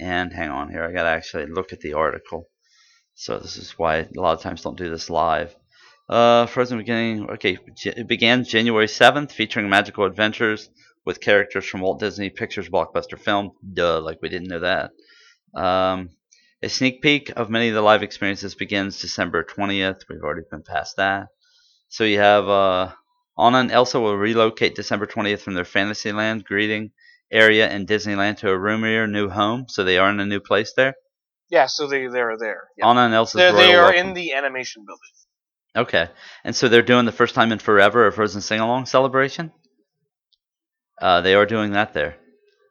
And 0.00 0.32
hang 0.32 0.48
on 0.50 0.70
here, 0.70 0.82
I 0.84 0.92
gotta 0.92 1.10
actually 1.10 1.46
look 1.46 1.72
at 1.72 1.80
the 1.80 1.92
article. 1.92 2.48
So 3.14 3.38
this 3.38 3.56
is 3.58 3.72
why 3.72 3.96
a 3.98 4.08
lot 4.14 4.32
of 4.32 4.40
times 4.42 4.62
don't 4.62 4.76
do 4.78 4.88
this 4.90 5.08
live. 5.10 5.54
Uh, 6.08 6.46
Frozen 6.46 6.78
beginning. 6.78 7.30
Okay, 7.30 7.58
it 7.84 8.06
began 8.06 8.44
January 8.44 8.88
seventh, 8.88 9.32
featuring 9.32 9.68
magical 9.68 10.04
adventures 10.04 10.68
with 11.06 11.20
characters 11.20 11.66
from 11.66 11.80
Walt 11.80 12.00
Disney 12.00 12.30
Pictures 12.30 12.68
blockbuster 12.68 13.18
film. 13.18 13.52
Duh, 13.72 14.00
like 14.00 14.20
we 14.20 14.28
didn't 14.28 14.48
know 14.48 14.60
that. 14.60 14.90
Um, 15.58 16.10
a 16.62 16.68
sneak 16.68 17.02
peek 17.02 17.30
of 17.36 17.50
many 17.50 17.68
of 17.68 17.74
the 17.74 17.82
live 17.82 18.02
experiences 18.02 18.54
begins 18.54 19.00
December 19.00 19.44
twentieth. 19.44 20.02
We've 20.08 20.22
already 20.22 20.46
been 20.50 20.62
past 20.62 20.96
that. 20.96 21.28
So 21.88 22.04
you 22.04 22.18
have 22.18 22.48
uh, 22.48 22.92
Anna 23.38 23.58
and 23.58 23.70
Elsa 23.70 24.00
will 24.00 24.16
relocate 24.16 24.74
December 24.74 25.06
20th 25.06 25.40
from 25.40 25.54
their 25.54 25.64
Fantasyland 25.64 26.44
greeting 26.44 26.90
area 27.30 27.70
in 27.70 27.86
Disneyland 27.86 28.38
to 28.38 28.50
a 28.50 28.58
roomier 28.58 29.06
new 29.06 29.28
home. 29.28 29.66
So 29.68 29.84
they 29.84 29.98
are 29.98 30.10
in 30.10 30.20
a 30.20 30.26
new 30.26 30.40
place 30.40 30.72
there. 30.76 30.94
Yeah, 31.50 31.66
so 31.66 31.86
they 31.86 32.06
they 32.06 32.20
are 32.20 32.38
there. 32.38 32.64
Yeah. 32.76 32.88
Anna 32.88 33.00
and 33.02 33.12
royal 33.12 33.26
they 33.34 33.74
are 33.74 33.92
welcome. 33.92 34.08
in 34.08 34.14
the 34.14 34.32
animation 34.32 34.84
building. 34.86 35.10
Okay, 35.76 36.08
and 36.44 36.54
so 36.54 36.68
they're 36.68 36.82
doing 36.82 37.04
the 37.04 37.12
first 37.12 37.34
time 37.34 37.50
in 37.50 37.58
forever 37.58 38.06
a 38.06 38.12
Frozen 38.12 38.42
sing 38.42 38.60
along 38.60 38.86
celebration. 38.86 39.52
Uh, 41.00 41.20
they 41.20 41.34
are 41.34 41.46
doing 41.46 41.72
that 41.72 41.92
there. 41.92 42.16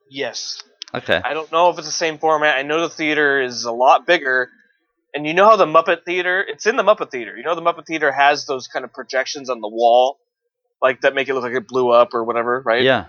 Yes. 0.09 0.61
Okay. 0.93 1.19
I 1.23 1.33
don't 1.33 1.51
know 1.51 1.69
if 1.69 1.77
it's 1.77 1.87
the 1.87 1.91
same 1.91 2.19
format. 2.19 2.57
I 2.57 2.61
know 2.61 2.81
the 2.81 2.89
theater 2.89 3.41
is 3.41 3.65
a 3.65 3.71
lot 3.71 4.05
bigger. 4.05 4.49
And 5.13 5.27
you 5.27 5.33
know 5.33 5.45
how 5.45 5.57
the 5.57 5.65
Muppet 5.65 6.05
Theater, 6.05 6.43
it's 6.47 6.65
in 6.65 6.75
the 6.75 6.83
Muppet 6.83 7.11
Theater. 7.11 7.35
You 7.35 7.43
know 7.43 7.55
the 7.55 7.61
Muppet 7.61 7.85
Theater 7.85 8.11
has 8.11 8.45
those 8.45 8.67
kind 8.67 8.83
of 8.83 8.93
projections 8.93 9.49
on 9.49 9.61
the 9.61 9.67
wall, 9.67 10.17
like 10.81 11.01
that 11.01 11.13
make 11.13 11.29
it 11.29 11.35
look 11.35 11.43
like 11.43 11.53
it 11.53 11.67
blew 11.67 11.91
up 11.91 12.13
or 12.13 12.23
whatever, 12.23 12.63
right? 12.65 12.81
Yeah. 12.81 13.05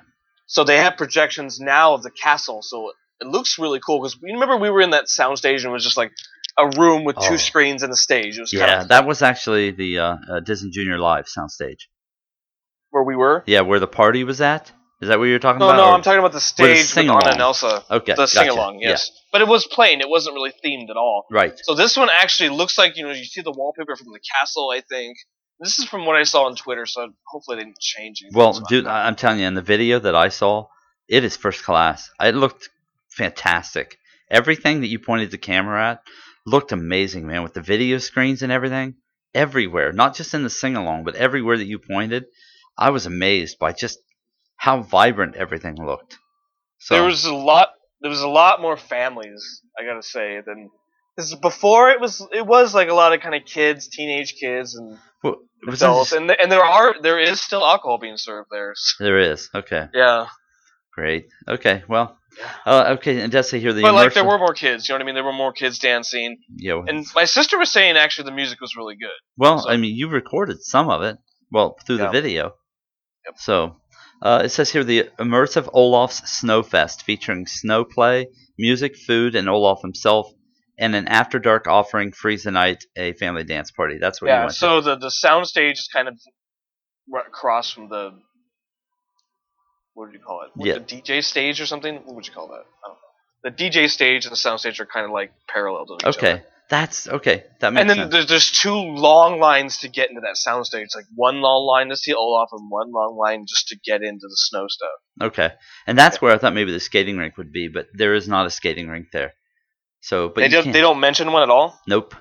So 0.46 0.64
they 0.64 0.76
have 0.78 0.98
projections 0.98 1.60
now 1.60 1.94
of 1.94 2.02
the 2.02 2.10
castle, 2.10 2.60
so 2.62 2.92
it 3.20 3.26
looks 3.26 3.58
really 3.58 3.80
cool. 3.80 4.00
Because 4.00 4.18
you 4.22 4.34
remember 4.34 4.58
we 4.58 4.68
were 4.68 4.82
in 4.82 4.90
that 4.90 5.06
soundstage 5.06 5.58
and 5.58 5.66
it 5.66 5.70
was 5.70 5.84
just 5.84 5.96
like 5.96 6.12
a 6.58 6.68
room 6.78 7.04
with 7.04 7.16
Oh. 7.18 7.28
two 7.28 7.38
screens 7.38 7.82
and 7.82 7.92
a 7.92 7.96
stage. 7.96 8.38
It 8.38 8.42
was 8.42 8.52
kind 8.52 8.70
Yeah, 8.70 8.82
of 8.82 8.88
that 8.88 9.06
was 9.06 9.22
actually 9.22 9.70
the 9.72 9.98
uh, 9.98 10.16
uh, 10.30 10.40
Disney 10.40 10.70
Junior 10.70 10.98
Live 10.98 11.26
soundstage. 11.26 11.82
where 12.90 13.02
we 13.02 13.16
were. 13.16 13.42
Yeah, 13.46 13.62
where 13.62 13.80
the 13.80 13.88
party 13.88 14.22
was 14.24 14.40
at. 14.40 14.70
Is 15.02 15.08
that 15.08 15.18
what 15.18 15.24
you're 15.24 15.40
talking 15.40 15.58
No, 15.58 15.66
about? 15.68 15.76
no, 15.78 15.84
or- 15.90 15.94
I'm 15.94 16.02
talking 16.02 16.20
about 16.20 16.30
the 16.32 16.40
stage 16.40 16.78
with 16.78 16.86
sing-along. 16.86 17.22
Anna 17.24 17.32
and 17.32 17.40
Elsa. 17.40 17.84
Okay, 17.90 18.12
the 18.12 18.16
gotcha. 18.16 18.28
sing 18.28 18.48
along, 18.48 18.78
yes. 18.80 19.10
But 19.32 19.40
it 19.42 19.48
was 19.48 19.66
plain. 19.66 20.00
It 20.00 20.08
wasn't 20.08 20.34
really 20.34 20.52
themed 20.64 20.90
at 20.90 20.96
all. 20.96 21.26
Right. 21.30 21.58
So 21.64 21.74
this 21.74 21.96
one 21.96 22.08
actually 22.20 22.50
looks 22.50 22.78
like 22.78 22.96
you 22.96 23.04
know 23.04 23.10
you 23.12 23.24
see 23.24 23.40
the 23.42 23.50
wallpaper 23.50 23.96
from 23.96 24.12
the 24.12 24.20
castle. 24.32 24.70
I 24.72 24.80
think 24.80 25.16
this 25.58 25.78
is 25.80 25.84
from 25.86 26.06
what 26.06 26.14
I 26.16 26.22
saw 26.22 26.44
on 26.46 26.54
Twitter, 26.54 26.86
so 26.86 27.08
hopefully 27.26 27.56
they 27.56 27.64
didn't 27.64 27.80
change 27.80 28.20
anything. 28.22 28.38
Well, 28.38 28.54
So 28.54 28.62
dude, 28.68 28.86
I- 28.86 29.06
I'm 29.08 29.16
telling 29.16 29.40
you, 29.40 29.46
in 29.48 29.54
the 29.54 29.62
video 29.62 29.98
that 29.98 30.14
I 30.14 30.28
saw, 30.28 30.68
it 31.08 31.24
is 31.24 31.36
first 31.36 31.64
class. 31.64 32.08
It 32.20 32.36
looked 32.36 32.70
fantastic. 33.10 33.98
Everything 34.30 34.80
that 34.82 34.86
you 34.88 34.98
pointed 35.00 35.32
the 35.32 35.38
camera 35.38 35.90
at 35.92 36.02
looked 36.46 36.72
amazing, 36.72 37.26
man, 37.26 37.42
with 37.42 37.54
the 37.54 37.60
video 37.62 37.98
screens 37.98 38.42
and 38.42 38.52
everything. 38.52 38.94
Everywhere, 39.34 39.92
not 39.92 40.14
just 40.14 40.32
in 40.34 40.44
the 40.44 40.50
sing 40.50 40.76
along, 40.76 41.04
but 41.04 41.16
everywhere 41.16 41.58
that 41.58 41.66
you 41.66 41.78
pointed, 41.80 42.26
I 42.78 42.90
was 42.90 43.06
amazed 43.06 43.58
by 43.58 43.72
just 43.72 43.98
how 44.56 44.82
vibrant 44.82 45.34
everything 45.34 45.74
looked. 45.76 46.16
So, 46.78 46.94
there 46.94 47.04
was 47.04 47.24
a 47.24 47.34
lot. 47.34 47.70
There 48.00 48.10
was 48.10 48.20
a 48.20 48.28
lot 48.28 48.60
more 48.60 48.76
families. 48.76 49.62
I 49.78 49.84
gotta 49.84 50.02
say 50.02 50.40
than 50.46 50.70
because 51.16 51.34
before 51.36 51.90
it 51.90 52.00
was 52.00 52.24
it 52.32 52.46
was 52.46 52.74
like 52.74 52.88
a 52.88 52.94
lot 52.94 53.12
of 53.12 53.20
kind 53.20 53.34
of 53.34 53.44
kids, 53.44 53.88
teenage 53.88 54.34
kids, 54.38 54.76
and 54.76 54.98
well, 55.22 55.36
adults, 55.66 56.10
just- 56.10 56.20
and 56.20 56.30
and 56.30 56.52
there 56.52 56.62
are 56.64 57.00
there 57.02 57.18
is 57.18 57.40
still 57.40 57.64
alcohol 57.64 57.98
being 57.98 58.16
served 58.16 58.48
there. 58.52 58.74
there 59.00 59.18
is 59.18 59.48
okay, 59.54 59.88
Yeah, 59.92 60.26
great, 60.92 61.26
okay, 61.48 61.82
well, 61.88 62.18
uh, 62.66 62.96
okay, 62.98 63.20
and 63.20 63.32
just 63.32 63.50
to 63.50 63.60
hear 63.60 63.72
the 63.72 63.82
but 63.82 63.94
like 63.94 64.14
there 64.14 64.24
were 64.24 64.38
more 64.38 64.54
kids. 64.54 64.88
You 64.88 64.92
know 64.92 64.96
what 64.96 65.02
I 65.02 65.06
mean? 65.06 65.14
There 65.14 65.24
were 65.24 65.32
more 65.32 65.52
kids 65.52 65.78
dancing, 65.78 66.38
yeah, 66.56 66.82
and 66.86 67.06
my 67.14 67.24
sister 67.24 67.58
was 67.58 67.70
saying 67.70 67.96
actually 67.96 68.26
the 68.26 68.36
music 68.36 68.60
was 68.60 68.76
really 68.76 68.96
good. 68.96 69.10
Well, 69.36 69.60
So- 69.60 69.70
I 69.70 69.76
mean, 69.76 69.94
you 69.96 70.08
recorded 70.08 70.62
some 70.62 70.90
of 70.90 71.02
it. 71.02 71.16
Well, 71.50 71.76
through 71.86 71.98
the 71.98 72.08
video. 72.08 72.54
Yep. 73.26 73.34
So, 73.38 73.76
uh, 74.22 74.42
it 74.44 74.48
says 74.48 74.70
here 74.70 74.82
the 74.82 75.10
immersive 75.18 75.68
Olaf's 75.72 76.20
Snowfest 76.22 77.02
featuring 77.02 77.46
snow 77.46 77.84
play, 77.84 78.26
music, 78.58 78.96
food, 78.96 79.34
and 79.34 79.48
Olaf 79.48 79.80
himself, 79.82 80.26
and 80.78 80.94
an 80.94 81.06
after 81.08 81.38
dark 81.38 81.66
offering 81.68 82.12
freeze 82.12 82.42
the 82.42 82.50
night 82.50 82.84
a 82.96 83.12
family 83.14 83.44
dance 83.44 83.70
party. 83.70 83.98
That's 84.00 84.20
what 84.20 84.28
you 84.28 84.34
yeah, 84.34 84.40
went 84.44 84.54
so 84.54 84.80
the 84.80 84.96
the 84.96 85.10
sound 85.10 85.46
stage 85.46 85.78
is 85.78 85.88
kind 85.92 86.08
of 86.08 86.18
right 87.08 87.26
across 87.26 87.70
from 87.70 87.88
the 87.88 88.10
what 89.94 90.10
do 90.10 90.12
you 90.18 90.22
call 90.24 90.42
it? 90.42 90.50
Yeah. 90.56 90.74
The 90.74 90.80
DJ 90.80 91.24
stage 91.24 91.60
or 91.60 91.66
something? 91.66 91.94
What 92.04 92.16
would 92.16 92.26
you 92.26 92.32
call 92.32 92.48
that? 92.48 92.64
I 92.84 92.88
don't 92.88 92.94
know. 92.94 92.98
The 93.44 93.50
DJ 93.50 93.88
stage 93.88 94.24
and 94.24 94.32
the 94.32 94.36
sound 94.36 94.60
stage 94.60 94.80
are 94.80 94.86
kind 94.86 95.04
of 95.04 95.12
like 95.12 95.32
parallel 95.48 95.86
to 95.86 95.94
each 95.94 96.16
Okay, 96.16 96.30
other. 96.30 96.38
Okay. 96.38 96.44
That's 96.70 97.06
okay. 97.06 97.44
That 97.60 97.74
makes 97.74 97.80
sense. 97.80 97.80
And 97.80 97.90
then 97.90 97.96
sense. 97.96 98.12
there's, 98.12 98.26
there's 98.28 98.50
two 98.50 98.74
long 98.74 99.38
lines 99.38 99.78
to 99.78 99.88
get 99.88 100.08
into 100.08 100.22
that 100.22 100.36
sound 100.38 100.64
stage. 100.64 100.84
It's 100.84 100.96
like 100.96 101.04
one 101.14 101.42
long 101.42 101.66
line 101.66 101.90
to 101.90 101.96
see 101.96 102.14
Olaf 102.14 102.48
and 102.52 102.70
one 102.70 102.90
long 102.90 103.18
line 103.18 103.44
just 103.46 103.68
to 103.68 103.76
get 103.84 104.02
into 104.02 104.22
the 104.22 104.36
snow 104.36 104.66
stuff. 104.68 104.88
Okay, 105.22 105.50
and 105.86 105.98
that's 105.98 106.22
where 106.22 106.32
I 106.32 106.38
thought 106.38 106.54
maybe 106.54 106.72
the 106.72 106.80
skating 106.80 107.18
rink 107.18 107.36
would 107.36 107.52
be, 107.52 107.68
but 107.68 107.88
there 107.92 108.14
is 108.14 108.26
not 108.26 108.46
a 108.46 108.50
skating 108.50 108.88
rink 108.88 109.08
there. 109.12 109.34
So, 110.00 110.28
but 110.30 110.40
they 110.40 110.48
don't 110.48 110.72
they 110.72 110.80
don't 110.80 111.00
mention 111.00 111.32
one 111.32 111.42
at 111.42 111.50
all. 111.50 111.78
Nope. 111.86 112.14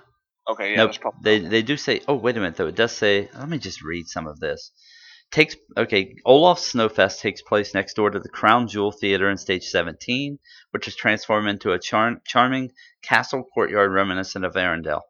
Okay, 0.50 0.72
yeah, 0.72 0.78
nope. 0.78 1.00
probably 1.00 1.40
They 1.40 1.48
they 1.48 1.62
do 1.62 1.78
say. 1.78 2.02
Oh 2.08 2.16
wait 2.16 2.36
a 2.36 2.42
minute 2.42 2.58
though. 2.58 2.68
It 2.68 2.76
does 2.76 2.92
say. 2.92 3.30
Let 3.34 3.48
me 3.48 3.60
just 3.60 3.82
read 3.82 4.08
some 4.08 4.28
of 4.28 4.42
this. 4.42 4.72
Takes 5.34 5.56
okay. 5.76 6.16
Olaf's 6.26 6.74
Snowfest 6.74 7.20
takes 7.20 7.42
place 7.42 7.74
next 7.74 7.96
door 7.96 8.12
to 8.12 8.20
the 8.20 8.30
Crown 8.30 8.68
Jewel 8.68 8.92
Theater 8.92 9.32
in 9.32 9.38
Stage 9.38 9.64
17, 9.64 10.38
which 10.70 10.88
is 10.88 10.96
transformed 10.96 11.50
into 11.50 11.72
a 11.72 11.80
char- 11.80 12.22
charming 12.24 12.72
castle 13.02 13.44
courtyard 13.44 13.92
reminiscent 13.92 14.46
of 14.46 14.54
Arendelle. 14.54 15.02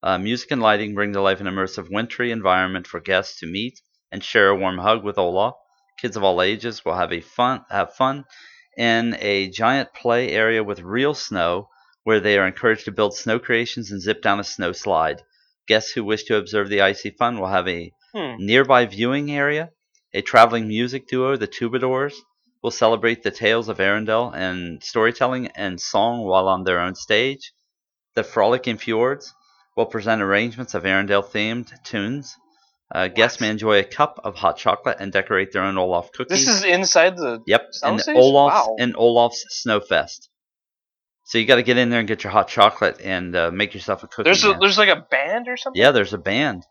Uh, 0.00 0.18
music 0.18 0.52
and 0.52 0.62
lighting 0.62 0.94
bring 0.94 1.12
to 1.14 1.20
life 1.20 1.40
an 1.40 1.48
immersive 1.48 1.90
wintry 1.90 2.30
environment 2.30 2.86
for 2.86 3.00
guests 3.00 3.40
to 3.40 3.46
meet 3.48 3.80
and 4.12 4.22
share 4.22 4.50
a 4.50 4.56
warm 4.56 4.78
hug 4.78 5.02
with 5.02 5.18
Olaf. 5.18 5.56
Kids 6.00 6.16
of 6.16 6.22
all 6.22 6.40
ages 6.40 6.84
will 6.84 6.94
have 6.94 7.12
a 7.12 7.20
fun 7.20 7.64
have 7.68 7.92
fun 7.96 8.24
in 8.76 9.16
a 9.18 9.50
giant 9.50 9.92
play 9.92 10.30
area 10.30 10.62
with 10.62 10.78
real 10.78 11.12
snow, 11.12 11.68
where 12.04 12.20
they 12.20 12.38
are 12.38 12.46
encouraged 12.46 12.84
to 12.84 12.92
build 12.92 13.16
snow 13.16 13.40
creations 13.40 13.90
and 13.90 14.00
zip 14.00 14.22
down 14.22 14.38
a 14.38 14.44
snow 14.44 14.70
slide. 14.70 15.22
Guests 15.66 15.90
who 15.90 16.04
wish 16.04 16.22
to 16.22 16.36
observe 16.36 16.68
the 16.68 16.82
icy 16.82 17.10
fun 17.10 17.40
will 17.40 17.48
have 17.48 17.66
a 17.66 17.92
Hmm. 18.14 18.34
nearby 18.38 18.86
viewing 18.86 19.30
area. 19.32 19.70
A 20.14 20.20
traveling 20.20 20.68
music 20.68 21.08
duo, 21.08 21.36
the 21.36 21.46
Troubadours, 21.46 22.14
will 22.62 22.70
celebrate 22.70 23.22
the 23.22 23.30
tales 23.30 23.68
of 23.68 23.78
Arendelle 23.78 24.34
and 24.34 24.82
storytelling 24.84 25.46
and 25.48 25.80
song 25.80 26.20
while 26.24 26.48
on 26.48 26.64
their 26.64 26.80
own 26.80 26.94
stage. 26.94 27.52
The 28.14 28.22
Frolicking 28.22 28.76
Fjords 28.78 29.32
will 29.76 29.86
present 29.86 30.20
arrangements 30.20 30.74
of 30.74 30.82
Arendelle 30.84 31.24
themed 31.24 31.72
tunes. 31.84 32.36
Uh, 32.94 33.08
guests 33.08 33.40
may 33.40 33.48
enjoy 33.48 33.78
a 33.78 33.84
cup 33.84 34.20
of 34.22 34.34
hot 34.34 34.58
chocolate 34.58 34.98
and 35.00 35.10
decorate 35.10 35.50
their 35.50 35.62
own 35.62 35.78
Olaf 35.78 36.12
cookies. 36.12 36.44
This 36.44 36.48
is 36.56 36.62
inside 36.64 37.16
the. 37.16 37.40
Yep, 37.46 37.68
stage? 37.72 38.14
Olaf's 38.14 38.66
Wow. 38.68 38.76
and 38.78 38.94
Olaf's 38.96 39.64
Snowfest. 39.66 40.28
So 41.24 41.38
you 41.38 41.46
got 41.46 41.56
to 41.56 41.62
get 41.62 41.78
in 41.78 41.88
there 41.88 42.00
and 42.00 42.08
get 42.08 42.22
your 42.22 42.32
hot 42.32 42.48
chocolate 42.48 43.00
and 43.02 43.34
uh, 43.34 43.50
make 43.50 43.72
yourself 43.72 44.02
a 44.02 44.08
cookie. 44.08 44.24
There's 44.24 44.44
a, 44.44 44.50
man. 44.50 44.60
there's 44.60 44.76
like 44.76 44.90
a 44.90 45.06
band 45.10 45.48
or 45.48 45.56
something. 45.56 45.80
yeah, 45.80 45.92
there's 45.92 46.12
a 46.12 46.18
band, 46.18 46.64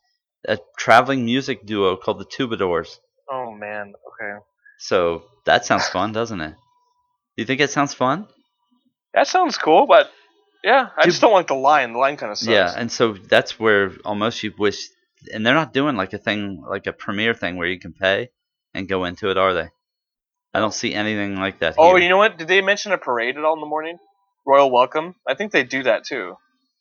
a 0.48 0.58
traveling 0.78 1.26
music 1.26 1.66
duo 1.66 1.96
called 1.96 2.20
the 2.20 2.26
Troubadours. 2.26 3.00
Oh 3.30 3.52
man. 3.52 3.94
Okay. 4.08 4.40
So 4.80 5.24
that 5.46 5.66
sounds 5.66 5.88
fun, 5.88 6.12
doesn't 6.20 6.42
it? 6.42 6.52
Do 6.52 7.42
you 7.42 7.46
think 7.46 7.62
it 7.62 7.72
sounds 7.72 7.94
fun? 7.94 8.28
That 9.14 9.28
sounds 9.28 9.58
cool, 9.58 9.88
but 9.88 10.10
yeah, 10.64 10.90
I 10.98 11.04
Dude. 11.04 11.12
just 11.12 11.22
don't 11.22 11.34
like 11.34 11.48
the 11.48 11.56
line. 11.56 11.94
The 11.94 12.00
line 12.00 12.18
kind 12.18 12.32
of 12.32 12.38
sucks. 12.38 12.50
Yeah, 12.50 12.74
and 12.76 12.92
so 12.92 13.14
that's 13.14 13.60
where 13.60 13.92
almost 14.06 14.44
you 14.44 14.54
wish, 14.58 14.88
and 15.34 15.46
they're 15.46 15.56
not 15.56 15.74
doing 15.74 15.96
like 15.96 16.14
a 16.14 16.18
thing 16.18 16.64
like 16.68 16.88
a 16.88 16.94
premiere 16.94 17.34
thing 17.34 17.58
where 17.58 17.68
you 17.68 17.80
can 17.80 17.94
pay 17.94 18.30
and 18.74 18.88
go 18.88 19.06
into 19.06 19.30
it, 19.30 19.38
are 19.38 19.54
they? 19.54 19.70
I 20.54 20.60
don't 20.60 20.74
see 20.74 20.94
anything 20.94 21.38
like 21.38 21.60
that. 21.60 21.76
Oh, 21.78 21.96
here. 21.96 22.04
you 22.04 22.10
know 22.10 22.18
what? 22.18 22.38
Did 22.38 22.48
they 22.48 22.62
mention 22.62 22.92
a 22.92 22.98
parade 22.98 23.38
at 23.38 23.44
all 23.44 23.54
in 23.54 23.62
the 23.62 23.66
morning? 23.66 23.98
Royal 24.46 24.72
welcome. 24.72 25.16
I 25.28 25.36
think 25.36 25.52
they 25.52 25.64
do 25.64 25.84
that 25.84 26.04
too. 26.04 26.36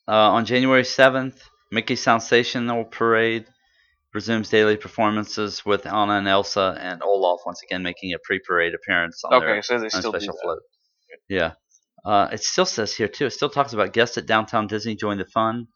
Uh, 0.08 0.12
on 0.12 0.44
January 0.44 0.82
7th, 0.82 1.38
Mickey 1.70 1.94
Soundsational 1.94 2.90
Parade 2.90 3.46
resumes 4.12 4.48
daily 4.50 4.76
performances 4.76 5.64
with 5.64 5.86
Anna 5.86 6.14
and 6.14 6.26
Elsa 6.26 6.76
and 6.80 7.02
Olaf 7.02 7.40
once 7.46 7.62
again 7.62 7.82
making 7.82 8.12
a 8.12 8.18
pre-parade 8.24 8.74
appearance 8.74 9.22
on 9.24 9.34
Okay, 9.34 9.46
their 9.46 9.62
so 9.62 9.78
they 9.78 9.88
still 9.88 10.12
special 10.12 10.36
float. 10.42 10.58
Yeah. 11.28 11.52
Uh, 12.04 12.28
it 12.32 12.42
still 12.42 12.64
says 12.64 12.94
here 12.94 13.08
too. 13.08 13.26
It 13.26 13.30
still 13.30 13.50
talks 13.50 13.72
about 13.72 13.92
guests 13.92 14.18
at 14.18 14.26
downtown 14.26 14.66
Disney 14.66 14.96
join 14.96 15.18
the 15.18 15.26
fun 15.26 15.68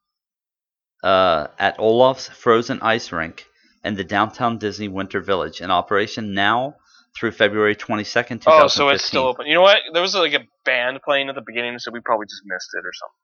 uh, 1.05 1.49
at 1.59 1.79
Olaf's 1.79 2.29
Frozen 2.29 2.81
Ice 2.81 3.13
Rink 3.13 3.45
and 3.85 3.97
the 3.97 4.05
downtown 4.05 4.59
Disney 4.59 4.89
Winter 4.89 5.21
Village 5.21 5.61
in 5.61 5.71
operation 5.71 6.35
now 6.35 6.75
through 7.17 7.31
February 7.31 7.77
22nd, 7.77 8.41
2015. 8.41 8.53
Oh, 8.53 8.67
so 8.67 8.89
it's 8.89 9.05
still 9.05 9.27
open. 9.27 9.47
You 9.47 9.55
know 9.55 9.63
what? 9.63 9.79
There 9.93 10.03
was 10.03 10.15
like 10.15 10.33
a 10.33 10.41
band 10.65 11.01
playing 11.05 11.29
at 11.29 11.37
the 11.37 11.45
beginning, 11.47 11.79
so 11.79 11.93
we 11.93 12.01
probably 12.01 12.27
just 12.27 12.43
missed 12.47 12.71
it 12.75 12.79
or 12.79 12.93
something. 12.93 13.24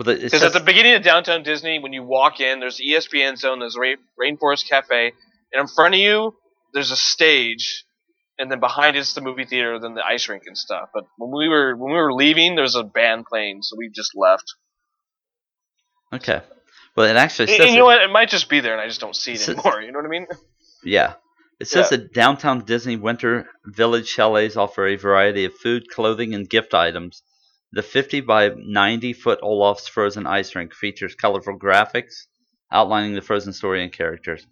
But 0.00 0.06
the- 0.06 0.12
it 0.16 0.22
Because 0.22 0.42
at 0.42 0.54
the 0.54 0.60
beginning 0.60 0.94
of 0.94 1.02
downtown 1.02 1.42
Disney, 1.42 1.78
when 1.78 1.92
you 1.92 2.02
walk 2.02 2.40
in, 2.40 2.58
there's 2.58 2.78
the 2.78 2.84
ESPN 2.92 3.36
zone, 3.36 3.58
there's 3.60 3.76
Ra- 3.76 3.96
Rainforest 4.18 4.66
Cafe, 4.66 5.12
and 5.52 5.60
in 5.60 5.66
front 5.66 5.92
of 5.94 6.00
you, 6.00 6.34
there's 6.72 6.90
a 6.90 6.96
stage, 6.96 7.84
and 8.38 8.50
then 8.50 8.60
behind 8.60 8.96
it's 8.96 9.12
the 9.12 9.20
movie 9.20 9.44
theater, 9.44 9.78
then 9.78 9.92
the 9.92 10.02
ice 10.02 10.26
rink 10.26 10.44
and 10.46 10.56
stuff. 10.56 10.88
But 10.94 11.04
when 11.18 11.30
we 11.30 11.48
were 11.50 11.76
when 11.76 11.92
we 11.92 11.98
were 11.98 12.14
leaving, 12.14 12.54
there 12.54 12.62
was 12.62 12.76
a 12.76 12.82
band 12.82 13.26
playing, 13.26 13.60
so 13.60 13.76
we 13.76 13.90
just 13.90 14.12
left. 14.16 14.54
okay. 16.14 16.40
Well, 16.96 17.06
it 17.06 17.16
actually 17.16 17.48
says 17.48 17.60
and 17.60 17.70
you 17.70 17.76
know 17.76 17.84
what? 17.84 18.00
It 18.00 18.10
might 18.10 18.30
just 18.30 18.48
be 18.48 18.60
there, 18.60 18.72
and 18.72 18.80
I 18.80 18.88
just 18.88 19.00
don't 19.00 19.14
see 19.14 19.32
it 19.34 19.40
So- 19.40 19.52
anymore. 19.52 19.82
You 19.84 19.92
know 19.92 19.98
what 19.98 20.06
I 20.06 20.08
mean? 20.08 20.26
Yeah. 20.82 21.14
It 21.60 21.68
says 21.68 21.88
Yeah. 21.90 21.98
that 21.98 22.14
downtown 22.14 22.64
Disney 22.64 22.96
Winter 22.96 23.46
Village 23.66 24.08
chalets 24.08 24.56
offer 24.56 24.86
a 24.86 24.96
variety 24.96 25.44
of 25.44 25.54
food, 25.54 25.90
clothing, 25.90 26.32
and 26.34 26.48
gift 26.48 26.72
items. 26.72 27.22
The 27.72 27.82
50 27.82 28.22
by 28.22 28.50
90 28.56 29.12
foot 29.12 29.38
Olaf's 29.42 29.88
Frozen 29.88 30.26
Ice 30.26 30.54
Rink 30.54 30.74
features 30.74 31.14
colorful 31.14 31.58
graphics 31.58 32.26
outlining 32.72 33.14
the 33.14 33.22
Frozen 33.22 33.52
story 33.52 33.82
and 33.82 33.92
characters. 33.92 34.46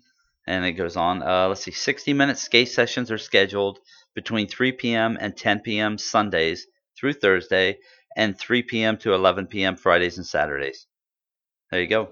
And 0.46 0.64
it 0.64 0.72
goes 0.72 0.96
on. 0.96 1.22
Uh, 1.22 1.48
let's 1.48 1.62
see. 1.62 1.72
60 1.72 2.12
minute 2.12 2.38
skate 2.38 2.68
sessions 2.68 3.10
are 3.10 3.18
scheduled 3.18 3.78
between 4.14 4.48
3 4.48 4.72
p.m. 4.72 5.18
and 5.20 5.36
10 5.36 5.60
p.m. 5.60 5.98
Sundays 5.98 6.66
through 6.98 7.12
Thursday, 7.12 7.78
and 8.16 8.38
3 8.38 8.62
p.m. 8.62 8.96
to 8.98 9.14
11 9.14 9.46
p.m. 9.46 9.76
Fridays 9.76 10.16
and 10.16 10.26
Saturdays. 10.26 10.86
There 11.70 11.80
you 11.80 11.86
go. 11.86 12.08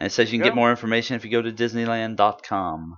And 0.00 0.08
it 0.08 0.10
says 0.10 0.32
you 0.32 0.38
can 0.38 0.48
get 0.48 0.56
more 0.56 0.70
information 0.70 1.14
if 1.14 1.24
you 1.24 1.30
go 1.30 1.42
to 1.42 1.52
Disneyland.com. 1.52 2.96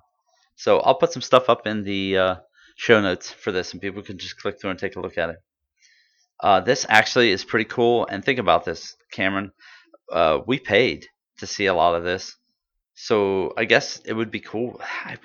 So 0.56 0.80
I'll 0.80 0.94
put 0.94 1.12
some 1.12 1.22
stuff 1.22 1.50
up 1.50 1.66
in 1.66 1.84
the 1.84 2.16
uh, 2.16 2.34
show 2.76 3.00
notes 3.02 3.30
for 3.30 3.52
this, 3.52 3.72
and 3.72 3.82
people 3.82 4.02
can 4.02 4.16
just 4.16 4.40
click 4.40 4.58
through 4.58 4.70
and 4.70 4.78
take 4.78 4.96
a 4.96 5.00
look 5.00 5.18
at 5.18 5.30
it. 5.30 5.36
Uh, 6.40 6.60
this 6.60 6.84
actually 6.88 7.30
is 7.30 7.44
pretty 7.44 7.64
cool. 7.64 8.06
And 8.10 8.24
think 8.24 8.38
about 8.38 8.64
this, 8.64 8.96
Cameron. 9.12 9.52
Uh, 10.10 10.40
we 10.46 10.58
paid 10.58 11.06
to 11.38 11.46
see 11.46 11.66
a 11.66 11.74
lot 11.74 11.94
of 11.94 12.04
this, 12.04 12.36
so 12.94 13.52
I 13.56 13.64
guess 13.64 13.98
it 14.04 14.12
would 14.12 14.30
be 14.30 14.40
cool. 14.40 14.80
I, 15.04 15.16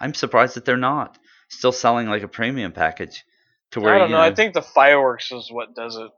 I'm 0.00 0.14
surprised 0.14 0.56
that 0.56 0.64
they're 0.64 0.76
not 0.76 1.18
still 1.48 1.72
selling 1.72 2.08
like 2.08 2.22
a 2.22 2.28
premium 2.28 2.72
package 2.72 3.24
to 3.72 3.80
where 3.80 3.94
I 3.94 3.98
don't 3.98 4.10
you 4.10 4.16
know. 4.16 4.22
I 4.22 4.34
think 4.34 4.54
the 4.54 4.62
fireworks 4.62 5.30
is 5.32 5.48
what 5.50 5.74
does 5.74 5.96
it. 5.96 6.10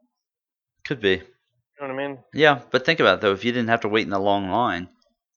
could 0.85 1.01
be. 1.01 1.11
You 1.81 1.89
know 1.89 1.95
what 1.95 2.03
I 2.03 2.09
mean? 2.09 2.19
Yeah, 2.33 2.61
but 2.71 2.85
think 2.87 3.01
about 3.01 3.15
it 3.15 3.21
though. 3.23 3.33
If 3.33 3.45
you 3.45 3.51
didn't 3.53 3.71
have 3.71 3.81
to 3.81 3.89
wait 3.89 4.07
in 4.07 4.13
a 4.13 4.19
long 4.21 4.49
line, 4.51 4.89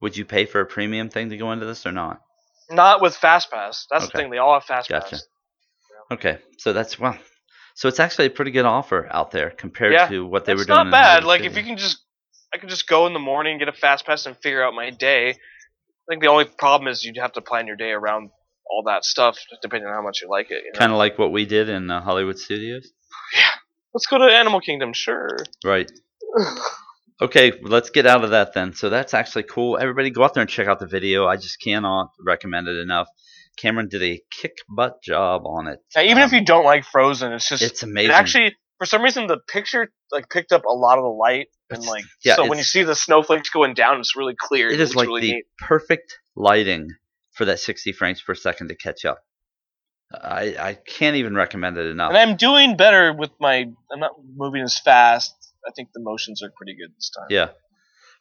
would 0.01 0.15
you 0.15 0.25
pay 0.25 0.45
for 0.45 0.62
a 0.62 0.65
premium 0.65 1.10
thing 1.10 1.30
to 1.30 1.38
go 1.38 1.51
into 1.51 1.65
this 1.65 1.86
or 1.88 1.91
not? 1.91 2.21
Not 2.69 3.01
with 3.01 3.15
FastPass. 3.15 3.86
That's 3.89 4.06
Okay. 4.06 4.12
the 4.12 4.17
thing. 4.17 4.30
They 4.32 4.38
all 4.38 4.60
have 4.60 4.65
FastPass. 4.65 4.89
Gotcha. 4.89 5.17
Okay, 6.12 6.38
so 6.60 6.71
that's 6.73 6.99
well, 6.99 7.17
so 7.75 7.88
it's 7.88 7.99
actually 7.99 8.25
a 8.25 8.29
pretty 8.31 8.51
good 8.51 8.65
offer 8.65 9.07
out 9.11 9.29
there 9.31 9.51
compared 9.51 9.93
Yeah, 9.93 10.07
to 10.07 10.25
what 10.25 10.45
they 10.45 10.53
It's 10.53 10.61
were 10.61 10.65
doing. 10.65 10.79
It's 10.79 10.85
not 10.85 10.91
bad. 10.91 11.23
Like 11.23 11.41
if 11.41 11.55
you 11.55 11.63
can 11.63 11.77
just, 11.77 12.03
I 12.53 12.57
could 12.57 12.69
just 12.69 12.88
go 12.88 13.05
in 13.05 13.13
the 13.13 13.19
morning, 13.19 13.59
get 13.59 13.67
a 13.67 13.73
fast 13.73 14.05
pass, 14.05 14.25
and 14.25 14.35
figure 14.38 14.63
out 14.63 14.73
my 14.73 14.89
day. 14.89 15.29
I 15.29 16.05
think 16.09 16.21
the 16.21 16.29
only 16.29 16.45
problem 16.45 16.88
is 16.88 17.03
you'd 17.03 17.17
have 17.17 17.33
to 17.33 17.41
plan 17.41 17.67
your 17.67 17.75
day 17.75 17.91
around 17.91 18.29
all 18.69 18.83
that 18.88 19.05
stuff, 19.05 19.38
depending 19.61 19.88
on 19.88 19.93
how 19.93 20.01
much 20.01 20.21
you 20.21 20.29
like 20.29 20.49
it. 20.51 20.63
You 20.65 20.71
know? 20.73 20.79
kind 20.79 20.91
of 20.91 20.97
like 20.97 21.19
what 21.19 21.31
we 21.31 21.45
did 21.45 21.69
in 21.69 21.91
uh, 21.91 22.01
Hollywood 22.01 22.39
Studios, 22.39 22.88
Yeah, 23.35 23.43
Let's 23.93 24.07
go 24.07 24.17
to 24.17 24.25
Animal 24.25 24.59
Kingdom, 24.59 24.93
sure. 24.93 25.38
right? 25.63 25.91
Okay, 27.21 27.53
let's 27.61 27.91
get 27.91 28.05
out 28.05 28.25
of 28.25 28.31
that 28.31 28.53
then. 28.53 28.73
So 28.73 28.89
that's 28.89 29.13
actually 29.13 29.43
cool. 29.43 29.77
Everybody, 29.77 30.09
go 30.09 30.25
out 30.25 30.33
there 30.33 30.41
and 30.41 30.49
check 30.49 30.67
out 30.67 30.79
the 30.79 30.85
video. 30.85 31.25
I 31.27 31.38
just 31.38 31.61
cannot 31.61 32.11
recommend 32.19 32.67
it 32.67 32.75
enough. 32.77 33.07
Cameron 33.57 33.87
did 33.89 34.03
a 34.03 34.21
kick 34.31 34.53
butt 34.69 35.01
job 35.03 35.43
on 35.45 35.67
it. 35.67 35.79
Now, 35.95 36.01
even 36.03 36.19
if 36.23 36.31
Um, 36.31 36.39
you 36.39 36.45
don't 36.45 36.65
like 36.65 36.85
Frozen, 36.85 37.33
it's 37.33 37.47
just 37.49 37.63
it's 37.63 37.83
it 37.83 37.89
amazing. 37.89 38.11
actually 38.11 38.55
for 38.77 38.85
some 38.85 39.01
reason 39.01 39.27
the 39.27 39.37
picture 39.47 39.91
like 40.11 40.29
picked 40.29 40.51
up 40.51 40.65
a 40.65 40.73
lot 40.73 40.97
of 40.97 41.03
the 41.03 41.09
light 41.09 41.47
and 41.69 41.77
It's- 41.79 41.89
like 41.89 42.03
yeah, 42.23 42.35
so 42.35 42.47
when 42.47 42.57
you 42.57 42.63
see 42.63 42.83
the 42.83 42.95
snowflakes 42.95 43.49
going 43.49 43.73
down, 43.73 43.99
it's 43.99 44.15
really 44.15 44.35
clear. 44.37 44.69
it 44.69 44.79
is 44.79 44.95
like 44.95 45.07
really 45.07 45.21
the 45.21 45.31
neat. 45.33 45.45
perfect 45.57 46.17
lighting 46.35 46.89
for 47.33 47.45
that 47.45 47.59
60 47.59 47.91
frames 47.93 48.21
per 48.21 48.35
second 48.35 48.67
to 48.69 48.75
catch 48.75 49.05
up. 49.05 49.19
I 50.13 50.55
I 50.59 50.73
can't 50.87 51.15
even 51.15 51.35
recommend 51.35 51.77
it 51.77 51.87
enough. 51.87 52.09
And 52.09 52.17
I'm 52.17 52.37
doing 52.37 52.77
better 52.77 53.11
with 53.13 53.31
my. 53.39 53.65
I'm 53.91 53.99
not 53.99 54.11
moving 54.35 54.61
as 54.61 54.77
fast. 54.79 55.33
I 55.67 55.71
think 55.75 55.89
the 55.93 55.99
motions 55.99 56.43
are 56.43 56.51
pretty 56.55 56.75
good 56.75 56.93
this 56.95 57.09
time. 57.09 57.25
Yeah. 57.29 57.49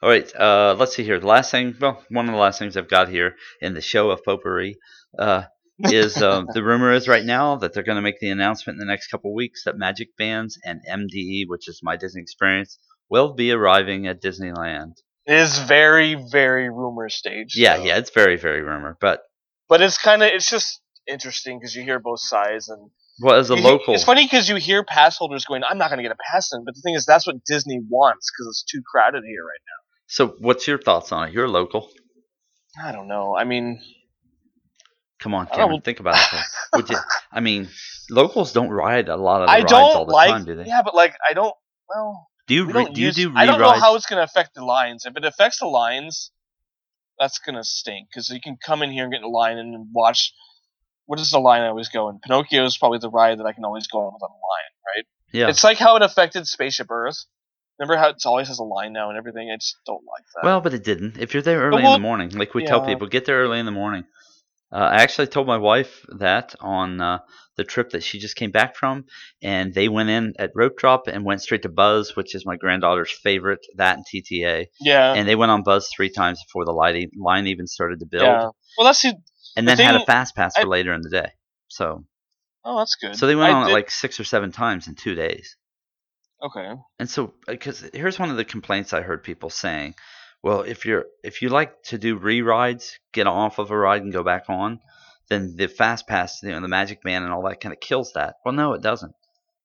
All 0.02 0.08
right. 0.08 0.34
Uh, 0.34 0.74
let's 0.78 0.94
see 0.96 1.04
here. 1.04 1.18
The 1.20 1.26
last 1.26 1.50
thing, 1.50 1.76
well, 1.80 2.02
one 2.08 2.26
of 2.26 2.32
the 2.32 2.40
last 2.40 2.58
things 2.58 2.76
I've 2.76 2.88
got 2.88 3.08
here 3.10 3.36
in 3.60 3.74
the 3.74 3.80
show 3.82 4.10
of 4.10 4.24
potpourri 4.24 4.76
uh, 5.18 5.42
is 5.78 6.20
um, 6.22 6.46
the 6.52 6.62
rumor 6.62 6.92
is 6.92 7.08
right 7.08 7.24
now 7.24 7.56
that 7.56 7.72
they're 7.74 7.82
going 7.82 7.96
to 7.96 8.02
make 8.02 8.20
the 8.20 8.30
announcement 8.30 8.76
in 8.76 8.80
the 8.86 8.90
next 8.90 9.08
couple 9.08 9.34
weeks 9.34 9.64
that 9.64 9.76
Magic 9.76 10.16
Bands 10.16 10.58
and 10.64 10.80
MDE, 10.90 11.44
which 11.46 11.68
is 11.68 11.80
My 11.82 11.96
Disney 11.96 12.22
Experience, 12.22 12.78
will 13.10 13.34
be 13.34 13.52
arriving 13.52 14.06
at 14.06 14.22
Disneyland. 14.22 14.92
It 15.26 15.34
is 15.34 15.58
very, 15.58 16.16
very 16.30 16.68
rumor 16.68 17.08
stage. 17.08 17.54
Yeah, 17.56 17.76
so- 17.76 17.84
yeah, 17.84 17.96
it's 17.98 18.10
very, 18.10 18.36
very 18.36 18.62
rumor. 18.62 18.96
But 19.00 19.22
But 19.68 19.80
it's 19.80 19.98
kind 19.98 20.22
of 20.22 20.30
it's 20.32 20.48
just 20.48 20.80
interesting 21.06 21.58
because 21.58 21.74
you 21.74 21.82
hear 21.82 21.98
both 21.98 22.20
sides 22.20 22.68
and 22.68 22.90
well, 23.22 23.36
as 23.36 23.50
a 23.50 23.56
you 23.56 23.62
local, 23.62 23.94
It's 23.94 24.04
funny 24.04 24.24
because 24.24 24.48
you 24.48 24.56
hear 24.56 24.82
pass 24.82 25.16
holders 25.16 25.44
going, 25.44 25.62
"I'm 25.62 25.78
not 25.78 25.88
going 25.88 25.98
to 25.98 26.02
get 26.02 26.10
a 26.12 26.32
pass 26.32 26.50
in," 26.52 26.64
but 26.64 26.74
the 26.74 26.80
thing 26.82 26.94
is, 26.96 27.06
that's 27.06 27.26
what 27.26 27.36
Disney 27.46 27.80
wants 27.88 28.30
because 28.30 28.48
it's 28.48 28.64
too 28.64 28.82
crowded 28.90 29.22
here 29.24 29.42
right 29.44 29.60
now. 29.66 29.80
so 30.06 30.34
what's 30.40 30.66
your 30.66 30.78
thoughts 30.78 31.12
on 31.12 31.28
it? 31.28 31.32
You're 31.32 31.48
local. 31.48 31.90
I 32.82 32.90
don't 32.90 33.06
know. 33.06 33.36
I 33.36 33.44
mean, 33.44 33.80
Come 35.24 35.32
on, 35.34 35.48
I 35.50 35.56
Cameron, 35.56 35.80
think 35.80 36.00
about 36.00 36.16
it. 36.16 36.40
Would 36.74 36.90
you? 36.90 36.98
I 37.32 37.40
mean, 37.40 37.70
locals 38.10 38.52
don't 38.52 38.68
ride 38.68 39.08
a 39.08 39.16
lot 39.16 39.40
of 39.40 39.46
the 39.48 39.52
I 39.52 39.60
rides 39.60 39.72
all 39.72 39.94
don't 39.94 40.06
the 40.08 40.12
like. 40.12 40.28
time, 40.28 40.44
do 40.44 40.54
they? 40.54 40.66
Yeah, 40.66 40.82
but 40.84 40.94
like 40.94 41.14
I 41.26 41.32
don't. 41.32 41.54
Well, 41.88 42.28
Do 42.46 42.54
you 42.54 42.66
We 42.66 42.72
re- 42.74 42.84
do 42.92 43.00
you 43.00 43.06
use- 43.06 43.16
do 43.16 43.32
I 43.34 43.46
don't 43.46 43.58
know 43.58 43.72
how 43.72 43.96
it's 43.96 44.04
going 44.04 44.18
to 44.18 44.24
affect 44.24 44.54
the 44.54 44.62
lines. 44.62 45.06
If 45.06 45.16
it 45.16 45.24
affects 45.24 45.60
the 45.60 45.66
lines, 45.66 46.30
that's 47.18 47.38
going 47.38 47.56
to 47.56 47.64
stink 47.64 48.08
because 48.10 48.28
you 48.28 48.38
can 48.38 48.58
come 48.62 48.82
in 48.82 48.90
here 48.92 49.04
and 49.04 49.12
get 49.14 49.20
in 49.20 49.24
a 49.24 49.28
line 49.28 49.56
and 49.56 49.86
watch. 49.94 50.34
What 51.06 51.18
is 51.20 51.30
the 51.30 51.38
line 51.38 51.62
I 51.62 51.68
always 51.68 51.88
go 51.88 52.10
in? 52.10 52.18
Pinocchio 52.18 52.66
is 52.66 52.76
probably 52.76 52.98
the 52.98 53.08
ride 53.10 53.38
that 53.38 53.46
I 53.46 53.52
can 53.52 53.64
always 53.64 53.86
go 53.86 54.00
on 54.00 54.12
without 54.12 54.28
a 54.28 54.40
line, 54.52 54.72
right? 54.96 55.04
yeah. 55.32 55.48
It's 55.48 55.64
like 55.64 55.78
how 55.78 55.96
it 55.96 56.02
affected 56.02 56.46
Spaceship 56.46 56.90
Earth. 56.90 57.16
Remember 57.78 57.96
how 57.96 58.10
it 58.10 58.16
always 58.26 58.48
has 58.48 58.58
a 58.58 58.62
line 58.62 58.92
now 58.92 59.08
and 59.08 59.16
everything? 59.18 59.50
I 59.50 59.56
just 59.56 59.76
don't 59.86 60.04
like 60.04 60.24
that. 60.34 60.44
Well, 60.44 60.60
but 60.60 60.74
it 60.74 60.84
didn't. 60.84 61.16
If 61.18 61.32
you're 61.34 61.42
there 61.42 61.60
early 61.62 61.82
in 61.84 61.92
the 61.92 61.98
morning, 61.98 62.30
like 62.30 62.52
we 62.54 62.64
tell 62.64 62.84
people, 62.84 63.06
get 63.08 63.24
there 63.24 63.38
early 63.42 63.58
in 63.58 63.64
the 63.66 63.72
morning. 63.72 64.04
Uh, 64.74 64.78
I 64.78 65.02
actually 65.02 65.28
told 65.28 65.46
my 65.46 65.56
wife 65.58 66.04
that 66.18 66.56
on 66.60 67.00
uh, 67.00 67.18
the 67.56 67.62
trip 67.62 67.90
that 67.90 68.02
she 68.02 68.18
just 68.18 68.34
came 68.34 68.50
back 68.50 68.74
from, 68.74 69.04
and 69.40 69.72
they 69.72 69.88
went 69.88 70.08
in 70.10 70.32
at 70.36 70.50
rope 70.56 70.76
drop 70.76 71.06
and 71.06 71.24
went 71.24 71.42
straight 71.42 71.62
to 71.62 71.68
Buzz, 71.68 72.16
which 72.16 72.34
is 72.34 72.44
my 72.44 72.56
granddaughter's 72.56 73.12
favorite. 73.12 73.64
That 73.76 73.98
and 73.98 74.04
TTA, 74.04 74.66
yeah, 74.80 75.12
and 75.14 75.28
they 75.28 75.36
went 75.36 75.52
on 75.52 75.62
Buzz 75.62 75.88
three 75.94 76.10
times 76.10 76.42
before 76.44 76.64
the 76.64 76.72
light 76.72 77.10
line 77.16 77.46
even 77.46 77.68
started 77.68 78.00
to 78.00 78.06
build, 78.06 78.24
yeah. 78.24 78.48
Well, 78.76 78.84
that's 78.86 79.02
the. 79.02 79.14
and 79.56 79.68
the 79.68 79.76
then 79.76 79.86
had 79.86 80.00
a 80.02 80.04
fast 80.04 80.34
pass 80.34 80.54
I- 80.56 80.62
for 80.62 80.68
later 80.68 80.92
in 80.92 81.02
the 81.02 81.10
day. 81.10 81.30
So, 81.68 82.04
Oh, 82.64 82.78
that's 82.78 82.96
good. 82.96 83.14
so 83.14 83.28
they 83.28 83.36
went 83.36 83.52
I 83.52 83.54
on 83.54 83.62
it 83.62 83.66
did- 83.68 83.74
like 83.74 83.90
six 83.92 84.18
or 84.18 84.24
seven 84.24 84.50
times 84.50 84.88
in 84.88 84.96
two 84.96 85.14
days. 85.14 85.56
Okay. 86.42 86.72
And 86.98 87.08
so, 87.08 87.32
because 87.46 87.88
here's 87.94 88.18
one 88.18 88.30
of 88.30 88.36
the 88.36 88.44
complaints 88.44 88.92
I 88.92 89.02
heard 89.02 89.22
people 89.22 89.50
saying, 89.50 89.94
well, 90.44 90.60
if 90.60 90.84
you're 90.84 91.06
if 91.22 91.40
you 91.40 91.48
like 91.48 91.82
to 91.84 91.96
do 91.96 92.18
re-rides, 92.18 92.98
get 93.12 93.26
off 93.26 93.58
of 93.58 93.70
a 93.70 93.76
ride 93.76 94.02
and 94.02 94.12
go 94.12 94.22
back 94.22 94.50
on, 94.50 94.78
then 95.30 95.56
the 95.56 95.68
fast 95.68 96.06
pass, 96.06 96.42
you 96.42 96.50
know, 96.50 96.60
the 96.60 96.68
Magic 96.68 97.02
Band 97.02 97.24
and 97.24 97.32
all 97.32 97.44
that 97.44 97.62
kind 97.62 97.72
of 97.72 97.80
kills 97.80 98.12
that. 98.12 98.36
Well, 98.44 98.52
no, 98.52 98.74
it 98.74 98.82
doesn't. 98.82 99.14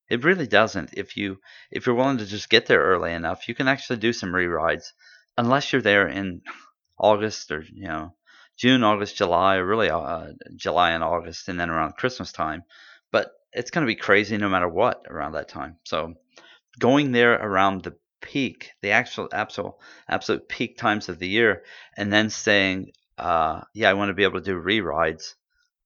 It 0.10 0.24
really 0.24 0.48
doesn't. 0.48 0.92
If 0.94 1.18
you 1.18 1.42
if 1.70 1.86
you're 1.86 1.96
willing 1.96 2.20
to 2.20 2.26
just 2.26 2.50
get 2.50 2.68
there 2.68 2.82
early 2.82 3.12
enough, 3.12 3.50
you 3.50 3.56
can 3.56 3.68
actually 3.68 3.98
do 3.98 4.14
some 4.14 4.34
re-rides, 4.34 4.94
unless 5.38 5.74
you're 5.74 5.82
there 5.82 6.08
in 6.08 6.44
August 6.98 7.52
or 7.52 7.62
you 7.62 7.90
know 7.90 8.14
June, 8.56 8.82
August, 8.82 9.18
July, 9.18 9.58
or 9.58 9.66
really 9.66 9.90
uh, 9.90 10.28
July 10.56 10.92
and 10.92 11.04
August, 11.04 11.50
and 11.50 11.60
then 11.60 11.70
around 11.70 11.98
Christmas 11.98 12.32
time. 12.32 12.64
But 13.12 13.32
it's 13.52 13.72
going 13.72 13.86
to 13.86 13.94
be 13.94 14.00
crazy 14.00 14.38
no 14.38 14.48
matter 14.48 14.70
what 14.70 15.06
around 15.10 15.34
that 15.34 15.50
time. 15.50 15.76
So 15.84 16.14
going 16.80 17.12
there 17.12 17.34
around 17.34 17.84
the 17.84 17.98
peak, 18.30 18.72
the 18.82 18.92
actual 18.92 19.28
absolute 19.34 19.74
absolute 20.08 20.48
peak 20.48 20.78
times 20.78 21.10
of 21.10 21.20
the 21.20 21.28
year, 21.28 21.64
and 21.98 22.14
then 22.14 22.30
saying, 22.30 22.92
uh, 23.18 23.62
"Yeah, 23.74 23.90
I 23.90 23.94
want 23.94 24.10
to 24.10 24.14
be 24.14 24.24
able 24.24 24.40
to 24.40 24.46
do 24.46 24.58
re-rides." 24.58 25.36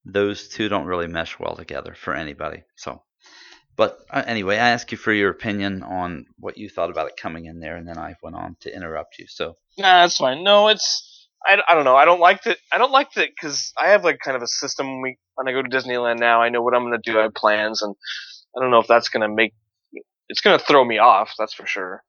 Those 0.05 0.49
two 0.49 0.67
don't 0.67 0.85
really 0.85 1.07
mesh 1.07 1.39
well 1.39 1.55
together 1.55 1.93
for 1.95 2.13
anybody. 2.13 2.63
So, 2.75 3.03
but 3.77 3.99
uh, 4.09 4.23
anyway, 4.27 4.57
I 4.57 4.69
asked 4.69 4.91
you 4.91 4.97
for 4.97 5.13
your 5.13 5.29
opinion 5.29 5.83
on 5.83 6.25
what 6.37 6.57
you 6.57 6.69
thought 6.69 6.89
about 6.89 7.07
it 7.07 7.17
coming 7.17 7.45
in 7.45 7.59
there, 7.59 7.77
and 7.77 7.87
then 7.87 7.97
I 7.97 8.15
went 8.21 8.35
on 8.35 8.57
to 8.61 8.75
interrupt 8.75 9.19
you. 9.19 9.27
So, 9.27 9.55
Nah, 9.77 10.01
that's 10.01 10.17
fine. 10.17 10.43
No, 10.43 10.67
it's 10.67 11.29
I, 11.45 11.61
I 11.67 11.75
don't 11.75 11.85
know. 11.85 11.95
I 11.95 12.05
don't 12.05 12.19
like 12.19 12.43
that. 12.43 12.57
I 12.71 12.77
don't 12.77 12.91
like 12.91 13.13
that 13.13 13.29
because 13.29 13.71
I 13.77 13.89
have 13.89 14.03
like 14.03 14.19
kind 14.19 14.35
of 14.35 14.43
a 14.43 14.47
system 14.47 14.87
when 14.87 15.01
we 15.01 15.17
when 15.35 15.47
I 15.47 15.53
go 15.53 15.61
to 15.61 15.69
Disneyland 15.69 16.19
now. 16.19 16.41
I 16.41 16.49
know 16.49 16.61
what 16.61 16.75
I'm 16.75 16.83
gonna 16.83 16.99
do. 17.01 17.17
I 17.17 17.23
have 17.23 17.33
plans, 17.33 17.81
and 17.81 17.95
I 18.55 18.61
don't 18.61 18.71
know 18.71 18.79
if 18.79 18.87
that's 18.87 19.07
gonna 19.07 19.29
make 19.29 19.53
it's 20.27 20.41
gonna 20.41 20.59
throw 20.59 20.83
me 20.83 20.97
off. 20.97 21.33
That's 21.39 21.53
for 21.53 21.65
sure. 21.65 22.03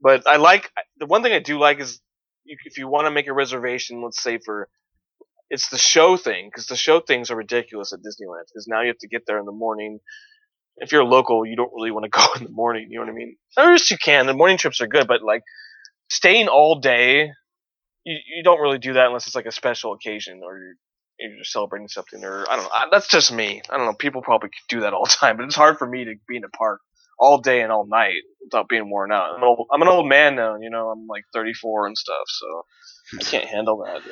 But 0.00 0.26
I 0.26 0.36
like 0.36 0.70
the 0.98 1.06
one 1.06 1.22
thing 1.22 1.32
I 1.32 1.40
do 1.40 1.58
like 1.58 1.80
is 1.80 2.00
if 2.46 2.78
you 2.78 2.88
want 2.88 3.06
to 3.06 3.10
make 3.10 3.28
a 3.28 3.32
reservation, 3.32 4.02
let's 4.02 4.22
say 4.22 4.38
for 4.44 4.68
it's 5.50 5.68
the 5.68 5.78
show 5.78 6.16
thing 6.16 6.48
because 6.48 6.66
the 6.66 6.76
show 6.76 7.00
things 7.00 7.30
are 7.30 7.36
ridiculous 7.36 7.92
at 7.92 8.00
Disneyland 8.00 8.44
because 8.48 8.66
now 8.68 8.80
you 8.82 8.88
have 8.88 8.98
to 8.98 9.08
get 9.08 9.22
there 9.26 9.38
in 9.38 9.46
the 9.46 9.52
morning. 9.52 10.00
If 10.78 10.92
you're 10.92 11.04
local, 11.04 11.46
you 11.46 11.56
don't 11.56 11.72
really 11.74 11.90
want 11.90 12.04
to 12.04 12.10
go 12.10 12.26
in 12.36 12.44
the 12.44 12.50
morning. 12.50 12.88
You 12.90 12.98
know 12.98 13.06
what 13.06 13.12
I 13.12 13.16
mean? 13.16 13.36
Or 13.56 13.72
you 13.72 13.98
can. 13.98 14.26
The 14.26 14.34
morning 14.34 14.58
trips 14.58 14.80
are 14.80 14.86
good, 14.86 15.06
but 15.06 15.22
like 15.22 15.42
staying 16.10 16.48
all 16.48 16.80
day, 16.80 17.30
you, 18.04 18.16
you 18.36 18.42
don't 18.42 18.60
really 18.60 18.78
do 18.78 18.94
that 18.94 19.06
unless 19.06 19.26
it's 19.26 19.36
like 19.36 19.46
a 19.46 19.52
special 19.52 19.92
occasion 19.92 20.42
or 20.44 20.58
you're, 20.58 21.30
you're 21.36 21.44
celebrating 21.44 21.88
something 21.88 22.24
or 22.24 22.46
I 22.50 22.56
don't 22.56 22.64
know. 22.64 22.70
That's 22.92 23.08
just 23.08 23.32
me. 23.32 23.62
I 23.70 23.76
don't 23.76 23.86
know. 23.86 23.94
People 23.94 24.22
probably 24.22 24.50
do 24.68 24.80
that 24.80 24.94
all 24.94 25.04
the 25.06 25.16
time, 25.18 25.36
but 25.36 25.46
it's 25.46 25.56
hard 25.56 25.78
for 25.78 25.86
me 25.88 26.04
to 26.06 26.14
be 26.28 26.36
in 26.36 26.44
a 26.44 26.48
park 26.50 26.80
all 27.18 27.38
day 27.38 27.62
and 27.62 27.72
all 27.72 27.86
night 27.86 28.22
without 28.42 28.68
being 28.68 28.90
worn 28.90 29.12
out. 29.12 29.34
I'm 29.34 29.42
an 29.42 29.48
old, 29.48 29.66
I'm 29.72 29.82
an 29.82 29.88
old 29.88 30.08
man 30.08 30.36
now. 30.36 30.56
You 30.60 30.70
know, 30.70 30.88
I'm 30.88 31.06
like 31.06 31.24
34 31.32 31.86
and 31.88 31.98
stuff, 31.98 32.26
so 32.26 32.64
I 33.20 33.22
can't 33.22 33.46
handle 33.46 33.84
that. 33.84 34.02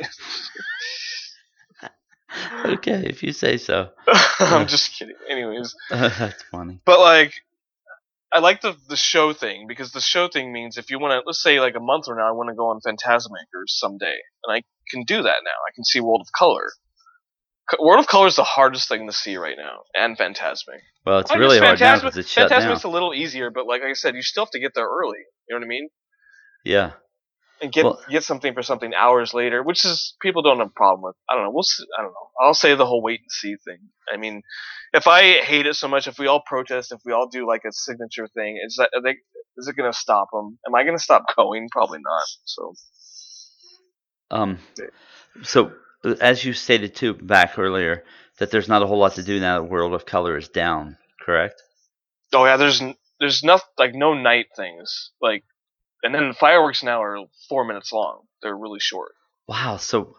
okay, 2.78 3.04
if 3.06 3.22
you 3.22 3.32
say 3.32 3.56
so. 3.56 3.90
I'm 4.40 4.66
just 4.66 4.98
kidding. 4.98 5.16
Anyways, 5.28 5.74
That's 5.90 6.42
funny. 6.50 6.80
but 6.84 7.00
like. 7.00 7.34
I 8.32 8.40
like 8.40 8.62
the 8.62 8.74
the 8.88 8.96
show 8.96 9.32
thing 9.32 9.66
because 9.68 9.92
the 9.92 10.00
show 10.00 10.26
thing 10.26 10.52
means 10.52 10.76
if 10.76 10.90
you 10.90 10.98
want 10.98 11.12
to, 11.12 11.22
let's 11.24 11.40
say 11.40 11.60
like 11.60 11.76
a 11.76 11.80
month 11.80 12.06
from 12.06 12.18
now, 12.18 12.26
I 12.26 12.32
want 12.32 12.48
to 12.48 12.56
go 12.56 12.66
on 12.66 12.80
Fantasmic 12.80 13.46
someday, 13.68 14.16
and 14.42 14.56
I 14.56 14.62
can 14.90 15.04
do 15.04 15.22
that 15.22 15.42
now. 15.44 15.52
I 15.68 15.70
can 15.72 15.84
see 15.84 16.00
World 16.00 16.22
of 16.22 16.32
Color. 16.36 16.66
World 17.80 18.00
of 18.00 18.06
Color 18.06 18.26
is 18.26 18.36
the 18.36 18.44
hardest 18.44 18.88
thing 18.88 19.06
to 19.06 19.12
see 19.12 19.36
right 19.36 19.56
now, 19.56 19.80
and 19.94 20.18
Fantasmic. 20.18 20.80
Well, 21.06 21.20
it's 21.20 21.30
I 21.30 21.36
really 21.36 21.58
hard 21.58 21.80
now 21.80 21.96
because 21.96 22.16
it's 22.16 22.28
shut 22.28 22.50
Fantasmic's 22.50 22.82
down. 22.82 22.90
a 22.90 22.92
little 22.92 23.14
easier, 23.14 23.50
but 23.50 23.66
like 23.66 23.82
I 23.82 23.94
said, 23.94 24.14
you 24.14 24.22
still 24.22 24.44
have 24.44 24.50
to 24.50 24.60
get 24.60 24.72
there 24.74 24.86
early. 24.86 25.18
You 25.48 25.54
know 25.54 25.60
what 25.60 25.64
I 25.64 25.68
mean? 25.68 25.88
Yeah. 26.64 26.92
And 27.62 27.72
get 27.72 27.84
Well- 27.84 28.02
get 28.10 28.24
something 28.24 28.52
for 28.52 28.62
something 28.62 28.92
hours 28.94 29.32
later, 29.32 29.62
which 29.62 29.84
is 29.84 30.14
people 30.20 30.42
don't 30.42 30.58
have 30.58 30.68
a 30.68 30.70
problem 30.76 31.02
with. 31.02 31.16
I 31.30 31.34
don't 31.34 31.44
know. 31.44 31.50
We'll 31.52 31.62
see, 31.62 31.84
I 31.98 32.02
don't 32.02 32.10
know. 32.10 32.30
I'll 32.40 32.52
say 32.54 32.74
the 32.74 32.84
whole 32.86 33.00
wait 33.02 33.20
and 33.20 33.30
see 33.30 33.54
thing. 33.64 33.78
I 34.12 34.16
mean, 34.18 34.42
if 34.92 35.06
I 35.06 35.40
hate 35.40 35.66
it 35.66 35.74
so 35.74 35.88
much, 35.88 36.06
if 36.06 36.18
we 36.18 36.26
all 36.26 36.42
protest, 36.46 36.92
if 36.92 37.00
we 37.04 37.12
all 37.12 37.28
do 37.28 37.46
like 37.46 37.62
a 37.66 37.72
signature 37.72 38.26
thing, 38.28 38.58
is 38.62 38.76
that 38.76 38.90
they, 39.02 39.16
is 39.56 39.68
it 39.68 39.76
going 39.76 39.90
to 39.90 39.96
stop 39.98 40.28
them? 40.32 40.58
Am 40.66 40.74
I 40.74 40.82
going 40.82 40.96
to 40.96 41.02
stop 41.02 41.24
going? 41.36 41.68
Probably 41.70 42.00
not. 42.02 42.22
So 42.44 42.74
Um, 44.30 44.58
so 45.42 45.72
as 46.04 46.44
you 46.44 46.52
stated 46.52 46.94
too 46.94 47.14
back 47.14 47.58
earlier, 47.58 48.04
that 48.38 48.50
there's 48.50 48.68
not 48.68 48.82
a 48.82 48.86
whole 48.86 48.98
lot 48.98 49.14
to 49.14 49.22
do 49.22 49.40
now. 49.40 49.60
that 49.60 49.70
World 49.70 49.94
of 49.94 50.06
Color 50.06 50.36
is 50.36 50.48
down. 50.48 50.96
Correct. 51.24 51.60
oh 52.32 52.44
yeah, 52.44 52.56
there's 52.56 52.82
there's 53.20 53.42
no 53.42 53.58
like 53.78 53.94
no 53.94 54.14
night 54.14 54.46
things 54.56 55.10
like, 55.20 55.44
and 56.02 56.14
then 56.14 56.28
the 56.28 56.34
fireworks 56.34 56.82
now 56.82 57.02
are 57.02 57.18
four 57.48 57.64
minutes 57.64 57.92
long. 57.92 58.22
They're 58.42 58.56
really 58.56 58.80
short. 58.80 59.12
Wow. 59.48 59.78
So, 59.78 60.16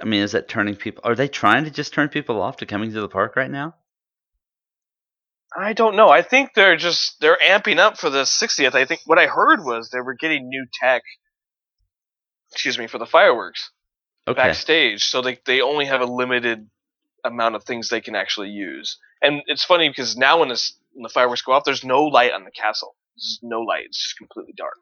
I 0.00 0.04
mean, 0.04 0.22
is 0.22 0.32
that 0.32 0.48
turning 0.48 0.76
people? 0.76 1.02
Are 1.04 1.14
they 1.14 1.28
trying 1.28 1.64
to 1.64 1.70
just 1.70 1.92
turn 1.92 2.08
people 2.08 2.40
off 2.40 2.58
to 2.58 2.66
coming 2.66 2.92
to 2.92 3.00
the 3.00 3.08
park 3.08 3.36
right 3.36 3.50
now? 3.50 3.74
I 5.56 5.72
don't 5.72 5.96
know. 5.96 6.08
I 6.08 6.22
think 6.22 6.50
they're 6.54 6.76
just 6.76 7.20
they're 7.20 7.38
amping 7.46 7.78
up 7.78 7.98
for 7.98 8.10
the 8.10 8.22
60th. 8.22 8.74
I 8.74 8.86
think 8.86 9.02
what 9.04 9.18
I 9.18 9.26
heard 9.26 9.60
was 9.60 9.90
they 9.90 10.00
were 10.00 10.14
getting 10.14 10.48
new 10.48 10.66
tech. 10.82 11.02
Excuse 12.52 12.78
me 12.78 12.86
for 12.86 12.98
the 12.98 13.06
fireworks 13.06 13.70
Okay. 14.26 14.40
backstage, 14.40 15.04
so 15.04 15.20
they 15.20 15.38
they 15.44 15.60
only 15.60 15.84
have 15.84 16.00
a 16.00 16.06
limited 16.06 16.68
amount 17.24 17.54
of 17.54 17.64
things 17.64 17.88
they 17.88 18.00
can 18.00 18.14
actually 18.14 18.50
use. 18.50 18.98
And 19.22 19.42
it's 19.46 19.64
funny 19.64 19.88
because 19.88 20.16
now 20.16 20.40
when 20.40 20.48
this 20.48 20.76
when 20.92 21.02
the 21.02 21.08
fireworks 21.08 21.42
go 21.42 21.52
off, 21.52 21.64
there's 21.64 21.84
no 21.84 22.04
light 22.04 22.32
on 22.32 22.44
the 22.44 22.50
castle. 22.50 22.94
There's 23.16 23.38
no 23.42 23.60
light. 23.60 23.84
It's 23.86 24.02
just 24.02 24.16
completely 24.16 24.54
dark. 24.56 24.76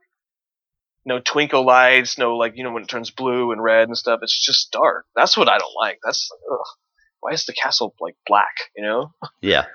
No 1.04 1.18
twinkle 1.18 1.64
lights. 1.64 2.18
No 2.18 2.36
like 2.36 2.56
you 2.56 2.64
know 2.64 2.72
when 2.72 2.84
it 2.84 2.88
turns 2.88 3.10
blue 3.10 3.52
and 3.52 3.62
red 3.62 3.88
and 3.88 3.98
stuff. 3.98 4.20
It's 4.22 4.44
just 4.44 4.70
dark. 4.70 5.06
That's 5.16 5.36
what 5.36 5.48
I 5.48 5.58
don't 5.58 5.74
like. 5.76 5.98
That's 6.04 6.28
ugh. 6.50 6.66
why 7.20 7.32
is 7.32 7.44
the 7.44 7.52
castle 7.52 7.94
like 8.00 8.16
black? 8.26 8.54
You 8.76 8.84
know. 8.84 9.12
Yeah. 9.40 9.66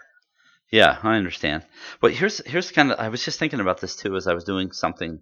Yeah, 0.70 0.98
I 1.02 1.16
understand. 1.16 1.66
But 2.02 2.12
here's 2.12 2.46
here's 2.46 2.72
kind 2.72 2.92
of 2.92 3.00
I 3.00 3.08
was 3.10 3.24
just 3.24 3.40
thinking 3.40 3.62
about 3.62 3.80
this 3.80 3.96
too 3.96 4.16
as 4.18 4.28
I 4.28 4.34
was 4.34 4.44
doing 4.44 4.72
something 4.74 5.22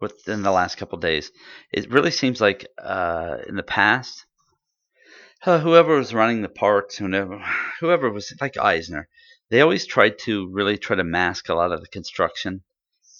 within 0.00 0.42
the 0.42 0.50
last 0.50 0.76
couple 0.76 0.98
days. 0.98 1.30
It 1.72 1.90
really 1.90 2.10
seems 2.10 2.40
like 2.40 2.66
uh, 2.82 3.38
in 3.48 3.56
the 3.56 3.62
past, 3.62 4.24
uh, 5.44 5.60
whoever 5.60 5.96
was 5.96 6.14
running 6.14 6.42
the 6.42 6.48
parks, 6.48 6.96
whoever 6.96 7.38
whoever 7.80 8.10
was 8.10 8.32
like 8.40 8.56
Eisner, 8.56 9.08
they 9.50 9.60
always 9.60 9.86
tried 9.86 10.18
to 10.20 10.48
really 10.52 10.76
try 10.76 10.96
to 10.96 11.04
mask 11.04 11.48
a 11.48 11.54
lot 11.54 11.72
of 11.72 11.80
the 11.80 11.88
construction, 11.88 12.62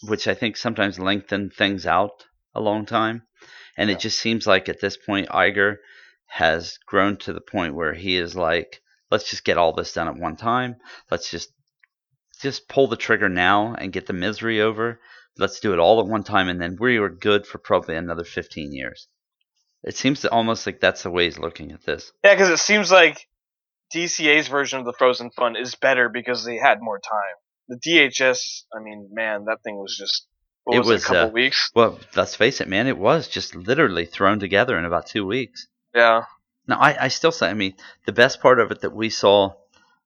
which 0.03 0.27
I 0.27 0.35
think 0.35 0.57
sometimes 0.57 0.99
lengthened 0.99 1.53
things 1.53 1.87
out 1.87 2.24
a 2.55 2.61
long 2.61 2.87
time. 2.87 3.22
And 3.77 3.91
Yeah. 3.91 3.97
it 3.97 4.01
just 4.01 4.18
seems 4.18 4.47
like 4.47 4.68
at 4.68 4.81
this 4.81 4.97
point, 4.97 5.29
Iger 5.29 5.77
has 6.27 6.79
grown 6.87 7.16
to 7.18 7.33
the 7.33 7.41
point 7.41 7.74
where 7.74 7.95
he 7.95 8.16
is 8.16 8.35
like, 8.35 8.81
let's 9.11 9.31
just 9.31 9.45
get 9.45 9.59
all 9.59 9.72
this 9.72 9.93
done 9.93 10.09
at 10.09 10.16
one 10.16 10.37
time. 10.37 10.77
Let's 11.11 11.31
just 11.31 11.51
just 12.41 12.68
pull 12.68 12.87
the 12.87 12.97
trigger 12.97 13.29
now 13.29 13.74
and 13.74 13.93
get 13.93 14.07
the 14.07 14.12
misery 14.12 14.61
over. 14.61 15.01
Let's 15.39 15.61
do 15.61 15.72
it 15.72 15.78
all 15.78 16.01
at 16.01 16.07
one 16.07 16.24
time, 16.24 16.49
and 16.49 16.61
then 16.61 16.76
we 16.80 16.97
are 16.97 17.09
good 17.09 17.47
for 17.47 17.59
probably 17.59 17.97
another 17.97 18.24
15 18.24 18.72
years. 18.72 19.09
It 19.82 19.97
seems 19.97 20.22
to 20.22 20.30
almost 20.30 20.66
like 20.66 20.80
that's 20.80 21.03
the 21.03 21.11
way 21.11 21.24
he's 21.24 21.39
looking 21.39 21.72
at 21.72 21.84
this. 21.84 22.12
Yeah, 22.24 22.34
because 22.34 22.49
it 22.49 22.59
seems 22.59 22.91
like 22.91 23.28
DCA's 23.95 24.49
version 24.49 24.80
of 24.80 24.84
the 24.84 24.95
Frozen 24.99 25.30
Fun 25.30 25.57
is 25.57 25.74
better 25.74 26.09
because 26.09 26.45
they 26.45 26.57
had 26.57 26.78
more 26.80 26.99
time. 26.99 27.37
The 27.68 27.76
DHS, 27.76 28.62
I 28.74 28.80
mean, 28.80 29.11
man, 29.12 29.45
that 29.45 29.62
thing 29.62 29.76
was 29.76 29.97
just 29.97 30.26
It 30.66 30.84
was, 30.84 31.05
a 31.05 31.07
couple 31.07 31.30
uh, 31.30 31.32
weeks. 31.32 31.70
Well, 31.74 31.99
let's 32.14 32.34
face 32.34 32.61
it, 32.61 32.68
man, 32.68 32.87
it 32.87 32.99
was 32.99 33.28
just 33.28 33.55
literally 33.55 34.07
thrown 34.07 34.41
together 34.41 34.78
in 34.78 34.84
about 34.84 35.07
two 35.07 35.26
weeks. 35.26 35.66
Yeah, 35.95 36.22
Now, 36.66 36.78
I, 36.78 37.05
I 37.05 37.09
still 37.09 37.32
say, 37.32 37.49
I 37.49 37.55
mean, 37.55 37.74
the 38.07 38.12
best 38.12 38.41
part 38.41 38.61
of 38.61 38.70
it 38.70 38.80
that 38.80 38.93
we 38.93 39.09
saw 39.09 39.55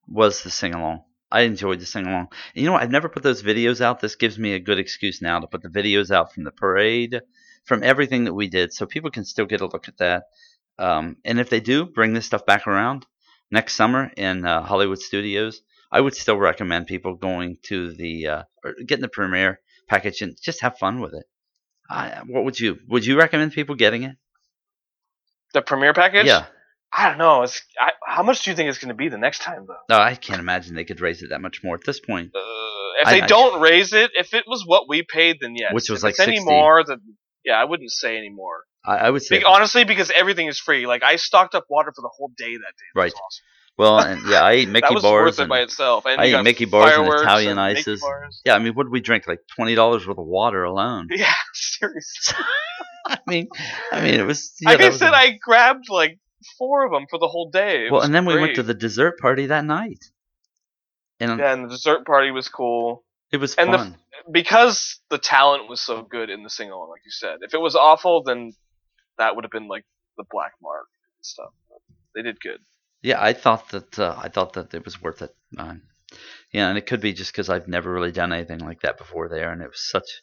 was 0.07 0.43
the 0.43 0.51
sing 0.51 0.74
along. 0.74 1.05
I 1.31 1.43
enjoyed 1.43 1.81
the 1.81 1.87
sing 1.87 2.07
along. 2.07 2.28
You 2.55 2.66
know. 2.66 2.76
I've 2.76 2.91
never 2.91 3.09
put 3.09 3.22
those 3.22 3.43
videos 3.43 3.81
out. 3.81 4.01
This 4.01 4.16
gives 4.16 4.39
me 4.39 4.55
a 4.55 4.61
good 4.61 4.78
excuse 4.78 5.22
now 5.22 5.39
to 5.39 5.47
put 5.47 5.62
the 5.62 5.68
videos 5.68 6.11
out 6.11 6.33
from 6.33 6.45
the 6.45 6.51
parade, 6.51 7.20
from 7.64 7.83
everything 7.83 8.24
that 8.24 8.35
we 8.35 8.49
did, 8.49 8.72
so 8.72 8.87
people 8.87 9.11
can 9.11 9.24
still 9.24 9.47
get 9.47 9.61
a 9.61 9.66
look 9.66 9.89
at 9.89 9.99
that. 9.99 10.24
Um, 10.78 11.16
and 11.24 11.39
if 11.39 11.51
they 11.51 11.61
do, 11.61 11.85
bring 11.85 12.14
this 12.14 12.26
stuff 12.26 12.47
back 12.47 12.66
around 12.66 13.07
next 13.51 13.74
summer 13.74 14.11
in 14.16 14.45
uh, 14.45 14.62
Hollywood 14.62 14.99
Studios. 14.99 15.61
I 15.93 16.01
would 16.01 16.14
still 16.14 16.39
recommend 16.39 16.87
people 16.87 17.14
going 17.16 17.59
to 17.64 17.93
the 17.93 18.26
uh, 18.26 18.43
or 18.64 18.74
getting 18.87 19.03
the 19.03 19.09
premiere 19.09 19.61
package 19.89 20.22
and 20.22 20.37
just 20.41 20.62
have 20.62 20.78
fun 20.78 21.01
with 21.01 21.14
it. 21.14 21.26
I, 21.89 22.22
what 22.26 22.45
would 22.45 22.59
you 22.61 22.78
would 22.89 23.05
you 23.05 23.18
recommend 23.18 23.53
people 23.53 23.74
getting 23.74 24.05
it? 24.05 24.16
The 25.53 25.62
premiere 25.62 25.93
package? 25.93 26.26
Yeah. 26.26 26.47
I 26.93 27.09
don't 27.09 27.18
know. 27.18 27.43
It's 27.43 27.61
I, 27.78 27.91
how 28.21 28.27
much 28.27 28.43
do 28.45 28.51
you 28.51 28.57
think 28.57 28.68
it's 28.68 28.77
going 28.79 28.91
to 28.91 28.95
be 28.95 29.09
the 29.09 29.16
next 29.16 29.39
time 29.41 29.64
though? 29.66 29.95
No, 29.97 29.99
I 29.99 30.14
can't 30.14 30.41
imagine 30.41 30.75
they 30.75 30.85
could 30.85 31.01
raise 31.01 31.23
it 31.23 31.31
that 31.31 31.41
much 31.41 31.64
more 31.64 31.75
at 31.75 31.85
this 31.87 32.01
point. 32.01 32.33
Uh, 32.35 32.39
if 33.01 33.09
I- 33.09 33.12
they 33.12 33.23
I- 33.23 33.27
don't 33.27 33.62
raise 33.62 33.95
it, 33.95 34.11
if 34.14 34.35
it 34.35 34.45
was 34.47 34.62
what 34.66 34.87
we 34.91 35.03
paid, 35.03 35.39
then 35.41 35.55
yes. 35.57 35.73
Which 35.73 35.89
was 35.89 36.01
if 36.01 36.05
like 36.05 36.11
it's 36.12 36.21
any 36.21 36.41
more, 36.41 36.85
then 36.87 36.99
yeah, 37.47 37.55
I 37.55 37.64
wouldn't 37.64 37.91
say 37.91 38.18
any 38.18 38.29
more. 38.29 38.57
I, 38.85 38.97
I 39.07 39.11
would 39.11 39.23
say 39.23 39.39
Be- 39.39 39.45
honestly, 39.47 39.85
because 39.85 40.11
everything 40.11 40.49
is 40.49 40.59
free. 40.61 40.87
Like 40.87 41.03
I 41.03 41.16
stocked 41.16 41.55
up 41.55 41.64
water 41.71 41.93
for 41.97 42.03
the 42.03 42.11
whole 42.14 42.31
day 42.37 42.53
that 42.57 42.61
day. 42.61 42.91
Was 42.95 43.03
Right. 43.03 43.12
awesome. 43.14 43.45
well, 43.79 43.99
and 44.01 44.29
yeah, 44.31 44.43
I 44.43 44.53
ate 44.53 44.68
Mickey 44.77 44.87
that 44.89 44.95
was 44.95 45.03
bars. 45.03 45.25
worth 45.25 45.39
it 45.39 45.43
and- 45.45 45.49
by 45.49 45.61
itself. 45.61 46.05
And 46.05 46.21
I 46.21 46.25
ate 46.27 46.43
Mickey 46.45 46.66
bars 46.66 46.93
and 46.95 47.09
Italian 47.09 47.53
and 47.53 47.61
ices. 47.61 48.05
yeah, 48.45 48.55
I 48.55 48.59
mean, 48.59 48.75
what 48.75 48.83
did 48.85 48.93
we 48.93 49.01
drink? 49.01 49.27
Like 49.27 49.41
twenty 49.57 49.75
dollars 49.75 50.07
worth 50.07 50.18
of 50.18 50.27
water 50.27 50.62
alone. 50.64 51.09
Yeah, 51.14 51.33
seriously. 51.55 52.37
I 53.07 53.18
mean, 53.27 53.49
I 53.91 54.03
mean, 54.03 54.14
it 54.21 54.27
was. 54.27 54.53
Yeah, 54.61 54.71
like 54.71 54.81
I 54.83 54.89
was 54.91 54.99
said, 54.99 55.12
a- 55.12 55.16
I 55.16 55.39
grabbed 55.43 55.89
like 55.89 56.18
four 56.59 56.84
of 56.84 56.93
them 56.93 57.07
for 57.09 57.18
the 57.18 57.28
whole 57.28 57.51
day. 57.51 57.86
It 57.86 57.93
well, 57.93 58.03
and 58.03 58.14
then 58.14 58.24
we 58.24 58.38
went 58.38 58.57
to 58.57 58.62
the 58.62 58.74
dessert 58.74 59.18
party 59.18 59.47
that 59.47 59.64
night, 59.64 60.05
and 61.18 61.38
yeah, 61.38 61.53
and 61.53 61.64
the 61.64 61.68
dessert 61.68 62.05
party 62.07 62.30
was 62.30 62.49
cool 62.49 63.05
it 63.30 63.38
was 63.38 63.55
and 63.55 63.72
the- 63.72 63.78
fun. 63.78 63.97
because 64.30 65.01
the 65.09 65.18
talent 65.18 65.68
was 65.68 65.80
so 65.80 66.03
good 66.03 66.30
in 66.30 66.43
the 66.43 66.51
sing 66.51 66.70
along, 66.70 66.91
like 66.91 67.03
you 67.05 67.11
said. 67.11 67.38
If 67.43 67.55
it 67.55 67.61
was 67.61 67.76
awful, 67.76 68.22
then 68.22 68.53
that 69.18 69.34
would 69.34 69.45
have 69.45 69.53
been 69.53 69.68
like 69.68 69.84
the 70.16 70.24
black 70.30 70.53
mark 70.61 70.86
and 71.16 71.24
stuff. 71.24 71.53
But 71.68 71.78
they 72.14 72.22
did 72.22 72.41
good. 72.41 72.61
Yeah, 73.03 73.22
I 73.22 73.32
thought 73.32 73.70
that 73.70 73.99
uh, 73.99 74.16
I 74.18 74.28
thought 74.28 74.55
that 74.55 74.74
it 74.74 74.84
was 74.84 75.01
worth 75.01 75.22
it. 75.22 75.34
Um, 75.57 75.82
yeah, 76.53 76.68
and 76.68 76.76
it 76.76 76.86
could 76.86 77.01
be 77.01 77.12
just 77.12 77.32
because 77.32 77.49
I've 77.49 77.68
never 77.68 77.93
really 77.93 78.12
done 78.12 78.32
anything 78.32 78.59
like 78.59 78.80
that 78.80 78.99
before 78.99 79.28
there, 79.28 79.53
and 79.53 79.62
it 79.62 79.68
was 79.68 79.80
such, 79.80 80.22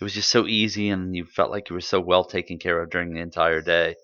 it 0.00 0.04
was 0.04 0.12
just 0.12 0.28
so 0.28 0.46
easy, 0.46 0.88
and 0.90 1.14
you 1.14 1.24
felt 1.24 1.50
like 1.50 1.70
you 1.70 1.74
were 1.74 1.80
so 1.80 2.00
well 2.00 2.24
taken 2.24 2.58
care 2.58 2.82
of 2.82 2.90
during 2.90 3.14
the 3.14 3.20
entire 3.20 3.62
day. 3.62 3.94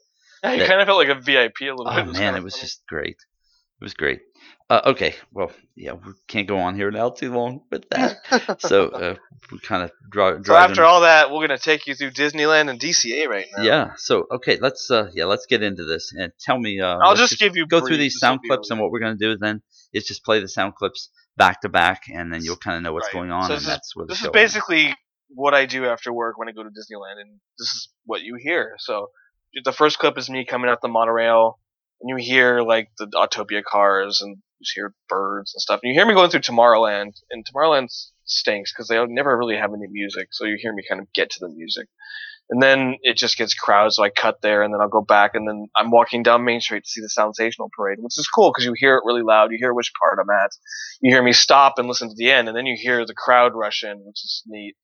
Yeah, 0.43 0.53
you 0.53 0.67
kind 0.67 0.81
of 0.81 0.87
felt 0.87 0.99
like 0.99 1.17
a 1.17 1.21
VIP 1.21 1.63
a 1.63 1.65
little 1.67 1.85
bit. 1.85 2.07
Oh 2.09 2.13
man, 2.13 2.35
it 2.37 2.43
was 2.43 2.55
funny. 2.55 2.63
just 2.63 2.87
great. 2.87 3.17
It 3.81 3.85
was 3.85 3.95
great. 3.95 4.21
Uh, 4.71 4.81
okay, 4.87 5.15
well, 5.33 5.51
yeah, 5.77 5.93
we 5.93 6.13
can't 6.27 6.47
go 6.47 6.59
on 6.59 6.75
here 6.75 6.91
now 6.91 7.11
too 7.11 7.33
long 7.33 7.63
with 7.71 7.89
that. 7.91 8.19
so 8.61 8.89
uh, 8.89 9.15
we 9.51 9.59
kind 9.61 9.83
of 9.83 9.93
draw. 10.11 10.37
So 10.43 10.55
after 10.55 10.85
all 10.85 11.03
that, 11.03 11.31
we're 11.31 11.47
gonna 11.47 11.59
take 11.59 11.87
you 11.87 11.95
through 11.95 12.11
Disneyland 12.11 12.69
and 12.69 12.79
DCA 12.79 13.29
right 13.29 13.47
now. 13.57 13.63
yeah. 13.63 13.91
So 13.97 14.27
okay, 14.31 14.59
let's 14.61 14.91
uh, 14.91 15.11
yeah, 15.15 15.25
let's 15.25 15.47
get 15.47 15.63
into 15.63 15.85
this 15.85 16.13
and 16.13 16.33
tell 16.41 16.59
me. 16.59 16.81
Uh, 16.81 16.99
I'll 16.99 17.11
let's 17.11 17.21
just 17.31 17.41
give 17.41 17.57
you 17.57 17.67
go 17.67 17.81
through 17.81 17.97
these 17.97 18.19
sound 18.19 18.41
clips, 18.47 18.71
and 18.71 18.79
what 18.81 18.91
we're 18.91 19.01
gonna 19.01 19.17
do 19.17 19.37
then 19.39 19.63
is 19.93 20.05
just 20.05 20.25
play 20.25 20.41
the 20.41 20.49
sound 20.49 20.75
clips 20.75 21.11
back 21.37 21.61
to 21.63 21.69
back, 21.69 22.03
and 22.13 22.33
then 22.33 22.43
you'll 22.45 22.57
kind 22.57 22.77
of 22.77 22.83
know 22.83 22.93
what's 22.93 23.07
Right. 23.07 23.15
going 23.21 23.31
on, 23.31 23.45
So 23.45 23.55
and 23.55 23.63
this 23.63 23.69
is- 23.69 23.93
where 23.95 24.07
the 24.07 24.11
This 24.13 24.19
show 24.19 24.27
is 24.27 24.33
basically 24.33 24.95
what 25.29 25.55
I 25.55 25.67
do 25.67 25.87
after 25.87 26.13
work 26.13 26.37
when 26.37 26.49
I 26.49 26.53
go 26.53 26.63
to 26.63 26.69
Disneyland, 26.69 27.21
and 27.21 27.41
this 27.59 27.69
is 27.69 27.89
what 28.05 28.23
you 28.23 28.37
hear. 28.39 28.75
So 28.79 29.09
the 29.65 29.73
first 29.73 29.99
clip 29.99 30.19
is 30.19 30.31
me 30.31 30.45
coming 30.45 30.71
out 30.71 30.81
the 30.81 30.89
monorail, 30.89 31.59
and 32.01 32.09
you 32.09 32.17
hear 32.17 32.61
like 32.61 32.91
the 32.99 33.07
Autopia 33.07 33.63
cars, 33.63 34.21
and 34.21 34.37
you 34.59 34.67
hear 34.75 34.95
birds 35.09 35.55
and 35.55 35.61
stuff. 35.61 35.81
And 35.83 35.93
you 35.93 35.99
hear 35.99 36.07
me 36.07 36.15
going 36.15 36.31
through 36.31 36.41
Tomorrowland, 36.41 37.13
and 37.31 37.45
Tomorrowland 37.45 37.89
stinks 38.25 38.73
because 38.73 38.89
they 38.89 39.05
never 39.07 39.37
really 39.37 39.57
have 39.57 39.73
any 39.73 39.87
music. 39.91 40.29
So 40.33 40.45
you 40.45 40.57
hear 40.61 40.73
me 40.73 40.83
kind 40.89 41.01
of 41.01 41.13
get 41.13 41.31
to 41.31 41.39
the 41.41 41.49
music. 41.49 41.89
And 42.51 42.63
then 42.63 42.97
it 43.03 43.19
just 43.19 43.37
gets 43.37 43.53
crowded, 43.53 43.93
so 43.93 44.03
I 44.03 44.09
cut 44.09 44.41
there, 44.41 44.63
and 44.63 44.73
then 44.73 44.81
I'll 44.81 44.89
go 44.89 45.03
back, 45.03 45.35
and 45.35 45.47
then 45.47 45.67
I'm 45.77 45.91
walking 45.91 46.23
down 46.23 46.45
Main 46.45 46.63
Street 46.63 46.85
to 46.85 46.89
see 46.89 47.03
the 47.03 47.09
Sensational 47.11 47.69
Parade, 47.77 47.99
which 48.01 48.17
is 48.17 48.27
cool 48.27 48.51
because 48.51 48.65
you 48.65 48.73
hear 48.75 48.97
it 48.97 49.03
really 49.05 49.21
loud. 49.23 49.51
You 49.51 49.59
hear 49.61 49.75
which 49.75 49.93
part 50.03 50.19
I'm 50.19 50.31
at. 50.31 50.53
You 51.03 51.13
hear 51.13 51.23
me 51.23 51.35
stop 51.35 51.75
and 51.77 51.87
listen 51.87 52.09
to 52.09 52.15
the 52.17 52.31
end, 52.31 52.49
and 52.49 52.57
then 52.57 52.65
you 52.65 52.75
hear 52.81 53.05
the 53.05 53.15
crowd 53.15 53.53
rush 53.55 53.85
in, 53.85 53.99
which 53.99 54.25
is 54.25 54.43
neat. 54.47 54.77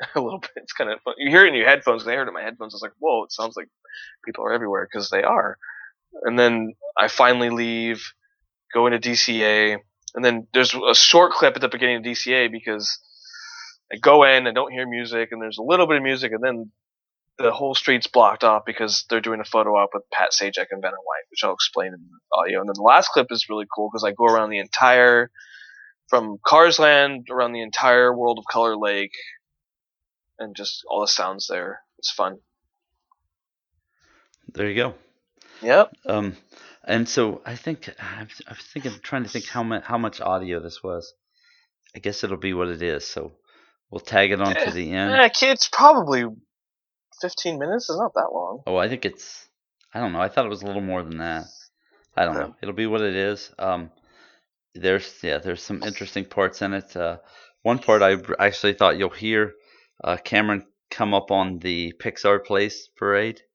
a 0.14 0.20
little 0.20 0.40
bit. 0.40 0.50
It's 0.56 0.72
kind 0.72 0.90
of 0.90 1.00
fun. 1.02 1.14
You 1.18 1.30
hear 1.30 1.44
it 1.44 1.48
in 1.48 1.54
your 1.54 1.68
headphones. 1.68 2.06
I 2.06 2.12
heard 2.14 2.26
it 2.26 2.28
in 2.28 2.34
my 2.34 2.42
headphones. 2.42 2.74
I 2.74 2.76
was 2.76 2.82
like, 2.82 2.92
whoa, 2.98 3.24
it 3.24 3.32
sounds 3.32 3.56
like 3.56 3.68
people 4.24 4.44
are 4.44 4.52
everywhere 4.52 4.88
because 4.90 5.10
they 5.10 5.22
are. 5.22 5.56
And 6.22 6.38
then 6.38 6.74
I 6.98 7.08
finally 7.08 7.50
leave, 7.50 8.02
go 8.72 8.86
into 8.86 8.98
DCA, 8.98 9.78
and 10.14 10.24
then 10.24 10.46
there's 10.54 10.74
a 10.74 10.94
short 10.94 11.32
clip 11.32 11.56
at 11.56 11.60
the 11.60 11.68
beginning 11.68 11.96
of 11.96 12.02
DCA 12.02 12.50
because 12.50 12.98
I 13.92 13.96
go 13.96 14.24
in, 14.24 14.46
I 14.46 14.52
don't 14.52 14.72
hear 14.72 14.88
music, 14.88 15.28
and 15.30 15.40
there's 15.40 15.58
a 15.58 15.62
little 15.62 15.86
bit 15.86 15.98
of 15.98 16.02
music, 16.02 16.32
and 16.32 16.42
then 16.42 16.70
the 17.38 17.52
whole 17.52 17.74
street's 17.74 18.06
blocked 18.06 18.44
off 18.44 18.62
because 18.64 19.04
they're 19.10 19.20
doing 19.20 19.40
a 19.40 19.44
photo 19.44 19.76
op 19.76 19.90
with 19.92 20.04
Pat 20.10 20.30
Sajak 20.32 20.66
and 20.70 20.80
Vanna 20.80 20.96
White, 20.96 21.28
which 21.30 21.44
I'll 21.44 21.52
explain 21.52 21.88
in 21.88 22.00
the 22.00 22.36
audio. 22.36 22.60
And 22.60 22.68
then 22.68 22.74
the 22.76 22.82
last 22.82 23.08
clip 23.08 23.26
is 23.30 23.48
really 23.50 23.66
cool 23.74 23.90
because 23.92 24.04
I 24.04 24.12
go 24.12 24.24
around 24.24 24.50
the 24.50 24.58
entire, 24.58 25.30
from 26.08 26.38
Cars 26.44 26.78
Land 26.78 27.28
around 27.30 27.52
the 27.52 27.60
entire 27.60 28.16
World 28.16 28.38
of 28.38 28.46
Color 28.50 28.76
Lake, 28.78 29.12
and 30.38 30.54
just 30.56 30.84
all 30.88 31.00
the 31.00 31.08
sounds 31.08 31.46
there. 31.48 31.80
It's 31.98 32.10
fun. 32.10 32.38
There 34.52 34.68
you 34.68 34.74
go. 34.74 34.94
Yep. 35.62 35.92
Um, 36.06 36.36
and 36.84 37.08
so 37.08 37.42
I 37.44 37.56
think 37.56 37.92
I'm, 37.98 38.28
I'm 38.46 38.56
thinking, 38.56 38.92
trying 39.02 39.24
to 39.24 39.28
think 39.28 39.46
how 39.46 39.62
much 39.62 39.84
how 39.84 39.98
much 39.98 40.20
audio 40.20 40.60
this 40.60 40.82
was. 40.82 41.12
I 41.94 41.98
guess 41.98 42.22
it'll 42.24 42.36
be 42.36 42.54
what 42.54 42.68
it 42.68 42.82
is. 42.82 43.06
So 43.06 43.32
we'll 43.90 44.00
tag 44.00 44.30
it 44.30 44.40
on 44.40 44.54
to 44.54 44.70
the 44.70 44.92
end. 44.92 45.12
Yeah, 45.12 45.28
it's 45.50 45.68
probably 45.68 46.24
15 47.20 47.58
minutes. 47.58 47.88
It's 47.88 47.98
not 47.98 48.12
that 48.14 48.30
long. 48.32 48.62
Oh, 48.66 48.76
I 48.76 48.88
think 48.88 49.04
it's. 49.04 49.46
I 49.92 50.00
don't 50.00 50.12
know. 50.12 50.20
I 50.20 50.28
thought 50.28 50.44
it 50.46 50.50
was 50.50 50.62
a 50.62 50.66
little 50.66 50.82
more 50.82 51.02
than 51.02 51.18
that. 51.18 51.44
I 52.16 52.24
don't 52.24 52.34
Yeah. 52.34 52.40
know. 52.42 52.56
It'll 52.62 52.74
be 52.74 52.86
what 52.86 53.00
it 53.00 53.14
is. 53.14 53.50
Um, 53.58 53.90
there's 54.74 55.12
yeah, 55.22 55.38
there's 55.38 55.62
some 55.62 55.82
interesting 55.82 56.24
parts 56.26 56.60
in 56.62 56.74
it. 56.74 56.94
Uh, 56.96 57.18
one 57.62 57.78
part 57.78 58.02
I 58.02 58.16
actually 58.38 58.74
thought 58.74 58.98
you'll 58.98 59.10
hear 59.10 59.54
uh, 60.02 60.16
Cameron 60.16 60.66
come 60.90 61.14
up 61.14 61.30
on 61.30 61.58
the 61.58 61.92
Pixar 62.00 62.44
Place 62.44 62.88
parade. 62.96 63.40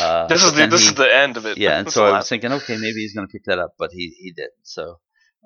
Uh, 0.00 0.28
this 0.28 0.44
is 0.44 0.52
the 0.54 0.66
this 0.68 0.82
he- 0.82 0.86
is 0.90 0.94
the 0.94 1.12
end 1.12 1.36
of 1.36 1.46
it. 1.46 1.58
yeah, 1.58 1.70
and 1.78 1.86
That's 1.86 1.94
so 1.96 2.06
I 2.06 2.18
was 2.18 2.28
thinking, 2.28 2.52
okay, 2.52 2.76
maybe 2.76 3.00
he's 3.00 3.12
gonna 3.12 3.26
pick 3.26 3.42
that 3.46 3.58
up, 3.58 3.74
but 3.76 3.90
he 3.92 4.14
he 4.20 4.30
didn't. 4.30 4.52
So 4.62 5.00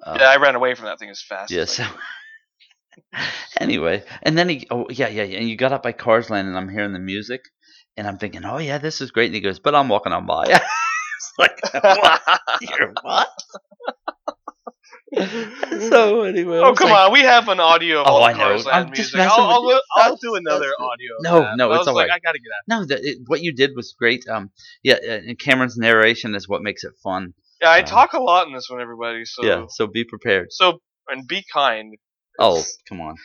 um, 0.04 0.18
yeah, 0.20 0.26
I 0.26 0.36
ran 0.36 0.54
away 0.54 0.74
from 0.74 0.84
that 0.84 0.98
thing 0.98 1.08
as 1.08 1.22
fast. 1.22 1.50
yeah, 1.50 1.62
as 1.62 1.80
I 1.80 1.84
so 1.84 3.20
anyway, 3.60 4.04
and 4.22 4.36
then 4.36 4.50
he, 4.50 4.66
oh 4.70 4.86
yeah, 4.90 5.08
yeah, 5.08 5.22
yeah, 5.22 5.38
and 5.38 5.48
you 5.48 5.56
got 5.56 5.72
up 5.72 5.82
by 5.82 5.92
Cars 5.92 6.28
Land, 6.28 6.46
and 6.46 6.58
I'm 6.58 6.68
hearing 6.68 6.92
the 6.92 6.98
music, 6.98 7.40
and 7.96 8.06
I'm 8.06 8.18
thinking, 8.18 8.44
oh 8.44 8.58
yeah, 8.58 8.76
this 8.76 9.00
is 9.00 9.12
great, 9.12 9.26
and 9.26 9.34
he 9.34 9.40
goes, 9.40 9.60
but 9.60 9.74
I'm 9.74 9.88
walking 9.88 10.12
on 10.12 10.26
by. 10.26 10.44
it's 10.48 11.32
like, 11.38 11.58
what? 11.72 12.22
You're 12.60 12.92
what? 13.00 13.28
so 15.90 16.22
anyway, 16.22 16.58
Oh 16.58 16.74
come 16.74 16.90
like, 16.90 17.06
on, 17.08 17.12
we 17.12 17.20
have 17.20 17.48
an 17.48 17.60
audio 17.60 18.00
of 18.00 18.06
Oh, 18.06 18.10
all 18.14 18.24
I 18.24 18.32
know. 18.32 18.62
I'm 18.70 18.88
just 18.88 19.14
music. 19.14 19.16
messing 19.16 19.30
I'll, 19.36 19.62
with 19.62 19.72
you. 19.72 19.80
I'll, 19.96 20.02
I'll 20.12 20.16
do 20.16 20.34
another 20.34 20.72
audio. 20.78 21.10
No, 21.20 21.54
no, 21.56 21.70
I 21.70 21.76
it's 21.76 21.86
was 21.86 21.86
like, 21.88 22.08
alright. 22.08 22.10
I 22.10 22.18
gotta 22.20 22.38
get 22.38 22.50
out. 22.50 22.80
No, 22.80 22.86
the, 22.86 23.08
it, 23.08 23.18
what 23.26 23.42
you 23.42 23.52
did 23.52 23.72
was 23.76 23.94
great. 23.98 24.26
Um, 24.28 24.50
yeah, 24.82 24.94
uh, 24.94 25.12
and 25.26 25.38
Cameron's 25.38 25.76
narration 25.76 26.34
is 26.34 26.48
what 26.48 26.62
makes 26.62 26.84
it 26.84 26.92
fun. 27.02 27.34
Yeah, 27.60 27.70
I 27.70 27.80
Um, 27.80 27.86
talk 27.86 28.12
a 28.14 28.20
lot 28.20 28.46
in 28.48 28.54
this 28.54 28.68
one, 28.68 28.80
everybody. 28.80 29.24
So 29.24 29.44
Yeah, 29.44 29.66
so 29.68 29.86
be 29.86 30.04
prepared. 30.04 30.52
so 30.52 30.80
and 31.08 31.26
be 31.28 31.44
kind. 31.52 31.94
Oh, 32.38 32.62
come 32.88 33.00
on. 33.00 33.16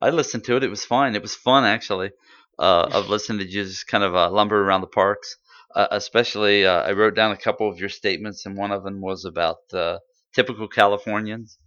I 0.00 0.10
listened 0.10 0.44
to 0.44 0.56
it. 0.56 0.64
It 0.64 0.70
was 0.70 0.84
fine. 0.84 1.14
It 1.14 1.22
was 1.22 1.34
fun, 1.34 1.64
actually, 1.64 2.10
uh, 2.58 2.88
of 2.92 3.08
listening 3.08 3.38
to 3.40 3.44
you 3.46 3.64
just 3.64 3.86
kind 3.86 4.04
of 4.04 4.14
uh, 4.14 4.30
lumber 4.30 4.60
around 4.62 4.80
the 4.82 4.86
parks. 4.86 5.36
Uh, 5.74 5.88
especially, 5.90 6.64
uh, 6.64 6.82
I 6.82 6.92
wrote 6.92 7.16
down 7.16 7.32
a 7.32 7.36
couple 7.36 7.68
of 7.68 7.78
your 7.80 7.88
statements, 7.88 8.46
and 8.46 8.56
one 8.56 8.70
of 8.70 8.84
them 8.84 9.00
was 9.00 9.24
about 9.24 9.56
uh, 9.72 9.98
typical 10.34 10.68
Californians. 10.68 11.58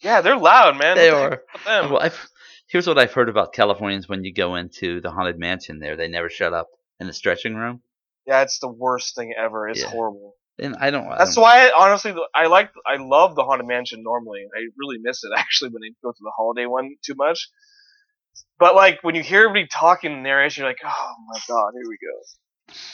yeah, 0.00 0.20
they're 0.20 0.36
loud, 0.36 0.76
man. 0.78 0.96
They 0.96 1.10
What 1.12 1.32
are. 1.32 1.42
Well, 1.66 1.98
I've, 2.00 2.28
here's 2.68 2.86
what 2.86 2.98
I've 2.98 3.12
heard 3.12 3.28
about 3.28 3.52
Californians 3.52 4.08
when 4.08 4.24
you 4.24 4.32
go 4.32 4.54
into 4.56 5.00
the 5.00 5.10
Haunted 5.10 5.38
Mansion 5.38 5.78
there. 5.78 5.96
They 5.96 6.08
never 6.08 6.28
shut 6.30 6.52
up 6.52 6.68
in 7.00 7.06
the 7.06 7.12
stretching 7.12 7.54
room. 7.54 7.82
Yeah, 8.26 8.42
it's 8.42 8.58
the 8.58 8.68
worst 8.68 9.14
thing 9.16 9.32
ever. 9.38 9.68
It's 9.68 9.80
Yeah. 9.82 9.88
horrible. 9.88 10.34
And 10.60 10.74
I 10.80 10.90
don't. 10.90 11.06
I 11.06 11.18
That's 11.18 11.34
don't- 11.36 11.42
why, 11.42 11.68
I, 11.68 11.72
honestly, 11.78 12.12
I 12.34 12.46
like, 12.46 12.70
I 12.86 12.96
love 12.96 13.36
the 13.36 13.44
Haunted 13.44 13.66
Mansion 13.66 14.02
normally. 14.02 14.40
I 14.56 14.60
really 14.76 14.98
miss 15.00 15.22
it 15.24 15.30
actually 15.36 15.70
when 15.70 15.82
I 15.84 15.90
go 16.02 16.10
to 16.10 16.18
the 16.20 16.32
holiday 16.36 16.66
one 16.66 16.90
too 17.04 17.14
much. 17.16 17.48
But 18.58 18.74
like 18.74 18.98
when 19.02 19.14
you 19.14 19.22
hear 19.22 19.44
everybody 19.44 19.68
talking 19.72 20.12
in 20.12 20.22
narration, 20.22 20.62
you're 20.62 20.70
like, 20.70 20.78
oh 20.84 21.14
my 21.28 21.40
god, 21.48 21.70
here 21.74 21.88
we 21.88 21.96
go. 22.02 22.16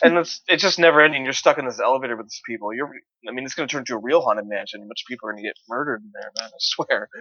And 0.03 0.17
it's 0.19 0.43
it's 0.49 0.63
just 0.63 0.79
never 0.79 1.01
ending. 1.01 1.25
You're 1.25 1.33
stuck 1.33 1.59
in 1.59 1.67
this 1.67 1.81
elevator 1.81 2.17
with 2.17 2.27
these 2.27 2.43
people. 2.47 2.75
You're, 2.75 2.91
I 3.29 3.33
mean, 3.33 3.45
it's 3.45 3.55
going 3.55 3.69
to 3.69 3.73
turn 3.73 3.81
into 3.83 3.95
a 3.95 3.99
real 3.99 4.23
haunted 4.23 4.47
mansion. 4.49 4.83
in 4.83 4.89
which 4.89 5.05
people 5.09 5.29
are 5.29 5.33
going 5.33 5.43
to 5.43 5.49
get 5.49 5.57
murdered 5.69 6.03
in 6.03 6.13
there, 6.15 6.31
man. 6.41 6.51
I 6.51 6.59
swear. 6.59 7.09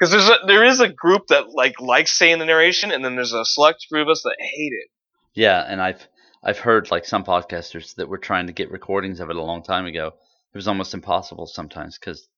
Because 0.00 0.12
there's 0.12 0.28
a, 0.28 0.46
there 0.46 0.64
is 0.64 0.80
a 0.80 0.88
group 0.88 1.28
that 1.28 1.50
like 1.50 1.80
likes 1.80 2.12
saying 2.12 2.38
the 2.38 2.46
narration, 2.46 2.92
and 2.92 3.04
then 3.04 3.16
there's 3.16 3.32
a 3.32 3.44
select 3.44 3.86
group 3.90 4.08
of 4.08 4.12
us 4.12 4.22
that 4.22 4.36
hate 4.40 4.72
it. 4.72 4.90
Yeah, 5.34 5.60
and 5.66 5.80
I've 5.82 6.06
I've 6.44 6.58
heard 6.58 6.90
like 6.90 7.04
some 7.04 7.24
podcasters 7.24 7.96
that 7.96 8.08
were 8.08 8.18
trying 8.18 8.46
to 8.48 8.52
get 8.52 8.70
recordings 8.70 9.20
of 9.20 9.30
it 9.30 9.36
a 9.36 9.42
long 9.42 9.62
time 9.64 9.86
ago. 9.86 10.08
It 10.08 10.56
was 10.56 10.68
almost 10.68 10.94
impossible 10.94 11.46
sometimes 11.46 11.98
because 11.98 12.28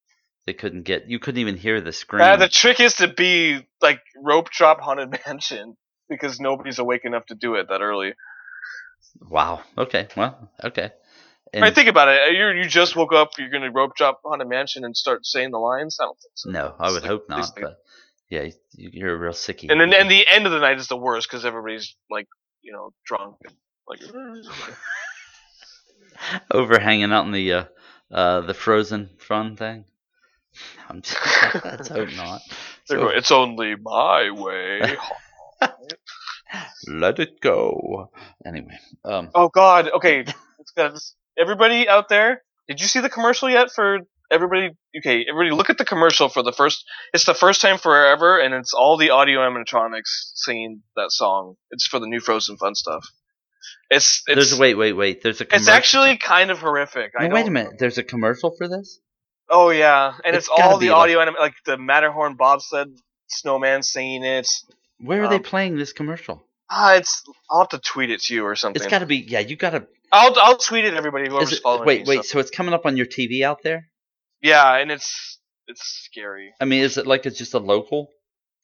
They 0.47 0.55
couldn't 0.55 0.83
get. 0.85 1.09
You 1.09 1.19
couldn't 1.21 1.41
even 1.41 1.57
hear 1.57 1.81
the 1.81 1.93
scream. 1.93 2.23
Uh, 2.23 2.37
the 2.37 2.49
trick 2.49 2.81
is 2.81 2.97
to 2.97 3.09
be 3.09 3.67
like 3.83 4.01
rope 4.17 4.51
drop 4.51 4.81
haunted 4.81 5.11
mansion 5.27 5.77
because 6.09 6.41
nobody's 6.41 6.81
awake 6.81 7.05
enough 7.05 7.27
to 7.27 7.37
do 7.37 7.55
it 7.57 7.69
that 7.69 7.83
early. 7.83 8.15
Wow. 9.29 9.61
Okay. 9.77 10.09
Well. 10.17 10.51
Okay. 10.63 10.91
And 11.53 11.63
right, 11.63 11.75
think 11.75 11.89
about 11.89 12.09
it. 12.09 12.33
You 12.33 12.49
you 12.63 12.69
just 12.69 12.95
woke 12.95 13.13
up. 13.13 13.31
You're 13.39 13.51
gonna 13.51 13.73
rope 13.73 13.97
drop 13.97 14.21
haunted 14.25 14.49
mansion 14.49 14.85
and 14.85 14.97
start 14.97 15.27
saying 15.27 15.51
the 15.51 15.59
lines. 15.59 15.97
I 16.01 16.05
don't 16.05 16.19
think 16.21 16.33
so. 16.35 16.51
no, 16.51 16.75
I 16.79 16.91
would 16.93 16.99
It's 16.99 17.07
hope 17.07 17.27
like- 17.29 17.39
not. 17.39 17.51
But 17.61 17.79
yeah, 18.29 18.43
you- 18.77 18.91
you're 18.93 19.15
a 19.15 19.19
real 19.19 19.33
sickie. 19.33 19.69
And 19.71 19.81
then 19.81 19.93
and 19.93 20.09
the 20.11 20.27
end 20.29 20.47
of 20.47 20.53
the 20.53 20.61
night 20.61 20.79
is 20.79 20.87
the 20.89 20.97
worst 20.97 21.29
because 21.29 21.45
everybody's 21.45 21.97
like 22.09 22.29
you 22.63 22.73
know 22.73 22.93
drunk 23.05 23.37
and 23.45 23.55
like. 23.89 24.01
over 26.51 26.79
hanging 26.79 27.13
out 27.13 27.27
in 27.27 27.33
the 27.33 27.53
uh, 27.53 27.65
uh, 28.11 28.41
the 28.43 28.55
frozen 28.55 29.11
fun 29.19 29.57
thing. 29.57 29.85
I'm 30.89 31.03
just, 31.03 31.19
let's 31.65 31.89
hope 31.89 32.09
not. 32.17 32.41
So, 32.85 33.09
it's 33.09 33.31
only 33.31 33.77
my 33.77 34.31
way. 34.31 34.97
let 36.87 37.19
it 37.19 37.41
go. 37.41 38.11
Anyway, 38.45 38.79
um, 39.05 39.31
oh 39.35 39.49
God. 39.49 39.91
Okay. 39.91 40.25
Let's 40.59 40.71
go. 40.77 40.91
This- 40.91 41.15
Everybody 41.39 41.89
out 41.89 42.09
there, 42.11 42.43
did 42.69 42.81
you 42.83 42.87
see 42.87 43.01
the 43.01 43.09
commercial 43.09 43.49
yet 43.49 43.71
for 43.71 44.01
everybody? 44.31 44.71
Okay, 44.99 45.25
everybody, 45.27 45.57
look 45.57 45.71
at 45.71 45.79
the 45.79 45.85
commercial 45.87 46.29
for 46.29 46.43
the 46.43 46.53
first. 46.53 46.85
It's 47.15 47.25
the 47.25 47.33
first 47.35 47.63
time 47.63 47.79
forever, 47.79 48.39
and 48.39 48.53
it's 48.53 48.75
all 48.75 48.99
the 48.99 49.11
audio 49.11 49.39
animatronics 49.41 50.33
singing 50.35 50.83
that 50.97 51.11
song. 51.13 51.55
It's 51.71 51.87
for 51.87 51.99
the 51.99 52.07
new 52.09 52.21
Frozen 52.21 52.59
Fun 52.59 52.75
stuff. 52.75 53.07
It's 53.89 54.23
it's 54.27 54.51
there's 54.51 54.59
wait, 54.59 54.75
wait, 54.75 54.93
wait. 54.93 55.23
There's 55.23 55.41
a. 55.41 55.47
it's 55.55 55.69
actually 55.69 56.19
kind 56.19 56.51
of 56.51 56.59
horrific. 56.59 57.13
I 57.19 57.29
No, 57.29 57.35
wait 57.35 57.47
a 57.47 57.51
minute. 57.51 57.75
There's 57.79 57.97
a 57.99 58.03
commercial 58.05 58.55
for 58.57 58.69
this. 58.69 59.01
Oh 59.49 59.71
yeah, 59.71 60.13
and 60.25 60.37
It's 60.37 60.49
it's, 60.49 60.61
all 60.63 60.77
the 60.79 60.91
like- 60.91 60.97
audio 60.99 61.21
anim- 61.21 61.37
like 61.41 61.55
the 61.65 61.79
Matterhorn 61.79 62.37
bobsled 62.37 62.89
snowman 63.29 63.83
singing 63.83 64.25
it. 64.25 64.49
Where 65.03 65.25
are 65.25 65.29
they 65.29 65.37
Um, 65.37 65.43
playing 65.43 65.77
this 65.77 65.93
commercial? 65.93 66.45
Ah, 66.69 66.95
it's. 66.97 67.23
I'll 67.51 67.61
have 67.61 67.69
to 67.71 67.79
tweet 67.79 68.11
it 68.11 68.21
to 68.23 68.35
you 68.35 68.45
or 68.45 68.55
something. 68.55 68.81
It's 68.81 68.91
got 68.91 69.01
to 69.01 69.07
be. 69.07 69.17
Yeah, 69.19 69.41
you 69.41 69.57
got 69.57 69.71
to. 69.71 69.87
I'll 70.13 70.35
I'll 70.41 70.57
tweet 70.59 70.85
it. 70.85 70.95
Everybody, 70.95 71.29
whoever's 71.29 71.53
it, 71.53 71.63
following 71.63 71.87
wait, 71.87 72.03
me, 72.07 72.17
wait. 72.17 72.25
so- 72.25 72.33
So 72.35 72.39
it's 72.41 72.51
coming 72.51 72.75
up 72.75 72.87
on 72.87 72.97
your 72.97 73.07
TV 73.07 73.43
out 73.43 73.63
there. 73.63 73.89
Yeah, 74.43 74.77
and 74.77 74.91
it's 74.91 75.39
it's 75.67 75.83
scary. 75.85 76.53
I 76.61 76.65
mean, 76.65 76.83
is 76.83 76.97
it 76.99 77.07
like 77.07 77.27
it's 77.27 77.39
just 77.39 77.55
a 77.55 77.59
local 77.59 78.11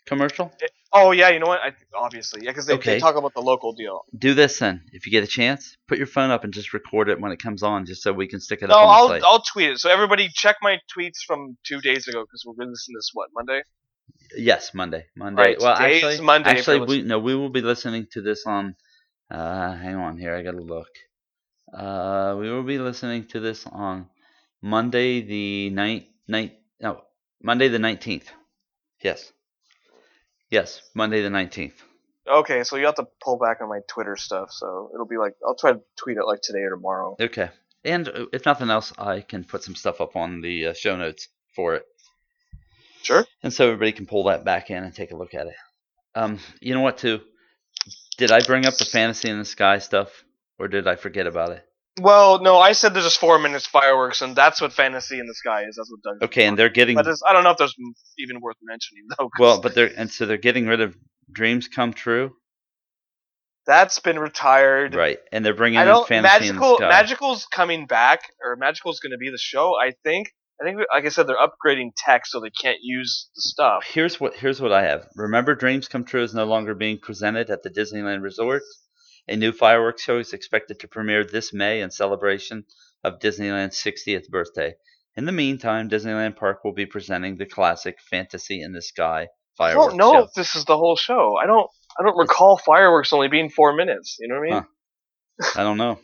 commercial? 0.07 0.53
Oh 0.93 1.11
yeah, 1.11 1.28
you 1.30 1.39
know 1.41 1.47
what? 1.47 1.61
I, 1.61 1.72
obviously, 1.95 2.43
yeah, 2.45 2.51
because 2.53 2.66
they, 2.66 2.74
Okay. 2.74 2.95
they 2.95 3.01
talk 3.01 3.16
about 3.16 3.34
the 3.34 3.43
local 3.43 3.72
deal. 3.74 4.05
Do 4.16 4.32
this 4.34 4.59
then. 4.61 4.82
If 4.93 5.05
you 5.07 5.12
get 5.12 5.24
a 5.24 5.26
chance, 5.26 5.76
put 5.89 5.99
your 5.99 6.07
phone 6.07 6.30
up 6.30 6.45
and 6.45 6.53
just 6.55 6.72
record 6.72 7.09
it 7.09 7.20
when 7.20 7.32
it 7.32 7.39
comes 7.43 7.62
on, 7.62 7.84
just 7.87 8.03
so 8.03 8.12
we 8.12 8.26
can 8.28 8.41
stick 8.41 8.61
it 8.62 8.68
No, 8.68 8.74
up 8.76 8.82
on 8.82 8.89
I'll 8.97 9.09
the 9.09 9.14
site. 9.14 9.22
I'll 9.24 9.43
tweet 9.43 9.70
it. 9.70 9.78
So 9.78 9.91
everybody, 9.91 10.28
check 10.32 10.57
my 10.62 10.78
tweets 10.97 11.18
from 11.26 11.59
two 11.66 11.80
days 11.80 12.07
ago 12.09 12.22
because 12.22 12.45
we're 12.47 12.55
releasing 12.57 12.95
this 12.95 13.11
what 13.12 13.28
Monday. 13.34 13.62
Yes, 14.37 14.75
Monday. 14.75 15.07
Monday. 15.15 15.43
Right, 15.43 15.61
well, 15.61 15.77
today's 15.77 16.05
actually, 16.05 16.25
Monday 16.25 16.51
actually, 16.51 16.81
we 16.81 17.03
no, 17.03 17.19
we 17.19 17.35
will 17.35 17.51
be 17.51 17.63
listening 17.63 18.07
to 18.13 18.21
this 18.23 18.47
on. 18.47 18.77
Uh, 19.31 19.75
hang 19.75 19.97
on 19.97 20.19
here. 20.19 20.37
I 20.37 20.43
gotta 20.43 20.61
look. 20.61 20.89
Uh, 21.73 22.37
we 22.39 22.51
will 22.51 22.63
be 22.63 22.79
listening 22.79 23.27
to 23.29 23.41
this 23.41 23.67
on 23.67 24.07
Monday 24.63 25.23
the 25.23 25.71
night 25.71 26.09
night. 26.29 26.59
No, 26.81 27.03
Monday 27.43 27.69
the 27.69 27.79
nineteenth. 27.79 28.31
Yes. 29.03 29.33
Yes, 30.51 30.83
Monday 30.95 31.23
the 31.23 31.31
nineteenth. 31.31 31.83
Okay, 32.29 32.65
so 32.65 32.77
you 32.77 32.87
have 32.87 32.97
to 32.97 33.07
pull 33.23 33.39
back 33.39 33.61
on 33.61 33.69
my 33.69 33.81
Twitter 33.89 34.17
stuff. 34.17 34.51
So 34.53 34.91
it'll 34.93 35.07
be 35.07 35.19
like 35.19 35.35
I'll 35.45 35.57
try 35.57 35.73
to 35.73 35.81
tweet 35.97 36.19
it 36.19 36.25
like 36.25 36.41
today 36.41 36.61
or 36.61 36.71
tomorrow. 36.71 37.17
Okay. 37.21 37.51
And 37.85 38.09
uh, 38.09 38.27
if 38.33 38.45
nothing 38.45 38.71
else, 38.71 38.93
I 38.99 39.21
can 39.21 39.45
put 39.45 39.63
some 39.63 39.75
stuff 39.75 40.01
up 40.01 40.17
on 40.17 40.41
the 40.41 40.67
uh, 40.67 40.75
show 40.75 40.97
notes 40.97 41.29
for 41.55 41.75
it. 41.77 41.85
Sure. 43.07 43.25
and 43.43 43.53
so 43.53 43.67
everybody 43.67 43.93
can 43.93 44.07
pull 44.07 44.25
that 44.25 44.45
back 44.45 44.71
in 44.71 44.83
and 44.83 44.93
take 44.93 45.13
a 45.13 45.17
look 45.17 45.33
at 45.33 45.47
it. 45.47 45.55
Um, 46.17 46.41
you 46.61 46.75
know 46.75 46.81
what? 46.81 46.99
Too, 46.99 47.21
did 48.19 48.33
I 48.33 48.41
bring 48.41 48.67
up 48.67 48.75
the 48.75 48.85
fantasy 48.85 49.31
in 49.31 49.39
the 49.39 49.45
sky 49.45 49.79
stuff, 49.79 50.09
or 50.59 50.67
did 50.67 50.89
I 50.89 50.97
forget 50.97 51.27
about 51.27 51.51
it? 51.51 51.63
Well, 52.01 52.43
no, 52.43 52.59
I 52.59 52.73
said 52.73 52.95
there's 52.95 53.05
just 53.05 53.21
four 53.21 53.39
minutes 53.39 53.67
fireworks, 53.67 54.23
and 54.23 54.35
that's 54.35 54.61
what 54.61 54.73
fantasy 54.73 55.21
in 55.21 55.27
the 55.27 55.35
sky 55.35 55.63
is. 55.69 55.77
That's 55.77 55.91
what 55.91 56.03
Doug. 56.03 56.25
Okay, 56.25 56.47
and 56.47 56.59
they're 56.59 56.69
getting 56.69 56.97
But 56.97 57.07
I 57.27 57.33
don't 57.33 57.45
know 57.45 57.53
if 57.53 57.59
there's 57.59 57.77
even 58.19 58.41
worth 58.41 58.57
mentioning 58.63 59.05
though. 59.17 59.31
well, 59.39 59.61
but 59.61 59.75
they're 59.75 59.93
and 59.97 60.11
so 60.11 60.27
they're 60.27 60.37
getting 60.37 60.67
rid 60.67 60.81
of 60.81 60.97
dreams 61.31 61.69
come 61.69 61.93
true, 61.93 62.33
that's 63.67 63.99
been 63.99 64.19
retired. 64.19 64.95
right? 64.95 65.19
And 65.33 65.45
they're 65.45 65.55
bringing 65.55 65.79
I 65.79 65.83
in 65.83 66.05
fantasy 66.05 66.49
in 66.49 66.55
the 66.55 66.61
Magical, 66.61 66.77
sky. 66.77 66.89
Magical's 66.89 67.47
coming 67.47 67.87
back, 67.87 68.21
or 68.43 68.57
Magical's 68.57 69.01
going 69.01 69.13
to 69.13 69.19
be 69.19 69.31
the 69.31 69.39
show. 69.39 69.75
I 69.81 69.93
think. 70.05 70.29
I 70.61 70.65
think, 70.65 70.79
like 70.93 71.05
I 71.05 71.09
said, 71.11 71.27
they're 71.27 71.37
upgrading 71.37 71.93
tech 71.97 72.27
so 72.27 72.41
they 72.41 72.51
can't 72.51 72.79
use 72.81 73.29
the 73.35 73.43
stuff. 73.43 73.85
Here's 73.87 74.19
what 74.19 74.35
here's 74.35 74.61
what 74.61 74.73
I 74.73 74.85
have. 74.85 75.07
Remember, 75.15 75.55
Dreams 75.55 75.89
Come 75.89 76.05
True 76.05 76.23
is 76.23 76.35
no 76.35 76.45
longer 76.45 76.75
being 76.75 76.99
presented 76.99 77.51
at 77.51 77.63
the 77.63 77.71
Disneyland 77.71 78.23
Resort. 78.23 78.63
A 79.29 79.37
new 79.37 79.53
fireworks 79.53 80.03
show 80.03 80.19
is 80.19 80.33
expected 80.33 80.81
to 80.81 80.89
premiere 80.89 81.25
this 81.25 81.53
May 81.53 81.81
in 81.81 81.91
celebration 81.91 82.65
of 83.03 83.19
Disneyland's 83.19 83.77
60th 83.83 84.29
birthday. 84.29 84.75
In 85.17 85.25
the 85.25 85.33
meantime, 85.33 85.91
Disneyland 85.91 86.37
Park 86.37 86.65
will 86.65 86.73
be 86.73 86.87
presenting 86.87 87.37
the 87.37 87.47
classic 87.47 87.99
Fantasy 88.01 88.63
in 88.63 88.73
the 88.73 88.83
Sky 88.83 89.29
fireworks. 89.57 89.87
I 89.87 89.89
don't 89.89 89.99
know 89.99 90.13
show. 90.13 90.25
if 90.25 90.33
this 90.35 90.57
is 90.57 90.65
the 90.65 90.77
whole 90.77 90.97
show. 90.97 91.37
I 91.43 91.47
don't. 91.47 91.69
I 91.99 92.03
don't 92.03 92.17
recall 92.17 92.59
fireworks 92.59 93.13
only 93.13 93.29
being 93.29 93.49
four 93.49 93.75
minutes. 93.75 94.17
You 94.21 94.29
know 94.29 94.35
what 94.37 94.41
I 94.41 94.51
mean? 94.55 94.67
Huh. 95.41 95.61
I 95.61 95.63
don't 95.63 95.79
know. 95.79 95.99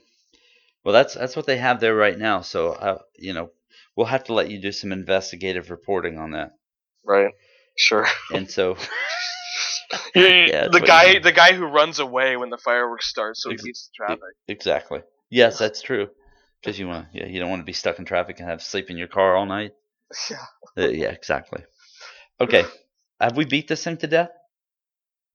Well, 0.85 0.95
that's 0.95 1.15
that's 1.15 1.37
what 1.37 1.47
they 1.47 1.59
have 1.59 1.81
there 1.81 1.95
right 1.95 2.19
now. 2.19 2.41
So, 2.41 2.73
uh, 2.73 2.99
you 3.17 3.35
know, 3.35 3.51
we'll 3.97 4.07
have 4.07 4.25
to 4.25 4.35
let 4.35 4.51
you 4.51 4.61
do 4.61 4.73
some 4.73 4.93
investigative 4.93 5.71
reporting 5.71 6.19
on 6.19 6.33
that. 6.33 6.51
Right. 7.05 7.33
Sure. 7.77 8.07
And 8.33 8.51
so, 8.51 8.77
Yeah, 10.15 10.47
Yeah, 10.47 10.69
the 10.69 10.81
guy, 10.81 11.05
you 11.05 11.13
mean. 11.15 11.23
the 11.23 11.33
guy 11.33 11.53
who 11.55 11.65
runs 11.67 11.99
away 11.99 12.37
when 12.37 12.51
the 12.51 12.59
fireworks 12.59 13.09
start, 13.09 13.37
so 13.37 13.51
he 13.51 13.55
Ex- 13.55 13.63
beats 13.63 13.89
the 13.89 14.05
traffic. 14.05 14.23
exactly. 14.49 15.01
Yes, 15.31 15.59
that's 15.59 15.83
true. 15.83 16.09
Because 16.61 16.79
you 16.79 16.87
want, 16.89 17.09
yeah, 17.13 17.27
you 17.27 17.41
don't 17.41 17.51
want 17.51 17.61
to 17.61 17.65
be 17.67 17.73
stuck 17.73 17.99
in 17.99 18.05
traffic 18.05 18.39
and 18.39 18.49
have 18.49 18.61
to 18.61 18.65
sleep 18.65 18.89
in 18.91 18.97
your 18.97 19.09
car 19.09 19.37
all 19.37 19.47
night. 19.47 19.73
Yeah. 20.31 20.37
Uh, 20.85 20.89
yeah, 20.89 21.09
exactly. 21.09 21.63
Okay, 22.41 22.65
have 23.21 23.37
we 23.37 23.45
beat 23.45 23.69
this 23.69 23.85
thing 23.85 23.97
to 23.99 24.07
death? 24.07 24.31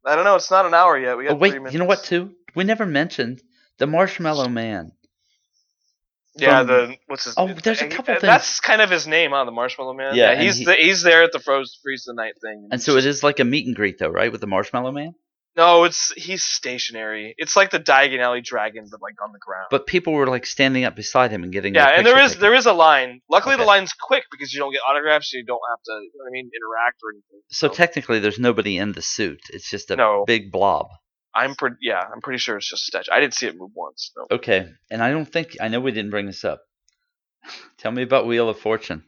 I 0.06 0.16
don't 0.16 0.24
know. 0.26 0.36
It's 0.36 0.50
not 0.50 0.66
an 0.66 0.74
hour 0.74 0.98
yet. 0.98 1.16
We 1.18 1.26
got 1.26 1.34
Oh 1.34 1.36
wait, 1.36 1.52
three 1.52 1.60
minutes. 1.60 1.74
you 1.74 1.80
know 1.80 1.86
what? 1.86 2.04
Too, 2.04 2.34
we 2.56 2.64
never 2.64 2.86
mentioned 2.86 3.42
the 3.78 3.86
Marshmallow 3.88 4.50
Man. 4.50 4.92
Yeah, 6.38 6.60
from- 6.60 6.68
the 6.68 6.96
what's 7.08 7.26
his? 7.26 7.34
Oh, 7.38 7.48
there's 7.48 7.82
a 7.82 7.88
couple 7.88 8.14
uh, 8.14 8.20
things- 8.20 8.22
That's 8.30 8.60
kind 8.60 8.82
of 8.82 8.90
his 8.90 9.08
name, 9.08 9.32
huh? 9.32 9.46
The 9.46 9.52
Marshmallow 9.52 9.94
Man. 9.94 10.16
Yeah, 10.16 10.32
and 10.32 10.42
he's 10.42 10.58
he- 10.58 10.66
the, 10.66 10.76
he's 10.76 11.02
there 11.04 11.24
at 11.24 11.32
the 11.32 11.40
froze 11.40 11.78
freeze 11.84 12.04
the 12.06 12.14
night 12.14 12.34
thing. 12.42 12.70
And 12.72 12.82
so 12.82 12.96
it 12.98 13.06
is 13.06 13.24
like 13.24 13.40
a 13.40 13.44
meet 13.46 13.66
and 13.68 13.76
greet, 13.76 13.98
though, 14.00 14.10
right, 14.10 14.32
with 14.32 14.42
the 14.42 14.48
Marshmallow 14.48 14.92
Man? 14.92 15.14
No, 15.56 15.86
it's 15.86 16.12
he's 16.16 16.44
stationary. 16.44 17.34
It's 17.40 17.56
like 17.56 17.72
the 17.72 17.80
Diagon 17.80 18.20
Alley 18.20 18.42
Dragon, 18.42 18.86
but 18.92 19.02
like 19.02 19.16
on 19.26 19.32
the 19.34 19.40
ground. 19.40 19.66
But 19.72 19.88
people 19.88 20.14
were 20.14 20.28
like 20.28 20.46
standing 20.46 20.84
up 20.86 20.96
beside 20.96 21.32
him 21.32 21.42
and 21.42 21.52
getting. 21.52 21.74
yeah, 21.74 21.88
and 21.98 22.06
there 22.06 22.20
is 22.20 22.34
taken. 22.34 22.42
there 22.42 22.54
is 22.54 22.68
a 22.68 22.74
line. 22.74 23.22
Luckily, 23.28 23.56
Okay. 23.56 23.64
the 23.64 23.68
line's 23.68 23.92
quick 23.94 24.26
because 24.30 24.54
you 24.54 24.60
don't 24.60 24.72
get 24.72 24.82
autographs, 24.88 25.32
so 25.32 25.38
you 25.38 25.46
don't 25.46 25.60
have 25.72 25.82
to, 25.84 25.92
you 25.94 26.12
know 26.14 26.26
what 26.26 26.30
I 26.30 26.32
mean, 26.32 26.52
interact 26.56 27.00
or 27.04 27.10
anything. 27.12 27.42
So 27.50 27.70
technically, 27.70 28.20
there's 28.20 28.38
nobody 28.38 28.78
in 28.78 28.92
the 28.92 29.02
suit. 29.02 29.40
It's 29.52 29.68
just 29.72 29.90
a 29.90 29.96
No. 29.96 30.26
big 30.28 30.52
blob. 30.52 30.90
I'm 31.34 31.56
pretty, 31.56 31.78
yeah, 31.82 32.02
I'm 32.02 32.22
pretty 32.22 32.40
sure 32.40 32.58
it's 32.58 32.70
just 32.70 32.84
a 32.84 32.86
statue. 32.86 33.12
I 33.12 33.20
didn't 33.20 33.36
see 33.36 33.48
it 33.48 33.58
move 33.58 33.72
once. 33.76 34.12
No. 34.18 34.28
Okay, 34.32 34.70
and 34.90 35.04
I 35.04 35.12
don't 35.12 35.26
think 35.32 35.58
I 35.62 35.68
know 35.68 35.80
we 35.80 35.92
didn't 35.92 36.12
bring 36.12 36.26
this 36.26 36.44
up. 36.44 36.62
Tell 37.78 37.92
me 37.92 38.04
about 38.04 38.28
Wheel 38.28 38.50
of 38.50 38.60
Fortune. 38.60 39.04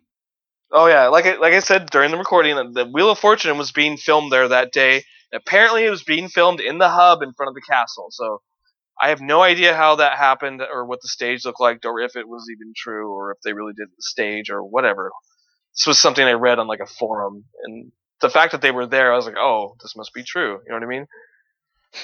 Oh 0.72 0.86
yeah, 0.86 1.08
like 1.08 1.26
I, 1.26 1.38
like 1.38 1.54
I 1.54 1.60
said 1.60 1.90
during 1.90 2.12
the 2.12 2.18
recording, 2.18 2.56
the 2.74 2.86
Wheel 2.86 3.10
of 3.10 3.20
Fortune 3.20 3.58
was 3.58 3.72
being 3.72 3.98
filmed 3.98 4.32
there 4.32 4.48
that 4.50 4.72
day. 4.72 5.04
Apparently, 5.34 5.86
it 5.86 5.90
was 5.90 6.04
being 6.04 6.30
filmed 6.30 6.60
in 6.60 6.78
the 6.78 6.90
hub 6.90 7.22
in 7.24 7.34
front 7.34 7.50
of 7.50 7.56
the 7.56 7.62
castle. 7.62 8.08
So 8.12 8.42
I 9.02 9.10
have 9.10 9.22
no 9.22 9.42
idea 9.42 9.76
how 9.76 9.96
that 9.96 10.18
happened, 10.18 10.62
or 10.62 10.86
what 10.86 11.02
the 11.02 11.08
stage 11.08 11.46
looked 11.46 11.62
like, 11.62 11.80
or 11.86 12.00
if 12.02 12.16
it 12.16 12.28
was 12.28 12.48
even 12.52 12.74
true, 12.76 13.12
or 13.12 13.32
if 13.32 13.38
they 13.44 13.54
really 13.54 13.74
did 13.74 13.88
the 13.90 14.02
stage, 14.02 14.52
or 14.52 14.64
whatever. 14.64 15.12
This 15.76 15.88
was 15.88 16.00
something 16.00 16.26
I 16.26 16.34
read 16.34 16.60
on 16.60 16.68
like 16.68 16.82
a 16.82 16.86
forum, 16.86 17.46
and 17.64 17.92
the 18.22 18.30
fact 18.30 18.52
that 18.52 18.62
they 18.62 18.72
were 18.72 18.86
there, 18.86 19.12
I 19.12 19.16
was 19.16 19.26
like, 19.26 19.38
oh, 19.38 19.76
this 19.82 19.96
must 19.96 20.14
be 20.14 20.24
true. 20.24 20.60
You 20.66 20.70
know 20.70 20.76
what 20.76 20.84
I 20.84 20.88
mean? 20.88 21.08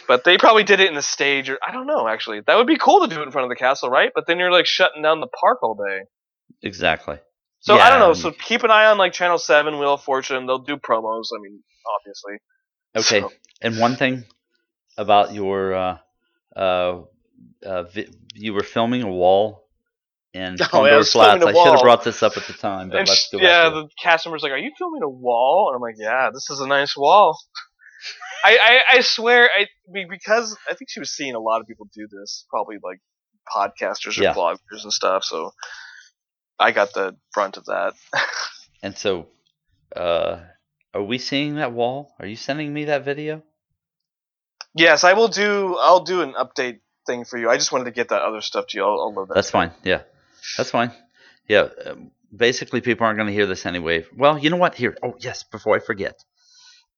But 0.08 0.24
they 0.24 0.38
probably 0.38 0.64
did 0.64 0.80
it 0.80 0.88
in 0.90 0.96
the 0.96 1.02
stage, 1.02 1.50
or 1.50 1.58
I 1.66 1.72
don't 1.72 1.86
know. 1.88 2.08
Actually, 2.08 2.42
that 2.48 2.56
would 2.58 2.68
be 2.68 2.78
cool 2.78 3.08
to 3.08 3.14
do 3.14 3.22
it 3.22 3.24
in 3.24 3.32
front 3.32 3.46
of 3.46 3.50
the 3.50 3.56
castle, 3.56 3.90
right? 3.90 4.12
But 4.14 4.26
then 4.28 4.40
you're 4.40 4.52
like 4.52 4.66
shutting 4.66 5.04
down 5.04 5.20
the 5.20 5.28
park 5.28 5.62
all 5.62 5.76
day. 5.76 6.02
Exactly. 6.64 7.18
So 7.60 7.76
I 7.78 7.90
don't 7.90 8.00
know. 8.00 8.14
So 8.14 8.32
keep 8.32 8.64
an 8.64 8.72
eye 8.72 8.86
on 8.86 8.98
like 8.98 9.14
Channel 9.14 9.38
Seven, 9.40 9.80
Wheel 9.80 9.96
of 9.96 10.02
Fortune. 10.04 10.46
They'll 10.46 10.60
do 10.60 10.78
promos. 10.78 11.26
I 11.36 11.42
mean, 11.42 11.64
obviously. 12.00 12.34
Okay, 12.96 13.22
So- 13.22 13.32
and 13.62 13.80
one 13.80 13.96
thing 13.96 14.24
about 14.98 15.34
your 15.34 15.74
uh, 15.74 15.98
uh, 16.56 17.02
uh, 17.66 17.84
vi- 17.84 18.08
you 18.34 18.54
were 18.54 18.64
filming 18.64 19.04
a 19.04 19.12
wall 19.12 19.68
in 20.34 20.56
Oh, 20.74 20.86
yeah, 20.86 20.96
I 20.96 20.96
Condor 20.96 20.98
was 20.98 21.12
Flats. 21.12 21.46
I 21.46 21.54
should 21.54 21.72
have 21.74 21.82
brought 21.82 22.04
this 22.04 22.24
up 22.24 22.38
at 22.38 22.44
the 22.44 22.54
time, 22.54 22.90
but 22.90 23.00
And 23.00 23.08
let's 23.08 23.30
yeah, 23.34 23.70
the 23.70 23.88
cast 24.02 24.26
member's 24.26 24.44
like, 24.44 24.52
"Are 24.52 24.58
you 24.58 24.72
filming 24.78 25.02
a 25.04 25.10
wall?" 25.10 25.70
And 25.70 25.76
I'm 25.76 25.82
like, 25.82 25.96
"Yeah, 25.98 26.30
this 26.34 26.50
is 26.50 26.60
a 26.60 26.68
nice 26.68 26.96
wall." 26.96 27.38
I, 28.44 28.58
I 28.92 28.98
I 28.98 29.02
swear, 29.02 29.50
I 29.58 29.68
be- 29.94 30.06
because 30.10 30.56
I 30.70 30.74
think 30.76 30.90
she 30.90 31.00
was 31.00 31.12
seeing 31.12 31.36
a 31.36 31.40
lot 31.40 31.62
of 31.62 31.68
people 31.68 31.88
do 31.94 32.08
this, 32.12 32.46
probably 32.50 32.78
like 32.84 33.00
podcasters 33.54 34.20
or 34.20 34.24
Yeah. 34.24 34.34
bloggers 34.34 34.84
and 34.84 34.94
stuff. 34.94 35.24
So 35.24 35.52
I 36.60 36.72
got 36.72 36.94
the 36.94 37.16
brunt 37.34 37.58
of 37.58 37.66
that. 37.66 37.94
and 38.84 38.98
so, 38.98 39.28
uh, 39.96 40.40
are 40.94 41.04
we 41.04 41.18
seeing 41.18 41.56
that 41.56 41.74
wall? 41.74 42.14
Are 42.20 42.26
you 42.28 42.36
sending 42.36 42.74
me 42.74 42.86
that 42.86 43.04
video? 43.06 43.44
Yes, 44.74 45.04
I 45.04 45.14
will 45.14 45.28
do. 45.30 45.78
I'll 45.80 46.04
do 46.04 46.22
an 46.22 46.34
update 46.34 46.80
thing 47.08 47.24
for 47.26 47.38
you. 47.38 47.50
I 47.50 47.58
just 47.58 47.72
wanted 47.72 47.86
to 47.86 47.92
get 47.92 48.10
that 48.10 48.22
other 48.22 48.42
stuff 48.42 48.68
to 48.68 48.78
you. 48.78 48.84
I'll, 48.84 49.14
I'll 49.16 49.26
that. 49.26 49.34
That's 49.34 49.50
fine. 49.52 49.72
Yeah, 49.84 50.02
that's 50.58 50.72
fine. 50.72 50.92
Yeah. 51.48 51.70
Um, 51.86 52.12
basically, 52.36 52.82
people 52.82 53.06
aren't 53.06 53.18
going 53.18 53.28
to 53.28 53.34
hear 53.34 53.46
this 53.46 53.66
anyway. 53.66 54.06
Well, 54.16 54.38
you 54.38 54.50
know 54.50 54.58
what? 54.58 54.76
Here. 54.76 54.98
Oh, 55.02 55.14
yes. 55.20 55.44
Before 55.44 55.76
I 55.76 55.80
forget, 55.80 56.16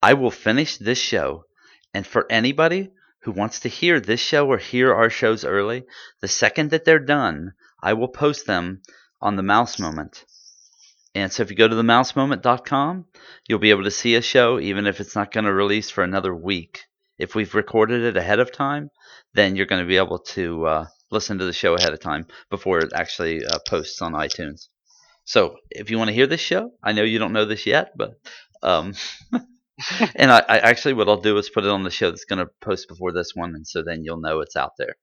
I 0.02 0.14
will 0.14 0.32
finish 0.32 0.78
this 0.78 1.00
show, 1.00 1.46
and 1.94 2.06
for 2.06 2.32
anybody 2.32 2.92
who 3.22 3.32
wants 3.32 3.62
to 3.62 3.70
hear 3.70 4.00
this 4.00 4.20
show 4.20 4.48
or 4.48 4.58
hear 4.58 4.94
our 4.94 5.10
shows 5.10 5.44
early, 5.44 5.84
the 6.22 6.28
second 6.28 6.72
that 6.72 6.86
they're 6.86 7.00
done, 7.00 7.54
I 7.82 7.94
will 7.94 8.08
post 8.08 8.46
them 8.46 8.82
on 9.22 9.36
the 9.36 9.44
Mouse 9.44 9.80
Moment. 9.80 10.24
And 11.16 11.32
so 11.32 11.42
if 11.42 11.50
you 11.50 11.56
go 11.56 11.68
to 11.68 11.76
themousemoment.com, 11.76 13.06
you'll 13.48 13.60
be 13.60 13.72
able 13.72 13.86
to 13.86 13.92
see 13.92 14.16
a 14.16 14.22
show 14.22 14.60
even 14.60 14.86
if 14.86 15.00
it's 15.00 15.16
not 15.16 15.32
going 15.32 15.46
to 15.46 15.54
release 15.54 15.90
for 15.90 16.04
another 16.04 16.36
week. 16.36 16.82
If 17.18 17.34
we've 17.34 17.56
recorded 17.56 18.04
it 18.04 18.18
ahead 18.18 18.40
of 18.40 18.52
time, 18.52 18.92
then 19.34 19.56
you're 19.56 19.66
going 19.66 19.82
to 19.82 19.88
be 19.88 19.98
able 19.98 20.20
to 20.20 20.66
uh, 20.66 20.86
listen 21.10 21.40
to 21.40 21.46
the 21.46 21.54
show 21.54 21.74
ahead 21.74 21.94
of 21.94 22.00
time 22.00 22.28
before 22.52 22.80
it 22.80 22.92
actually 22.94 23.44
uh, 23.44 23.58
posts 23.68 24.02
on 24.02 24.14
iTunes. 24.14 24.68
So 25.24 25.58
if 25.72 25.90
you 25.90 25.98
want 25.98 26.10
to 26.10 26.14
hear 26.14 26.28
this 26.28 26.40
show, 26.40 26.72
I 26.84 26.94
know 26.94 27.04
you 27.04 27.20
don't 27.20 27.34
know 27.34 27.46
this 27.46 27.66
yet, 27.66 27.94
but 27.98 28.12
um, 28.62 28.94
and 30.16 30.32
I, 30.32 30.40
I, 30.48 30.58
actually 30.60 30.94
what 30.94 31.08
I'll 31.08 31.22
do 31.22 31.38
is 31.38 31.50
put 31.50 31.64
it 31.64 31.70
on 31.70 31.84
the 31.84 31.92
show 31.92 32.10
that's 32.10 32.26
going 32.26 32.40
to 32.40 32.50
post 32.62 32.88
before 32.88 33.12
this 33.12 33.32
one, 33.36 33.54
and 33.56 33.68
so 33.68 33.84
then 33.84 34.04
you'll 34.04 34.20
know 34.20 34.40
it's 34.42 34.56
out 34.56 34.72
there. 34.78 34.96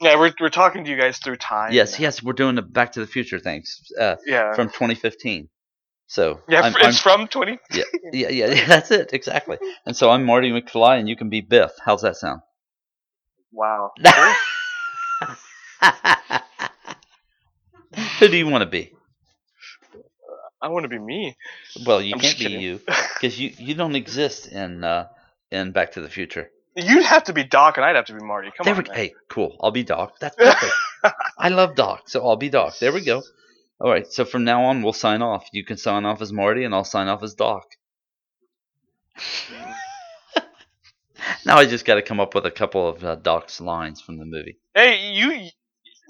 Yeah, 0.00 0.18
we're 0.18 0.32
we're 0.40 0.48
talking 0.48 0.84
to 0.84 0.90
you 0.90 0.96
guys 0.96 1.18
through 1.18 1.36
time. 1.36 1.72
Yes, 1.72 1.98
yes, 1.98 2.22
we're 2.22 2.34
doing 2.34 2.54
the 2.54 2.62
Back 2.62 2.92
to 2.92 3.00
the 3.00 3.06
Future 3.06 3.38
things. 3.38 3.80
Uh, 3.98 4.16
yeah, 4.26 4.54
from 4.54 4.68
2015. 4.68 5.48
So 6.06 6.40
yeah, 6.48 6.62
I'm, 6.62 6.74
it's 6.76 6.84
I'm, 6.84 6.92
from 6.94 7.28
20. 7.28 7.58
Yeah, 7.72 7.84
yeah, 8.12 8.28
yeah, 8.28 8.46
yeah, 8.46 8.66
that's 8.68 8.90
it 8.90 9.12
exactly. 9.12 9.58
And 9.84 9.96
so 9.96 10.10
I'm 10.10 10.24
Marty 10.24 10.50
McFly, 10.50 10.98
and 10.98 11.08
you 11.08 11.16
can 11.16 11.30
be 11.30 11.40
Biff. 11.40 11.72
How's 11.84 12.02
that 12.02 12.16
sound? 12.16 12.42
Wow. 13.52 13.92
Who 18.18 18.28
do 18.28 18.36
you 18.36 18.46
want 18.46 18.62
to 18.62 18.68
be? 18.68 18.92
I 20.60 20.68
want 20.68 20.84
to 20.84 20.88
be 20.88 20.98
me. 20.98 21.36
Well, 21.86 22.02
you 22.02 22.14
I'm 22.14 22.20
can't 22.20 22.38
be 22.38 22.44
you 22.44 22.80
because 23.14 23.38
you 23.38 23.52
you 23.58 23.74
don't 23.74 23.94
exist 23.94 24.48
in 24.48 24.84
uh, 24.84 25.08
in 25.50 25.72
Back 25.72 25.92
to 25.92 26.00
the 26.00 26.08
Future. 26.08 26.50
You'd 26.76 27.04
have 27.04 27.24
to 27.24 27.32
be 27.32 27.44
Doc, 27.44 27.76
and 27.76 27.84
I'd 27.84 27.96
have 27.96 28.06
to 28.06 28.14
be 28.14 28.24
Marty. 28.24 28.50
Come 28.56 28.64
there 28.64 28.74
on. 28.74 28.84
We, 28.88 28.94
hey, 28.94 29.14
cool. 29.28 29.56
I'll 29.60 29.72
be 29.72 29.82
Doc. 29.82 30.18
That's 30.20 30.36
perfect. 30.38 30.72
I 31.36 31.48
love 31.48 31.74
Doc, 31.74 32.08
so 32.08 32.26
I'll 32.26 32.36
be 32.36 32.50
Doc. 32.50 32.78
There 32.78 32.92
we 32.92 33.04
go. 33.04 33.22
All 33.80 33.90
right. 33.90 34.06
So 34.06 34.24
from 34.24 34.44
now 34.44 34.64
on, 34.64 34.82
we'll 34.82 34.92
sign 34.92 35.22
off. 35.22 35.48
You 35.52 35.64
can 35.64 35.76
sign 35.76 36.04
off 36.04 36.22
as 36.22 36.32
Marty, 36.32 36.64
and 36.64 36.74
I'll 36.74 36.84
sign 36.84 37.08
off 37.08 37.22
as 37.22 37.34
Doc. 37.34 37.64
now 41.44 41.56
I 41.56 41.66
just 41.66 41.84
got 41.84 41.96
to 41.96 42.02
come 42.02 42.20
up 42.20 42.34
with 42.34 42.46
a 42.46 42.50
couple 42.50 42.88
of 42.88 43.04
uh, 43.04 43.16
Doc's 43.16 43.60
lines 43.60 44.00
from 44.00 44.18
the 44.18 44.24
movie. 44.24 44.58
Hey, 44.74 45.12
you. 45.12 45.48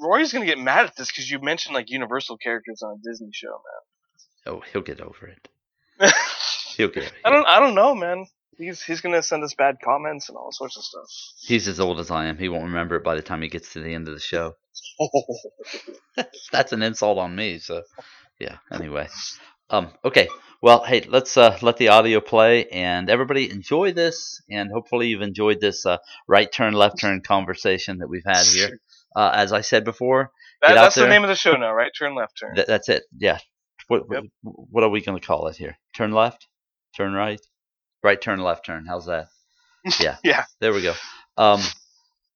Rory's 0.00 0.32
gonna 0.32 0.46
get 0.46 0.58
mad 0.58 0.86
at 0.86 0.96
this 0.96 1.08
because 1.08 1.28
you 1.30 1.40
mentioned 1.40 1.74
like 1.74 1.90
Universal 1.90 2.38
characters 2.38 2.82
on 2.82 2.98
a 2.98 3.10
Disney 3.10 3.30
show, 3.32 3.48
man. 3.48 3.82
Oh, 4.46 4.62
he'll 4.72 4.82
get 4.82 5.00
over 5.00 5.26
it. 5.26 5.48
he'll 6.76 6.88
get. 6.88 7.12
I 7.24 7.30
don't. 7.30 7.46
I 7.46 7.60
don't 7.60 7.74
know, 7.74 7.94
man. 7.94 8.26
He's 8.56 8.82
he's 8.82 9.00
gonna 9.00 9.22
send 9.22 9.44
us 9.44 9.54
bad 9.54 9.76
comments 9.82 10.28
and 10.28 10.36
all 10.36 10.50
sorts 10.52 10.76
of 10.76 10.82
stuff. 10.82 11.06
He's 11.40 11.68
as 11.68 11.78
old 11.80 12.00
as 12.00 12.10
I 12.10 12.26
am. 12.26 12.38
He 12.38 12.48
won't 12.48 12.64
remember 12.64 12.96
it 12.96 13.04
by 13.04 13.14
the 13.14 13.22
time 13.22 13.42
he 13.42 13.48
gets 13.48 13.72
to 13.74 13.80
the 13.80 13.94
end 13.94 14.08
of 14.08 14.14
the 14.14 14.20
show. 14.20 14.54
That's 16.52 16.72
an 16.72 16.82
insult 16.82 17.18
on 17.18 17.36
me. 17.36 17.58
So, 17.58 17.82
yeah. 18.38 18.56
Anyway, 18.72 19.08
um, 19.70 19.90
okay. 20.04 20.28
Well, 20.60 20.82
hey, 20.82 21.02
let's 21.08 21.36
uh, 21.36 21.56
let 21.62 21.76
the 21.76 21.88
audio 21.88 22.20
play, 22.20 22.66
and 22.66 23.08
everybody 23.08 23.48
enjoy 23.48 23.92
this, 23.92 24.42
and 24.50 24.70
hopefully 24.72 25.06
you've 25.06 25.22
enjoyed 25.22 25.60
this 25.60 25.86
uh, 25.86 25.98
right 26.26 26.50
turn, 26.50 26.72
left 26.72 27.00
turn 27.00 27.20
conversation 27.20 27.98
that 27.98 28.08
we've 28.08 28.26
had 28.26 28.44
here. 28.44 28.80
Uh, 29.16 29.32
as 29.34 29.52
I 29.54 29.62
said 29.62 29.84
before, 29.84 30.30
that, 30.60 30.74
that's 30.74 30.94
the 30.94 31.08
name 31.08 31.24
of 31.24 31.28
the 31.28 31.34
show 31.34 31.54
now. 31.54 31.72
Right 31.72 31.90
turn, 31.98 32.14
left 32.14 32.38
turn. 32.38 32.54
Th- 32.54 32.66
that's 32.66 32.88
it. 32.90 33.04
Yeah. 33.18 33.38
What, 33.88 34.04
yep. 34.10 34.24
what 34.42 34.84
are 34.84 34.90
we 34.90 35.00
going 35.00 35.18
to 35.18 35.26
call 35.26 35.48
it 35.48 35.56
here? 35.56 35.76
Turn 35.94 36.12
left, 36.12 36.46
turn 36.96 37.12
right. 37.12 37.40
Right 38.02 38.20
turn, 38.20 38.40
left 38.40 38.64
turn. 38.64 38.86
How's 38.86 39.06
that? 39.06 39.28
Yeah. 40.00 40.16
yeah. 40.22 40.44
There 40.60 40.72
we 40.72 40.82
go. 40.82 40.92
Um, 41.38 41.60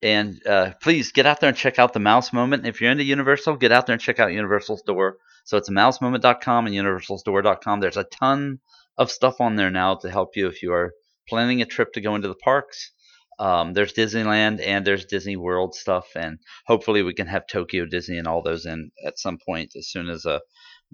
and 0.03 0.44
uh, 0.46 0.72
please 0.80 1.12
get 1.12 1.26
out 1.26 1.40
there 1.40 1.48
and 1.48 1.57
check 1.57 1.78
out 1.78 1.92
the 1.92 2.00
Mouse 2.00 2.32
Moment. 2.32 2.66
If 2.66 2.80
you're 2.80 2.90
into 2.90 3.05
Universal, 3.05 3.57
get 3.57 3.72
out 3.72 3.86
there 3.86 3.92
and 3.92 4.03
check 4.03 4.18
out 4.18 4.32
Universal 4.32 4.78
Store. 4.78 5.18
So 5.44 5.59
it's 5.59 5.68
mousemoment.com 5.68 6.66
and 6.66 6.74
universalstore.com. 6.74 7.80
There's 7.80 7.96
a 7.96 8.05
ton 8.05 8.61
of 8.96 9.11
stuff 9.11 9.40
on 9.40 9.57
there 9.57 9.70
now 9.70 9.96
to 9.96 10.11
help 10.11 10.36
you 10.36 10.48
if 10.48 10.62
you 10.62 10.72
are 10.72 10.92
planning 11.28 11.62
a 11.62 11.66
trip 11.66 11.92
to 11.92 12.00
go 12.00 12.14
into 12.14 12.28
the 12.28 12.34
parks. 12.34 12.92
Um, 13.38 13.72
there's 13.72 13.92
Disneyland 13.92 14.64
and 14.64 14.86
there's 14.86 15.07
Disney 15.07 15.36
World 15.36 15.74
stuff, 15.74 16.07
and 16.14 16.38
hopefully 16.66 17.03
we 17.03 17.14
can 17.14 17.26
have 17.26 17.46
Tokyo 17.46 17.86
Disney 17.86 18.18
and 18.18 18.28
all 18.28 18.42
those 18.42 18.66
in 18.66 18.90
at 19.05 19.18
some 19.18 19.38
point 19.44 19.72
as 19.76 19.88
soon 19.88 20.09
as 20.09 20.26
uh, 20.26 20.38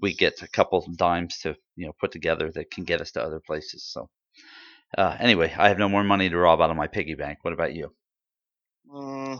we 0.01 0.13
get 0.13 0.41
a 0.41 0.47
couple 0.47 0.85
dimes 0.95 1.39
to 1.39 1.55
you 1.75 1.85
know 1.85 1.93
put 1.99 2.11
together 2.11 2.51
that 2.51 2.71
can 2.71 2.83
get 2.83 3.01
us 3.01 3.11
to 3.11 3.23
other 3.23 3.39
places. 3.39 3.83
So 3.85 4.09
uh, 4.97 5.15
anyway, 5.19 5.53
I 5.57 5.69
have 5.69 5.77
no 5.77 5.89
more 5.89 6.03
money 6.03 6.29
to 6.29 6.37
rob 6.37 6.61
out 6.61 6.71
of 6.71 6.77
my 6.77 6.87
piggy 6.87 7.15
bank. 7.15 7.39
What 7.41 7.53
about 7.53 7.73
you? 7.73 7.93
Mm, 8.91 9.39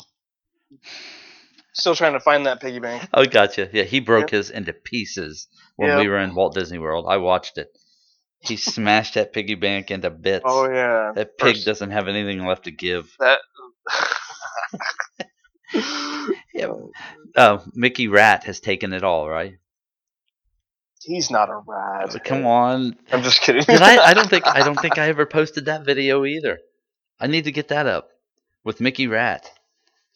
still 1.73 1.95
trying 1.95 2.13
to 2.13 2.19
find 2.19 2.45
that 2.45 2.61
piggy 2.61 2.79
bank. 2.79 3.07
Oh, 3.13 3.25
gotcha. 3.25 3.69
Yeah, 3.73 3.83
he 3.83 3.99
broke 3.99 4.31
yep. 4.31 4.37
his 4.37 4.49
into 4.51 4.73
pieces 4.73 5.47
when 5.75 5.89
yep. 5.89 5.99
we 5.99 6.07
were 6.07 6.19
in 6.19 6.35
Walt 6.35 6.53
Disney 6.53 6.77
World. 6.77 7.05
I 7.07 7.17
watched 7.17 7.57
it. 7.57 7.69
He 8.41 8.55
smashed 8.55 9.15
that 9.15 9.33
piggy 9.33 9.55
bank 9.55 9.91
into 9.91 10.09
bits. 10.09 10.45
Oh 10.47 10.69
yeah. 10.69 11.11
That 11.13 11.37
pig 11.37 11.55
First, 11.55 11.65
doesn't 11.65 11.91
have 11.91 12.07
anything 12.07 12.45
left 12.45 12.65
to 12.65 12.71
give. 12.71 13.13
That. 13.19 13.39
yeah. 16.53 16.71
Uh, 17.35 17.59
Mickey 17.73 18.07
Rat 18.07 18.45
has 18.45 18.59
taken 18.59 18.93
it 18.93 19.03
all, 19.03 19.27
right? 19.27 19.55
He's 21.01 21.31
not 21.31 21.49
a 21.49 21.61
rat. 21.65 22.23
Come 22.25 22.45
on. 22.45 22.97
I'm 23.11 23.23
just 23.23 23.41
kidding. 23.41 23.63
I, 23.69 23.99
I 23.99 24.13
don't 24.13 24.29
think 24.29 24.45
I 24.45 24.63
don't 24.63 24.79
think 24.79 24.97
I 24.97 25.07
ever 25.09 25.25
posted 25.25 25.65
that 25.65 25.85
video 25.85 26.25
either. 26.25 26.59
I 27.19 27.27
need 27.27 27.45
to 27.45 27.51
get 27.51 27.69
that 27.69 27.87
up 27.87 28.09
with 28.63 28.81
Mickey 28.81 29.07
Rat. 29.07 29.49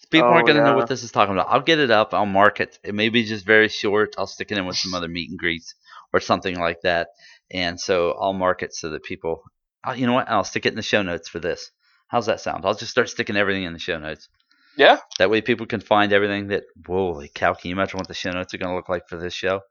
People 0.10 0.30
oh, 0.30 0.34
aren't 0.34 0.46
going 0.46 0.58
to 0.58 0.64
yeah. 0.64 0.72
know 0.72 0.78
what 0.78 0.90
this 0.90 1.02
is 1.04 1.12
talking 1.12 1.34
about. 1.34 1.48
I'll 1.50 1.62
get 1.62 1.80
it 1.80 1.90
up. 1.90 2.14
I'll 2.14 2.26
mark 2.26 2.60
it. 2.60 2.78
It 2.84 2.94
may 2.94 3.10
be 3.10 3.24
just 3.24 3.46
very 3.46 3.68
short. 3.68 4.14
I'll 4.18 4.28
stick 4.28 4.52
it 4.52 4.58
in 4.58 4.66
with 4.66 4.76
some 4.76 4.94
other 4.94 5.08
meet 5.08 5.30
and 5.30 5.40
greets 5.40 5.74
or 6.14 6.20
something 6.20 6.60
like 6.60 6.82
that. 6.82 7.10
And 7.50 7.80
so 7.80 8.12
I'll 8.12 8.34
mark 8.34 8.62
it 8.62 8.76
so 8.76 8.90
that 8.92 9.04
people, 9.04 9.44
oh, 9.84 9.94
you 9.94 10.06
know 10.06 10.14
what? 10.14 10.30
I'll 10.30 10.44
stick 10.44 10.66
it 10.66 10.70
in 10.70 10.76
the 10.76 10.84
show 10.84 11.02
notes 11.02 11.30
for 11.30 11.40
this. 11.40 11.72
How's 12.08 12.28
that 12.28 12.42
sound? 12.42 12.64
I'll 12.64 12.76
just 12.76 12.92
start 12.92 13.10
sticking 13.10 13.36
everything 13.36 13.64
in 13.64 13.74
the 13.74 13.80
show 13.80 13.98
notes. 13.98 14.30
Yeah. 14.78 15.00
That 15.18 15.32
way 15.32 15.42
people 15.42 15.66
can 15.66 15.82
find 15.82 16.14
everything 16.14 16.50
that, 16.50 16.66
holy 16.86 17.32
cow, 17.34 17.56
can 17.56 17.70
you 17.70 17.76
imagine 17.76 17.98
what 17.98 18.08
the 18.08 18.14
show 18.14 18.32
notes 18.32 18.54
are 18.54 18.60
going 18.60 18.70
to 18.70 18.76
look 18.76 18.90
like 18.90 19.08
for 19.08 19.18
this 19.18 19.34
show? 19.34 19.62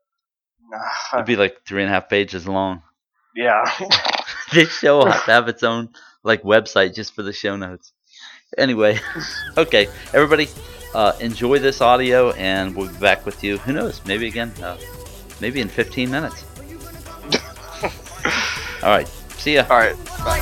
It'd 1.12 1.26
be 1.26 1.36
like 1.36 1.64
three 1.66 1.82
and 1.82 1.90
a 1.90 1.94
half 1.94 2.08
pages 2.08 2.48
long. 2.48 2.82
Yeah. 3.34 3.64
this 4.52 4.70
show 4.78 4.98
will 4.98 5.10
have 5.10 5.24
to 5.24 5.30
have 5.30 5.48
its 5.48 5.62
own 5.62 5.90
like 6.22 6.42
website 6.42 6.94
just 6.94 7.14
for 7.14 7.22
the 7.22 7.32
show 7.32 7.56
notes. 7.56 7.92
Anyway, 8.58 8.98
okay, 9.56 9.88
everybody, 10.12 10.48
uh, 10.94 11.12
enjoy 11.20 11.58
this 11.58 11.80
audio, 11.80 12.32
and 12.32 12.76
we'll 12.76 12.88
be 12.88 12.98
back 12.98 13.24
with 13.24 13.42
you. 13.42 13.58
Who 13.58 13.72
knows? 13.72 14.04
Maybe 14.04 14.28
again, 14.28 14.52
uh, 14.62 14.76
maybe 15.40 15.60
in 15.60 15.68
15 15.68 16.10
minutes. 16.10 16.44
All 18.82 18.90
right. 18.90 19.08
See 19.38 19.54
ya. 19.54 19.66
All 19.70 19.78
right. 19.78 19.96
Bye. 20.24 20.40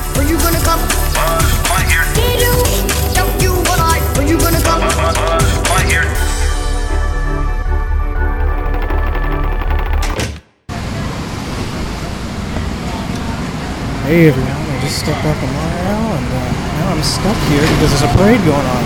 Hey 14.11 14.27
everyone, 14.27 14.51
I 14.51 14.81
just 14.81 14.99
stepped 14.99 15.23
up 15.23 15.37
a 15.37 15.47
mile 15.47 16.17
and 16.17 16.25
uh, 16.25 16.51
now 16.79 16.91
I'm 16.91 17.01
stuck 17.01 17.37
here 17.47 17.61
because 17.61 17.91
there's 17.91 18.01
a 18.01 18.17
parade 18.17 18.43
going 18.43 18.59
on. 18.59 18.83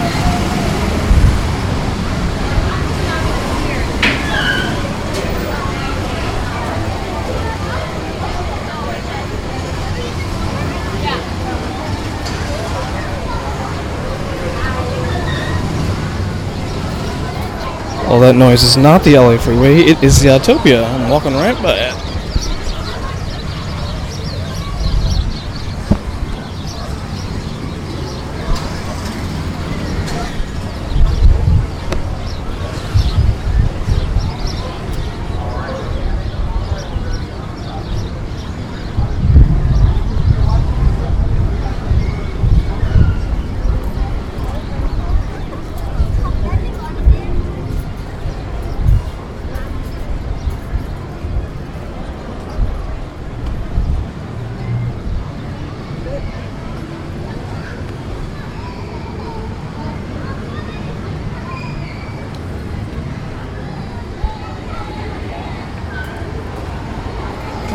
All 18.12 18.20
that 18.20 18.36
noise 18.36 18.62
is 18.62 18.78
not 18.78 19.04
the 19.04 19.18
LA 19.18 19.40
freeway, 19.40 19.78
it 19.80 20.04
is 20.04 20.22
the 20.22 20.30
Autopia. 20.30 20.86
I'm 20.88 21.10
walking 21.10 21.34
right 21.34 21.60
by 21.64 21.78
it. 21.78 22.06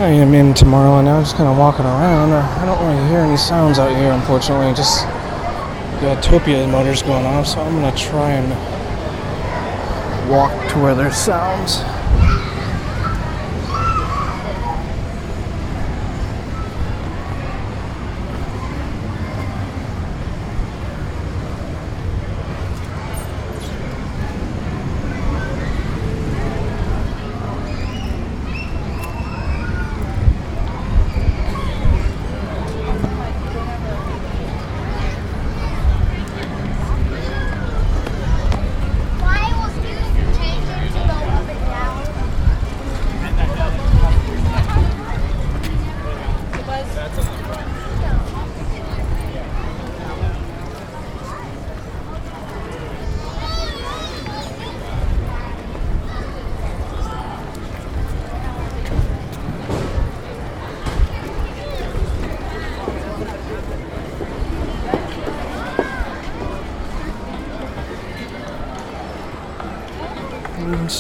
I 0.00 0.12
am 0.14 0.32
in 0.32 0.54
Tomorrowland 0.54 1.04
now, 1.04 1.19
just 1.30 1.38
kind 1.38 1.48
of 1.48 1.56
walking 1.56 1.84
around. 1.84 2.32
I 2.32 2.64
don't 2.66 2.84
really 2.84 3.08
hear 3.08 3.20
any 3.20 3.36
sounds 3.36 3.78
out 3.78 3.94
here, 3.94 4.10
unfortunately. 4.10 4.74
Just 4.74 5.04
the 6.02 6.18
Topia 6.20 6.68
motors 6.68 7.04
going 7.04 7.24
off, 7.24 7.46
so 7.46 7.60
I'm 7.60 7.80
gonna 7.80 7.96
try 7.96 8.32
and 8.32 8.50
walk 10.28 10.50
to 10.72 10.78
where 10.80 10.96
there's 10.96 11.16
sounds. 11.16 11.84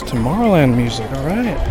Tomorrowland 0.02 0.76
music, 0.76 1.10
alright. 1.12 1.69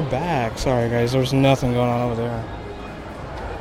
Are 0.00 0.10
back. 0.10 0.56
Sorry, 0.58 0.88
guys, 0.88 1.12
there's 1.12 1.32
nothing 1.32 1.72
going 1.72 1.90
on 1.90 2.10
over 2.10 2.14
there. 2.14 2.44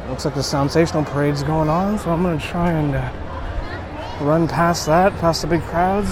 Looks 0.10 0.26
like 0.26 0.36
the 0.36 0.44
Sensational 0.44 1.04
Parade's 1.04 1.44
going 1.44 1.70
on, 1.70 2.00
so 2.00 2.12
I'm 2.12 2.24
gonna 2.24 2.40
try 2.40 2.72
and 2.72 2.96
uh, 2.96 3.12
run 4.22 4.48
past 4.48 4.86
that, 4.86 5.14
past 5.20 5.42
the 5.42 5.48
big 5.48 5.62
crowds. 5.64 6.10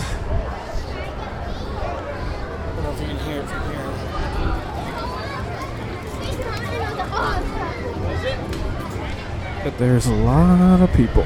But 9.64 9.78
there's 9.78 10.08
a 10.08 10.14
lot 10.14 10.82
of 10.82 10.94
people. 10.94 11.26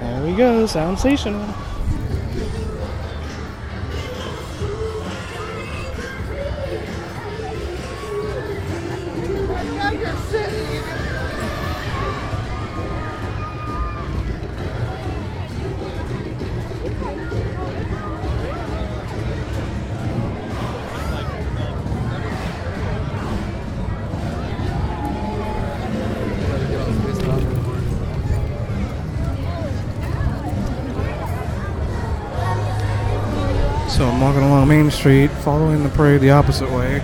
There 0.00 0.24
we 0.24 0.32
go, 0.32 0.57
sensational. 0.68 1.67
So 33.98 34.06
I'm 34.06 34.20
walking 34.20 34.42
along 34.42 34.68
Main 34.68 34.92
Street, 34.92 35.26
following 35.26 35.82
the 35.82 35.88
parade 35.88 36.20
the 36.20 36.30
opposite 36.30 36.70
way. 36.70 37.02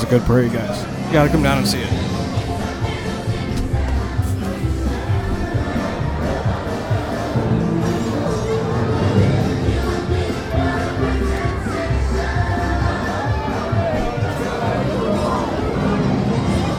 Is 0.00 0.06
a 0.06 0.10
good 0.10 0.22
parade, 0.22 0.52
guys. 0.52 1.06
You 1.06 1.12
gotta 1.12 1.28
come 1.28 1.42
down 1.42 1.58
and 1.58 1.68
see 1.68 1.80
it. 1.80 1.90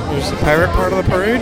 There's 0.10 0.32
the 0.32 0.38
pirate 0.38 0.70
part 0.70 0.94
of 0.94 1.04
the 1.04 1.12
parade. 1.12 1.42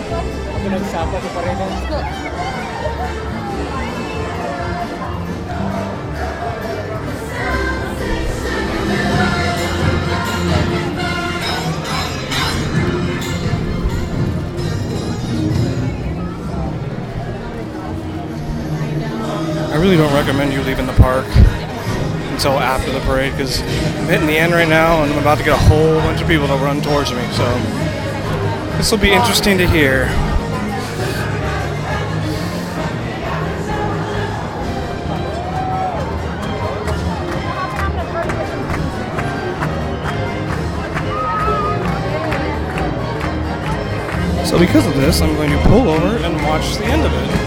Really 19.79 19.95
don't 19.95 20.13
recommend 20.13 20.51
you 20.51 20.61
leaving 20.61 20.85
the 20.85 20.93
park 20.93 21.25
until 22.33 22.59
after 22.59 22.91
the 22.91 22.99
parade 23.01 23.31
because 23.31 23.61
I'm 23.61 24.07
hitting 24.07 24.27
the 24.27 24.37
end 24.37 24.51
right 24.51 24.67
now 24.67 25.03
and 25.03 25.13
I'm 25.13 25.19
about 25.19 25.37
to 25.37 25.43
get 25.43 25.53
a 25.53 25.63
whole 25.67 25.95
bunch 25.99 26.21
of 26.21 26.27
people 26.27 26.47
to 26.47 26.55
run 26.55 26.81
towards 26.81 27.13
me. 27.13 27.25
So 27.31 27.45
this 28.75 28.91
will 28.91 28.97
be 28.97 29.11
interesting 29.11 29.57
to 29.57 29.67
hear. 29.67 30.07
So 44.45 44.59
because 44.59 44.85
of 44.85 44.95
this, 44.95 45.21
I'm 45.21 45.35
going 45.35 45.51
to 45.51 45.61
pull 45.69 45.89
over 45.89 46.17
and 46.17 46.35
watch 46.43 46.75
the 46.75 46.85
end 46.85 47.05
of 47.05 47.13
it. 47.13 47.38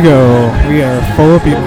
We 0.00 0.08
go. 0.08 0.68
We 0.68 0.82
are 0.82 1.00
full 1.14 1.34
of 1.36 1.44
people, 1.44 1.62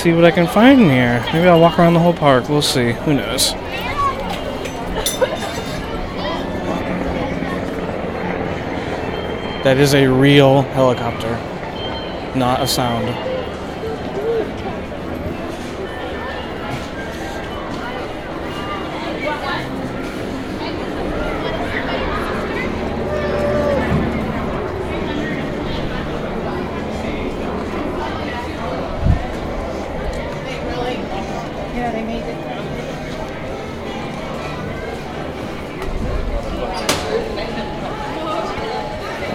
see 0.00 0.14
what 0.14 0.24
I 0.24 0.30
can 0.30 0.46
find 0.46 0.80
in 0.80 0.88
here. 0.88 1.22
Maybe 1.30 1.46
I'll 1.46 1.60
walk 1.60 1.78
around 1.78 1.92
the 1.92 2.00
whole 2.00 2.14
park. 2.14 2.48
We'll 2.48 2.62
see. 2.62 2.92
Who 2.92 3.12
knows? 3.12 3.52
That 9.62 9.76
is 9.76 9.92
a 9.94 10.06
real 10.06 10.62
helicopter, 10.62 11.36
not 12.34 12.62
a 12.62 12.66
sound. 12.66 13.14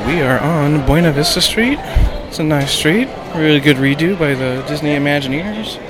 We 0.08 0.22
are 0.22 0.40
on 0.40 0.75
Buena 0.86 1.12
Vista 1.12 1.42
Street. 1.42 1.80
It's 2.28 2.38
a 2.38 2.44
nice 2.44 2.72
street. 2.72 3.10
Really 3.34 3.60
good 3.60 3.78
redo 3.78 4.18
by 4.20 4.36
the 4.36 4.64
Disney 4.68 4.96
Imagineers. 4.96 5.85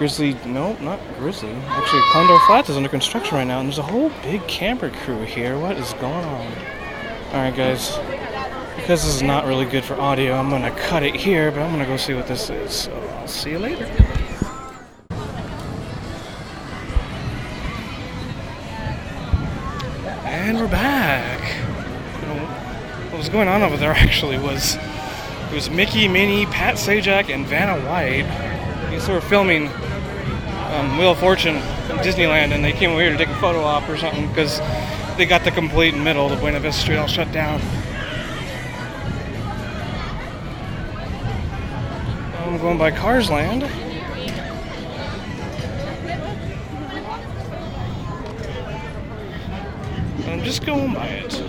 Grizzly. 0.00 0.34
Nope, 0.46 0.80
not 0.80 0.98
Grizzly. 1.18 1.52
Actually, 1.66 2.00
Condor 2.10 2.38
Flats 2.46 2.70
is 2.70 2.76
under 2.78 2.88
construction 2.88 3.36
right 3.36 3.46
now, 3.46 3.60
and 3.60 3.68
there's 3.68 3.76
a 3.76 3.82
whole 3.82 4.10
big 4.22 4.40
camper 4.46 4.88
crew 4.88 5.24
here. 5.24 5.58
What 5.58 5.76
is 5.76 5.92
going 5.92 6.24
on? 6.24 6.46
Alright, 7.26 7.54
guys. 7.54 7.98
Because 8.76 9.02
this 9.02 9.04
is 9.04 9.20
not 9.20 9.44
really 9.44 9.66
good 9.66 9.84
for 9.84 10.00
audio, 10.00 10.36
I'm 10.36 10.48
gonna 10.48 10.70
cut 10.70 11.02
it 11.02 11.14
here, 11.14 11.50
but 11.50 11.60
I'm 11.60 11.70
gonna 11.70 11.84
go 11.84 11.98
see 11.98 12.14
what 12.14 12.26
this 12.26 12.48
is. 12.48 12.72
So 12.72 12.92
I'll 13.18 13.28
see 13.28 13.50
you 13.50 13.58
later. 13.58 13.84
And 20.24 20.56
we're 20.56 20.66
back. 20.66 21.42
What 23.10 23.18
was 23.18 23.28
going 23.28 23.48
on 23.48 23.62
over 23.62 23.76
there 23.76 23.92
actually 23.94 24.38
was 24.38 24.76
it 24.76 25.54
was 25.54 25.68
Mickey, 25.68 26.08
Minnie, 26.08 26.46
Pat 26.46 26.76
Sajak, 26.76 27.28
and 27.28 27.44
Vanna 27.46 27.78
White. 27.86 28.88
These 28.90 29.06
were 29.06 29.20
filming 29.20 29.68
um, 30.80 30.96
Wheel 30.96 31.12
of 31.12 31.18
Fortune 31.18 31.56
in 31.56 31.98
Disneyland, 31.98 32.52
and 32.52 32.64
they 32.64 32.72
came 32.72 32.90
over 32.90 33.00
here 33.00 33.10
to 33.10 33.18
take 33.18 33.28
a 33.28 33.34
photo 33.40 33.60
op 33.60 33.86
or 33.88 33.98
something 33.98 34.26
because 34.28 34.58
they 35.16 35.26
got 35.26 35.44
the 35.44 35.50
complete 35.50 35.94
middle 35.94 36.24
of 36.24 36.30
the 36.30 36.36
Buena 36.38 36.58
Vista 36.58 36.80
Street 36.80 36.96
all 36.96 37.06
shut 37.06 37.30
down. 37.32 37.60
I'm 42.46 42.58
going 42.58 42.78
by 42.78 42.90
Cars 42.90 43.30
Land. 43.30 43.64
I'm 50.26 50.42
just 50.42 50.64
going 50.64 50.94
by 50.94 51.06
it. 51.08 51.39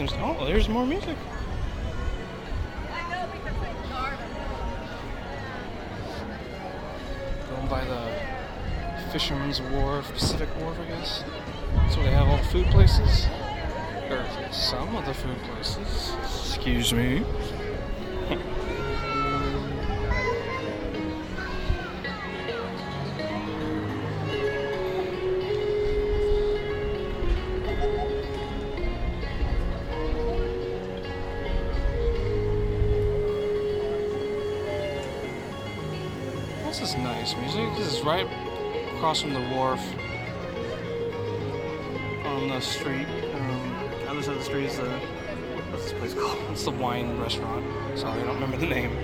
Oh, 0.00 0.44
there's 0.44 0.68
more 0.68 0.84
music. 0.84 1.16
Going 7.48 7.68
by 7.68 7.84
the 7.84 9.12
Fisherman's 9.12 9.62
Wharf, 9.62 10.12
Pacific 10.12 10.48
Wharf, 10.58 10.76
I 10.80 10.86
guess. 10.86 11.22
Where 11.22 12.06
they 12.06 12.10
have 12.10 12.26
all 12.26 12.38
the 12.38 12.44
food 12.44 12.66
places. 12.72 13.26
Or 14.10 14.26
some 14.50 14.96
of 14.96 15.06
the 15.06 15.14
food 15.14 15.38
places. 15.44 16.12
Excuse 16.24 16.92
me. 16.92 17.22
Nice 36.98 37.36
music. 37.36 37.68
This 37.76 37.92
is 37.92 38.02
right 38.02 38.26
across 38.94 39.20
from 39.22 39.32
the 39.32 39.40
wharf 39.40 39.80
on 42.24 42.48
the 42.48 42.60
street. 42.60 43.06
Um, 43.34 43.90
the 44.00 44.10
other 44.10 44.22
side 44.22 44.32
of 44.32 44.38
the 44.38 44.44
street 44.44 44.66
is 44.66 44.76
the 44.76 44.88
what's 45.70 45.90
this 45.90 45.92
place 45.94 46.14
called? 46.14 46.38
It's 46.50 46.64
the 46.64 46.70
wine 46.70 47.18
restaurant. 47.18 47.66
Sorry, 47.98 48.20
I 48.20 48.24
don't 48.24 48.34
remember 48.34 48.58
the 48.58 48.66
name. 48.66 48.96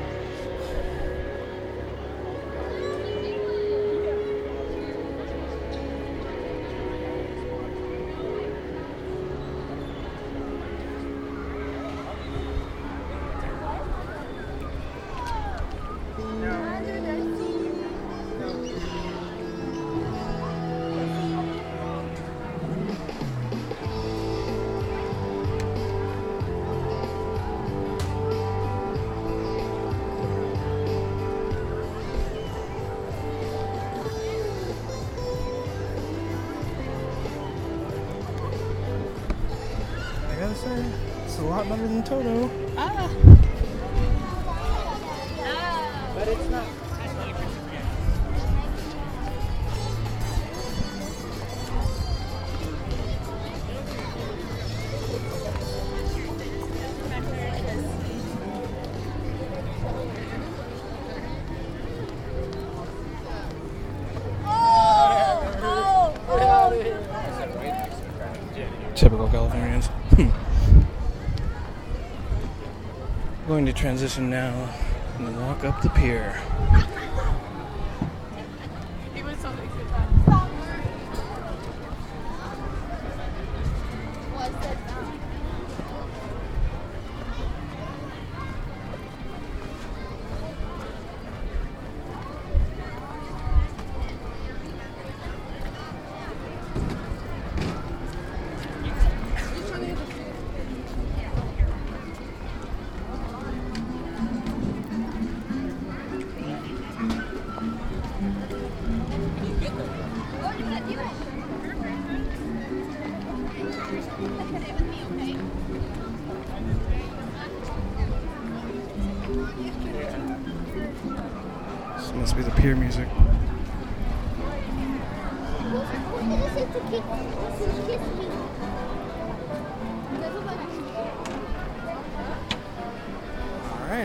Transition 73.80 74.28
now 74.28 74.68
and 75.16 75.40
walk 75.40 75.64
up 75.64 75.80
the 75.80 75.88
pier. 75.88 76.38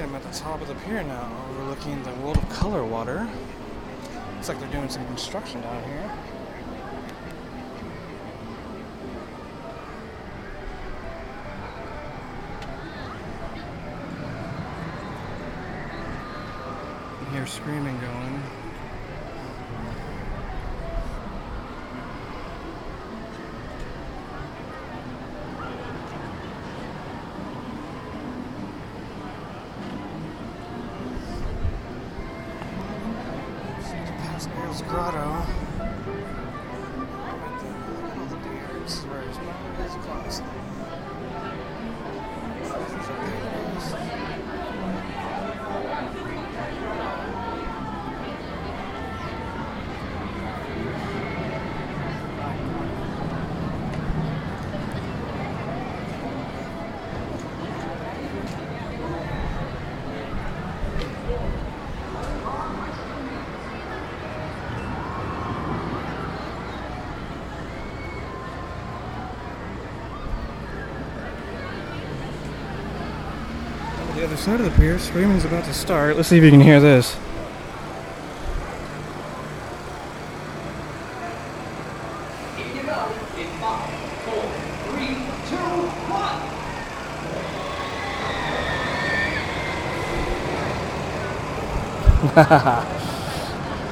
I'm 0.06 0.14
at 0.14 0.22
the 0.22 0.38
top 0.38 0.62
of 0.62 0.68
the 0.68 0.76
pier 0.76 1.02
now, 1.02 1.48
overlooking 1.50 2.04
the 2.04 2.14
World 2.22 2.38
of 2.38 2.48
Color 2.48 2.86
water. 2.86 3.28
Looks 4.36 4.48
like 4.48 4.60
they're 4.60 4.70
doing 4.70 4.88
some 4.88 5.04
construction 5.08 5.62
down 5.62 5.84
here. 5.84 6.12
You 17.22 17.26
hear 17.32 17.48
screaming 17.48 18.00
going. 18.00 18.15
Side 74.46 74.62
of 74.62 74.72
the 74.72 74.80
pier, 74.80 75.00
screaming's 75.00 75.44
about 75.44 75.64
to 75.64 75.74
start. 75.74 76.16
Let's 76.16 76.30
see 76.30 76.38
if 76.38 76.44
you 76.44 76.52
can 76.52 76.62
hear 76.62 76.80
this. 76.80 77.16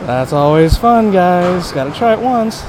That's 0.03 0.34
always 0.34 0.77
fun, 0.77 1.11
guys. 1.11 1.71
Gotta 1.71 1.91
try 1.97 2.13
it 2.13 2.19
once. 2.19 2.63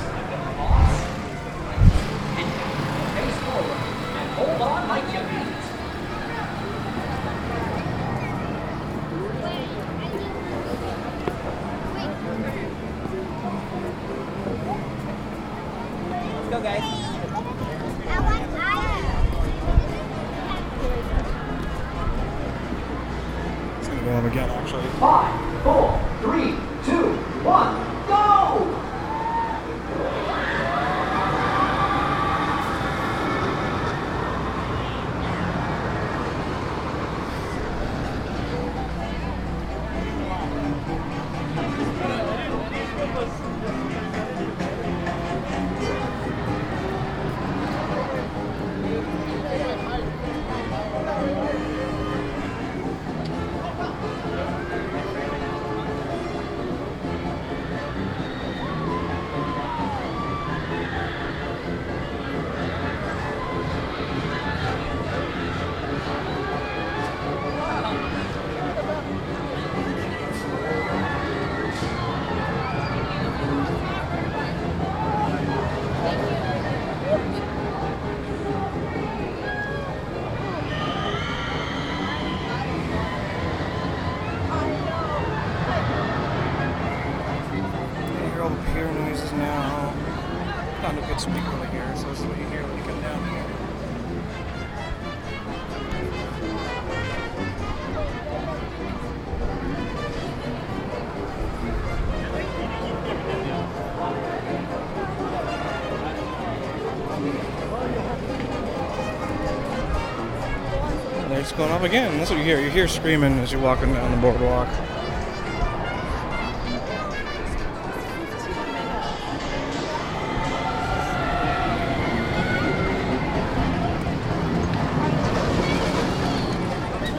And 111.45 111.57
going 111.59 111.73
up 111.73 111.83
again. 111.83 112.17
That's 112.17 112.31
what 112.31 112.39
you 112.39 112.45
hear. 112.45 112.59
You 112.59 112.71
hear 112.71 112.89
screaming 112.89 113.39
as 113.41 113.53
you're 113.53 113.61
walking 113.61 113.93
down 113.93 114.11
the 114.11 114.17
boardwalk. 114.17 114.67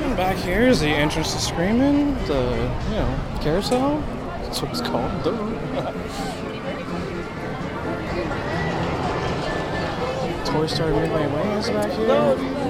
And 0.02 0.18
back 0.18 0.38
here 0.38 0.68
is 0.68 0.80
the 0.80 0.88
entrance 0.88 1.34
to 1.34 1.40
Screaming, 1.40 2.16
the 2.26 2.72
you 2.90 2.96
know 2.96 3.38
carousel. 3.42 4.00
That's 4.42 4.60
what 4.60 4.72
it's 4.72 4.82
called. 4.82 5.24
Toy 10.46 10.66
Story 10.66 10.94
Midway 10.94 11.28
Way 11.28 11.58
is 11.60 11.70
back 11.70 11.92
here. 11.92 12.65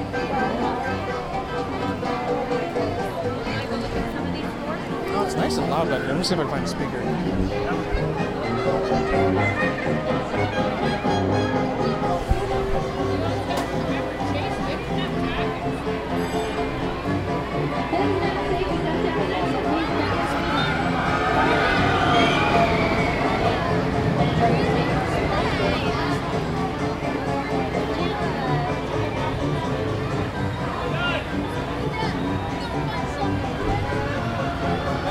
Nice 5.46 5.58
and 5.60 5.70
loud 5.70 5.88
back 5.88 6.00
here. 6.00 6.10
Let 6.10 6.18
me 6.18 6.24
see 6.24 6.34
if 6.34 6.40
I 6.40 6.44
can 6.44 6.52
find 6.52 6.64
a 6.64 6.68
speaker. 6.68 7.02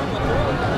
Make 0.05 0.75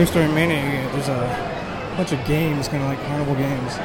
Toy 0.00 0.06
Story 0.06 0.28
Mania, 0.28 0.88
there's 0.92 1.08
a 1.08 1.94
bunch 1.94 2.12
of 2.12 2.24
games, 2.24 2.68
kind 2.68 2.82
of 2.82 2.88
like 2.88 2.98
carnival 3.04 3.34
games. 3.34 3.76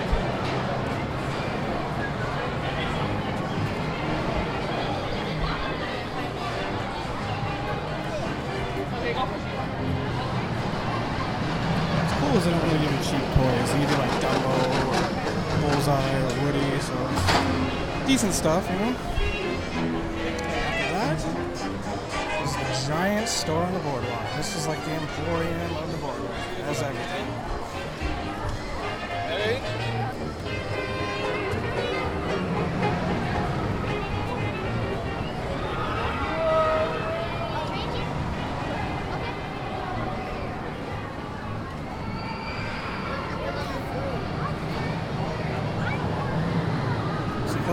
Cool 12.16 12.38
is 12.38 12.46
they 12.46 12.52
don't 12.52 12.64
really 12.64 12.80
give 12.80 12.92
you 12.94 13.00
cheap 13.04 13.20
toys. 13.36 13.72
They 13.74 13.80
give 13.82 13.92
you 13.92 13.98
like 13.98 14.16
Dumbo 14.22 14.56
or 14.88 15.70
Bullseye 15.70 16.16
or 16.16 16.32
Woody, 16.46 16.80
so 16.80 16.96
decent 18.08 18.34
stuff, 18.34 18.70
you 18.72 18.78
know. 18.80 18.95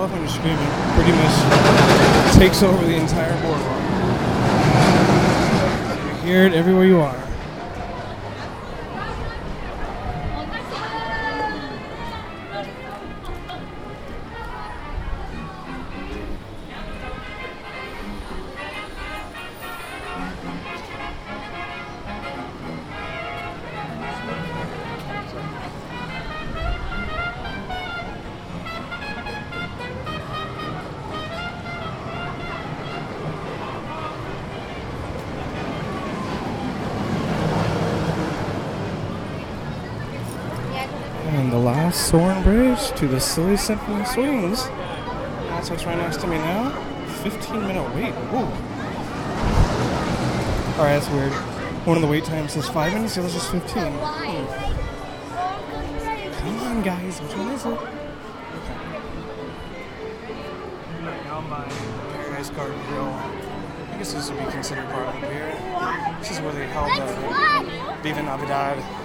California 0.02 0.28
Screamin' 0.28 0.58
pretty 0.96 1.12
much 1.12 2.34
takes 2.34 2.64
over 2.64 2.84
the 2.84 2.96
entire 2.96 3.40
boardwalk. 3.40 3.78
You 6.24 6.28
hear 6.28 6.44
it 6.44 6.54
everywhere 6.54 6.86
you 6.86 6.98
are. 6.98 7.21
Soaring 42.12 42.42
Bridge 42.42 42.90
to 42.96 43.08
the 43.08 43.18
Silly 43.18 43.56
Symphony 43.56 44.04
Swings. 44.04 44.66
That's 45.48 45.70
what's 45.70 45.86
right 45.86 45.96
next 45.96 46.20
to 46.20 46.26
me 46.26 46.36
now. 46.36 46.70
15 47.22 47.66
minute 47.66 47.94
wait. 47.94 48.12
Whoa. 48.12 48.44
Alright, 50.76 51.00
that's 51.00 51.08
weird. 51.08 51.32
One 51.86 51.96
of 51.96 52.02
the 52.02 52.08
wait 52.08 52.26
times 52.26 52.52
says 52.52 52.68
5 52.68 52.92
minutes, 52.92 53.14
the 53.14 53.22
other 53.22 53.30
says 53.30 53.46
15. 53.48 53.84
Hmm. 53.94 54.44
Come 56.38 56.60
on, 56.60 56.82
guys. 56.82 57.18
Which 57.18 57.34
one 57.34 57.48
is 57.48 57.64
it? 57.64 57.78
Paradise 62.12 62.50
Garden 62.50 62.78
Grill. 62.88 63.04
I 63.04 63.94
guess 63.96 64.12
this 64.12 64.28
would 64.28 64.38
be 64.38 64.44
considered 64.52 64.84
part 64.90 65.06
of 65.06 65.14
the 65.14 65.28
pier. 65.28 65.56
This 66.18 66.30
is 66.32 66.40
where 66.42 66.52
they 66.52 66.66
held 66.66 66.90
the 66.90 68.02
Viva 68.02 68.22
Navidad. 68.22 69.01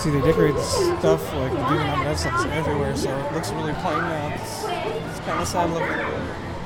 See, 0.00 0.08
they 0.08 0.22
decorate 0.22 0.56
stuff 0.56 1.20
like 1.34 1.52
the 1.52 1.58
Viva 1.58 1.84
Navidad 1.84 2.18
stuff 2.18 2.40
is 2.40 2.46
everywhere, 2.52 2.96
so 2.96 3.10
it 3.14 3.34
looks 3.34 3.52
really 3.52 3.74
plain 3.84 3.98
now. 3.98 4.32
It's, 4.34 4.64
it's 4.64 5.20
kind 5.28 5.42
of 5.42 5.46
sad 5.46 5.68
looking. 5.68 5.92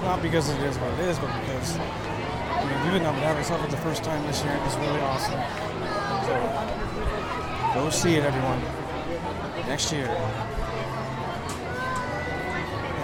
Not 0.02 0.22
because 0.22 0.48
it 0.48 0.60
is 0.60 0.78
what 0.78 0.92
it 0.94 1.00
is, 1.00 1.18
but 1.18 1.34
because 1.40 1.74
I 1.74 2.62
mean, 2.62 2.78
Viva 2.86 3.02
Navidad 3.02 3.36
itself 3.40 3.60
for 3.64 3.70
the 3.72 3.76
first 3.78 4.04
time 4.04 4.24
this 4.28 4.44
year 4.44 4.54
is 4.54 4.76
really 4.76 5.00
awesome. 5.00 5.42
So 6.30 6.38
go 7.74 7.90
see 7.90 8.14
it, 8.14 8.22
everyone. 8.22 8.62
Next 9.66 9.90
year. 9.90 10.06
And 10.06 10.14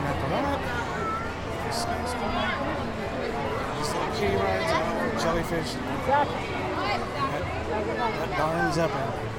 after 0.07 0.28
that, 0.31 0.62
this 1.66 1.82
little 1.90 2.31
rides, 4.39 4.70
jellyfish. 5.24 5.74
That, 6.07 6.28
that 8.15 8.31
darn. 8.39 9.30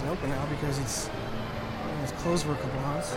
And 0.00 0.10
open 0.10 0.28
now 0.28 0.44
because 0.46 0.78
it's, 0.78 1.08
it's 2.02 2.12
closed 2.22 2.44
for 2.44 2.52
a 2.52 2.56
couple 2.56 2.80
months. 2.80 3.14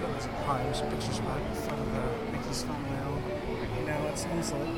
There's 0.00 0.24
a 0.24 0.28
Himes 0.46 0.90
picture 0.90 1.12
spot 1.12 1.40
in 1.40 1.54
front 1.54 1.80
of 1.80 1.92
the 1.92 2.32
Mickey's 2.32 2.64
Rail. 2.64 3.22
Right 3.60 3.86
now 3.86 4.06
at 4.06 4.77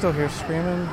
still 0.00 0.12
hear 0.12 0.30
screaming. 0.30 0.88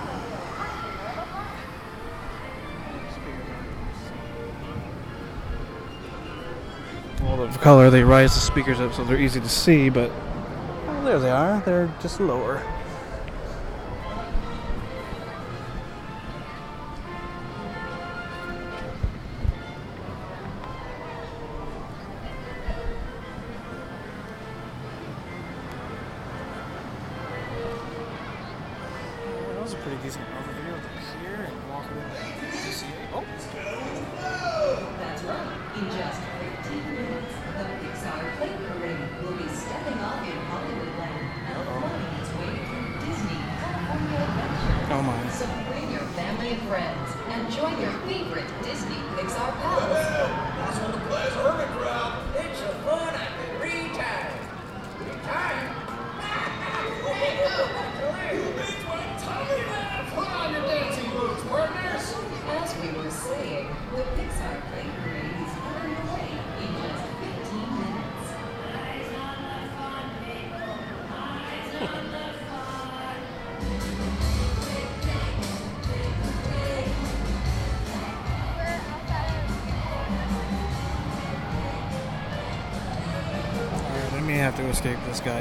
Well, 7.21 7.41
of 7.41 7.57
color, 7.61 7.89
they 7.89 8.03
rise 8.03 8.33
the 8.33 8.41
speakers 8.41 8.81
up 8.81 8.93
so 8.93 9.05
they're 9.05 9.17
easy 9.17 9.39
to 9.39 9.47
see, 9.47 9.87
but 9.87 10.11
well, 10.85 11.03
there 11.05 11.19
they 11.19 11.29
are. 11.29 11.61
They're 11.61 11.89
just 12.01 12.19
lower. 12.19 12.61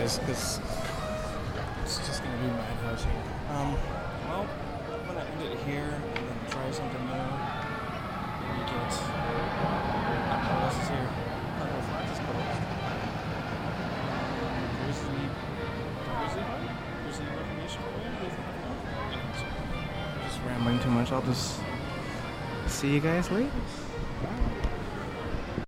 Guys, 0.07 0.19
because 0.21 0.61
it's 1.83 1.99
just 2.07 2.23
gonna 2.23 2.39
be 2.39 2.47
madhouse 2.47 3.03
here. 3.03 3.23
Um, 3.51 3.75
well, 4.29 4.47
I'm 4.93 5.07
gonna 5.07 5.21
end 5.21 5.43
it 5.43 5.59
here 5.67 6.01
and 6.15 6.29
then 6.29 6.39
try 6.49 6.71
something 6.71 7.05
new. 7.07 7.27
Maybe 8.47 8.63
get. 8.71 8.87
I 8.87 9.27
don't 10.31 10.47
know 10.47 10.63
what 10.63 10.75
here. 10.87 11.11
Oh, 11.59 11.67
the 11.67 11.83
flag 11.91 12.07
is 12.07 12.21
closed. 12.23 12.63
Grizzly. 14.79 15.27
Grizzly? 16.23 16.45
Grizzly? 17.03 17.27
I'm 19.11 20.29
just 20.29 20.39
rambling 20.47 20.79
too 20.81 20.91
much. 20.91 21.11
I'll 21.11 21.23
just 21.23 21.59
see 22.69 22.95
you 22.95 23.01
guys 23.01 23.31
later. 23.33 23.51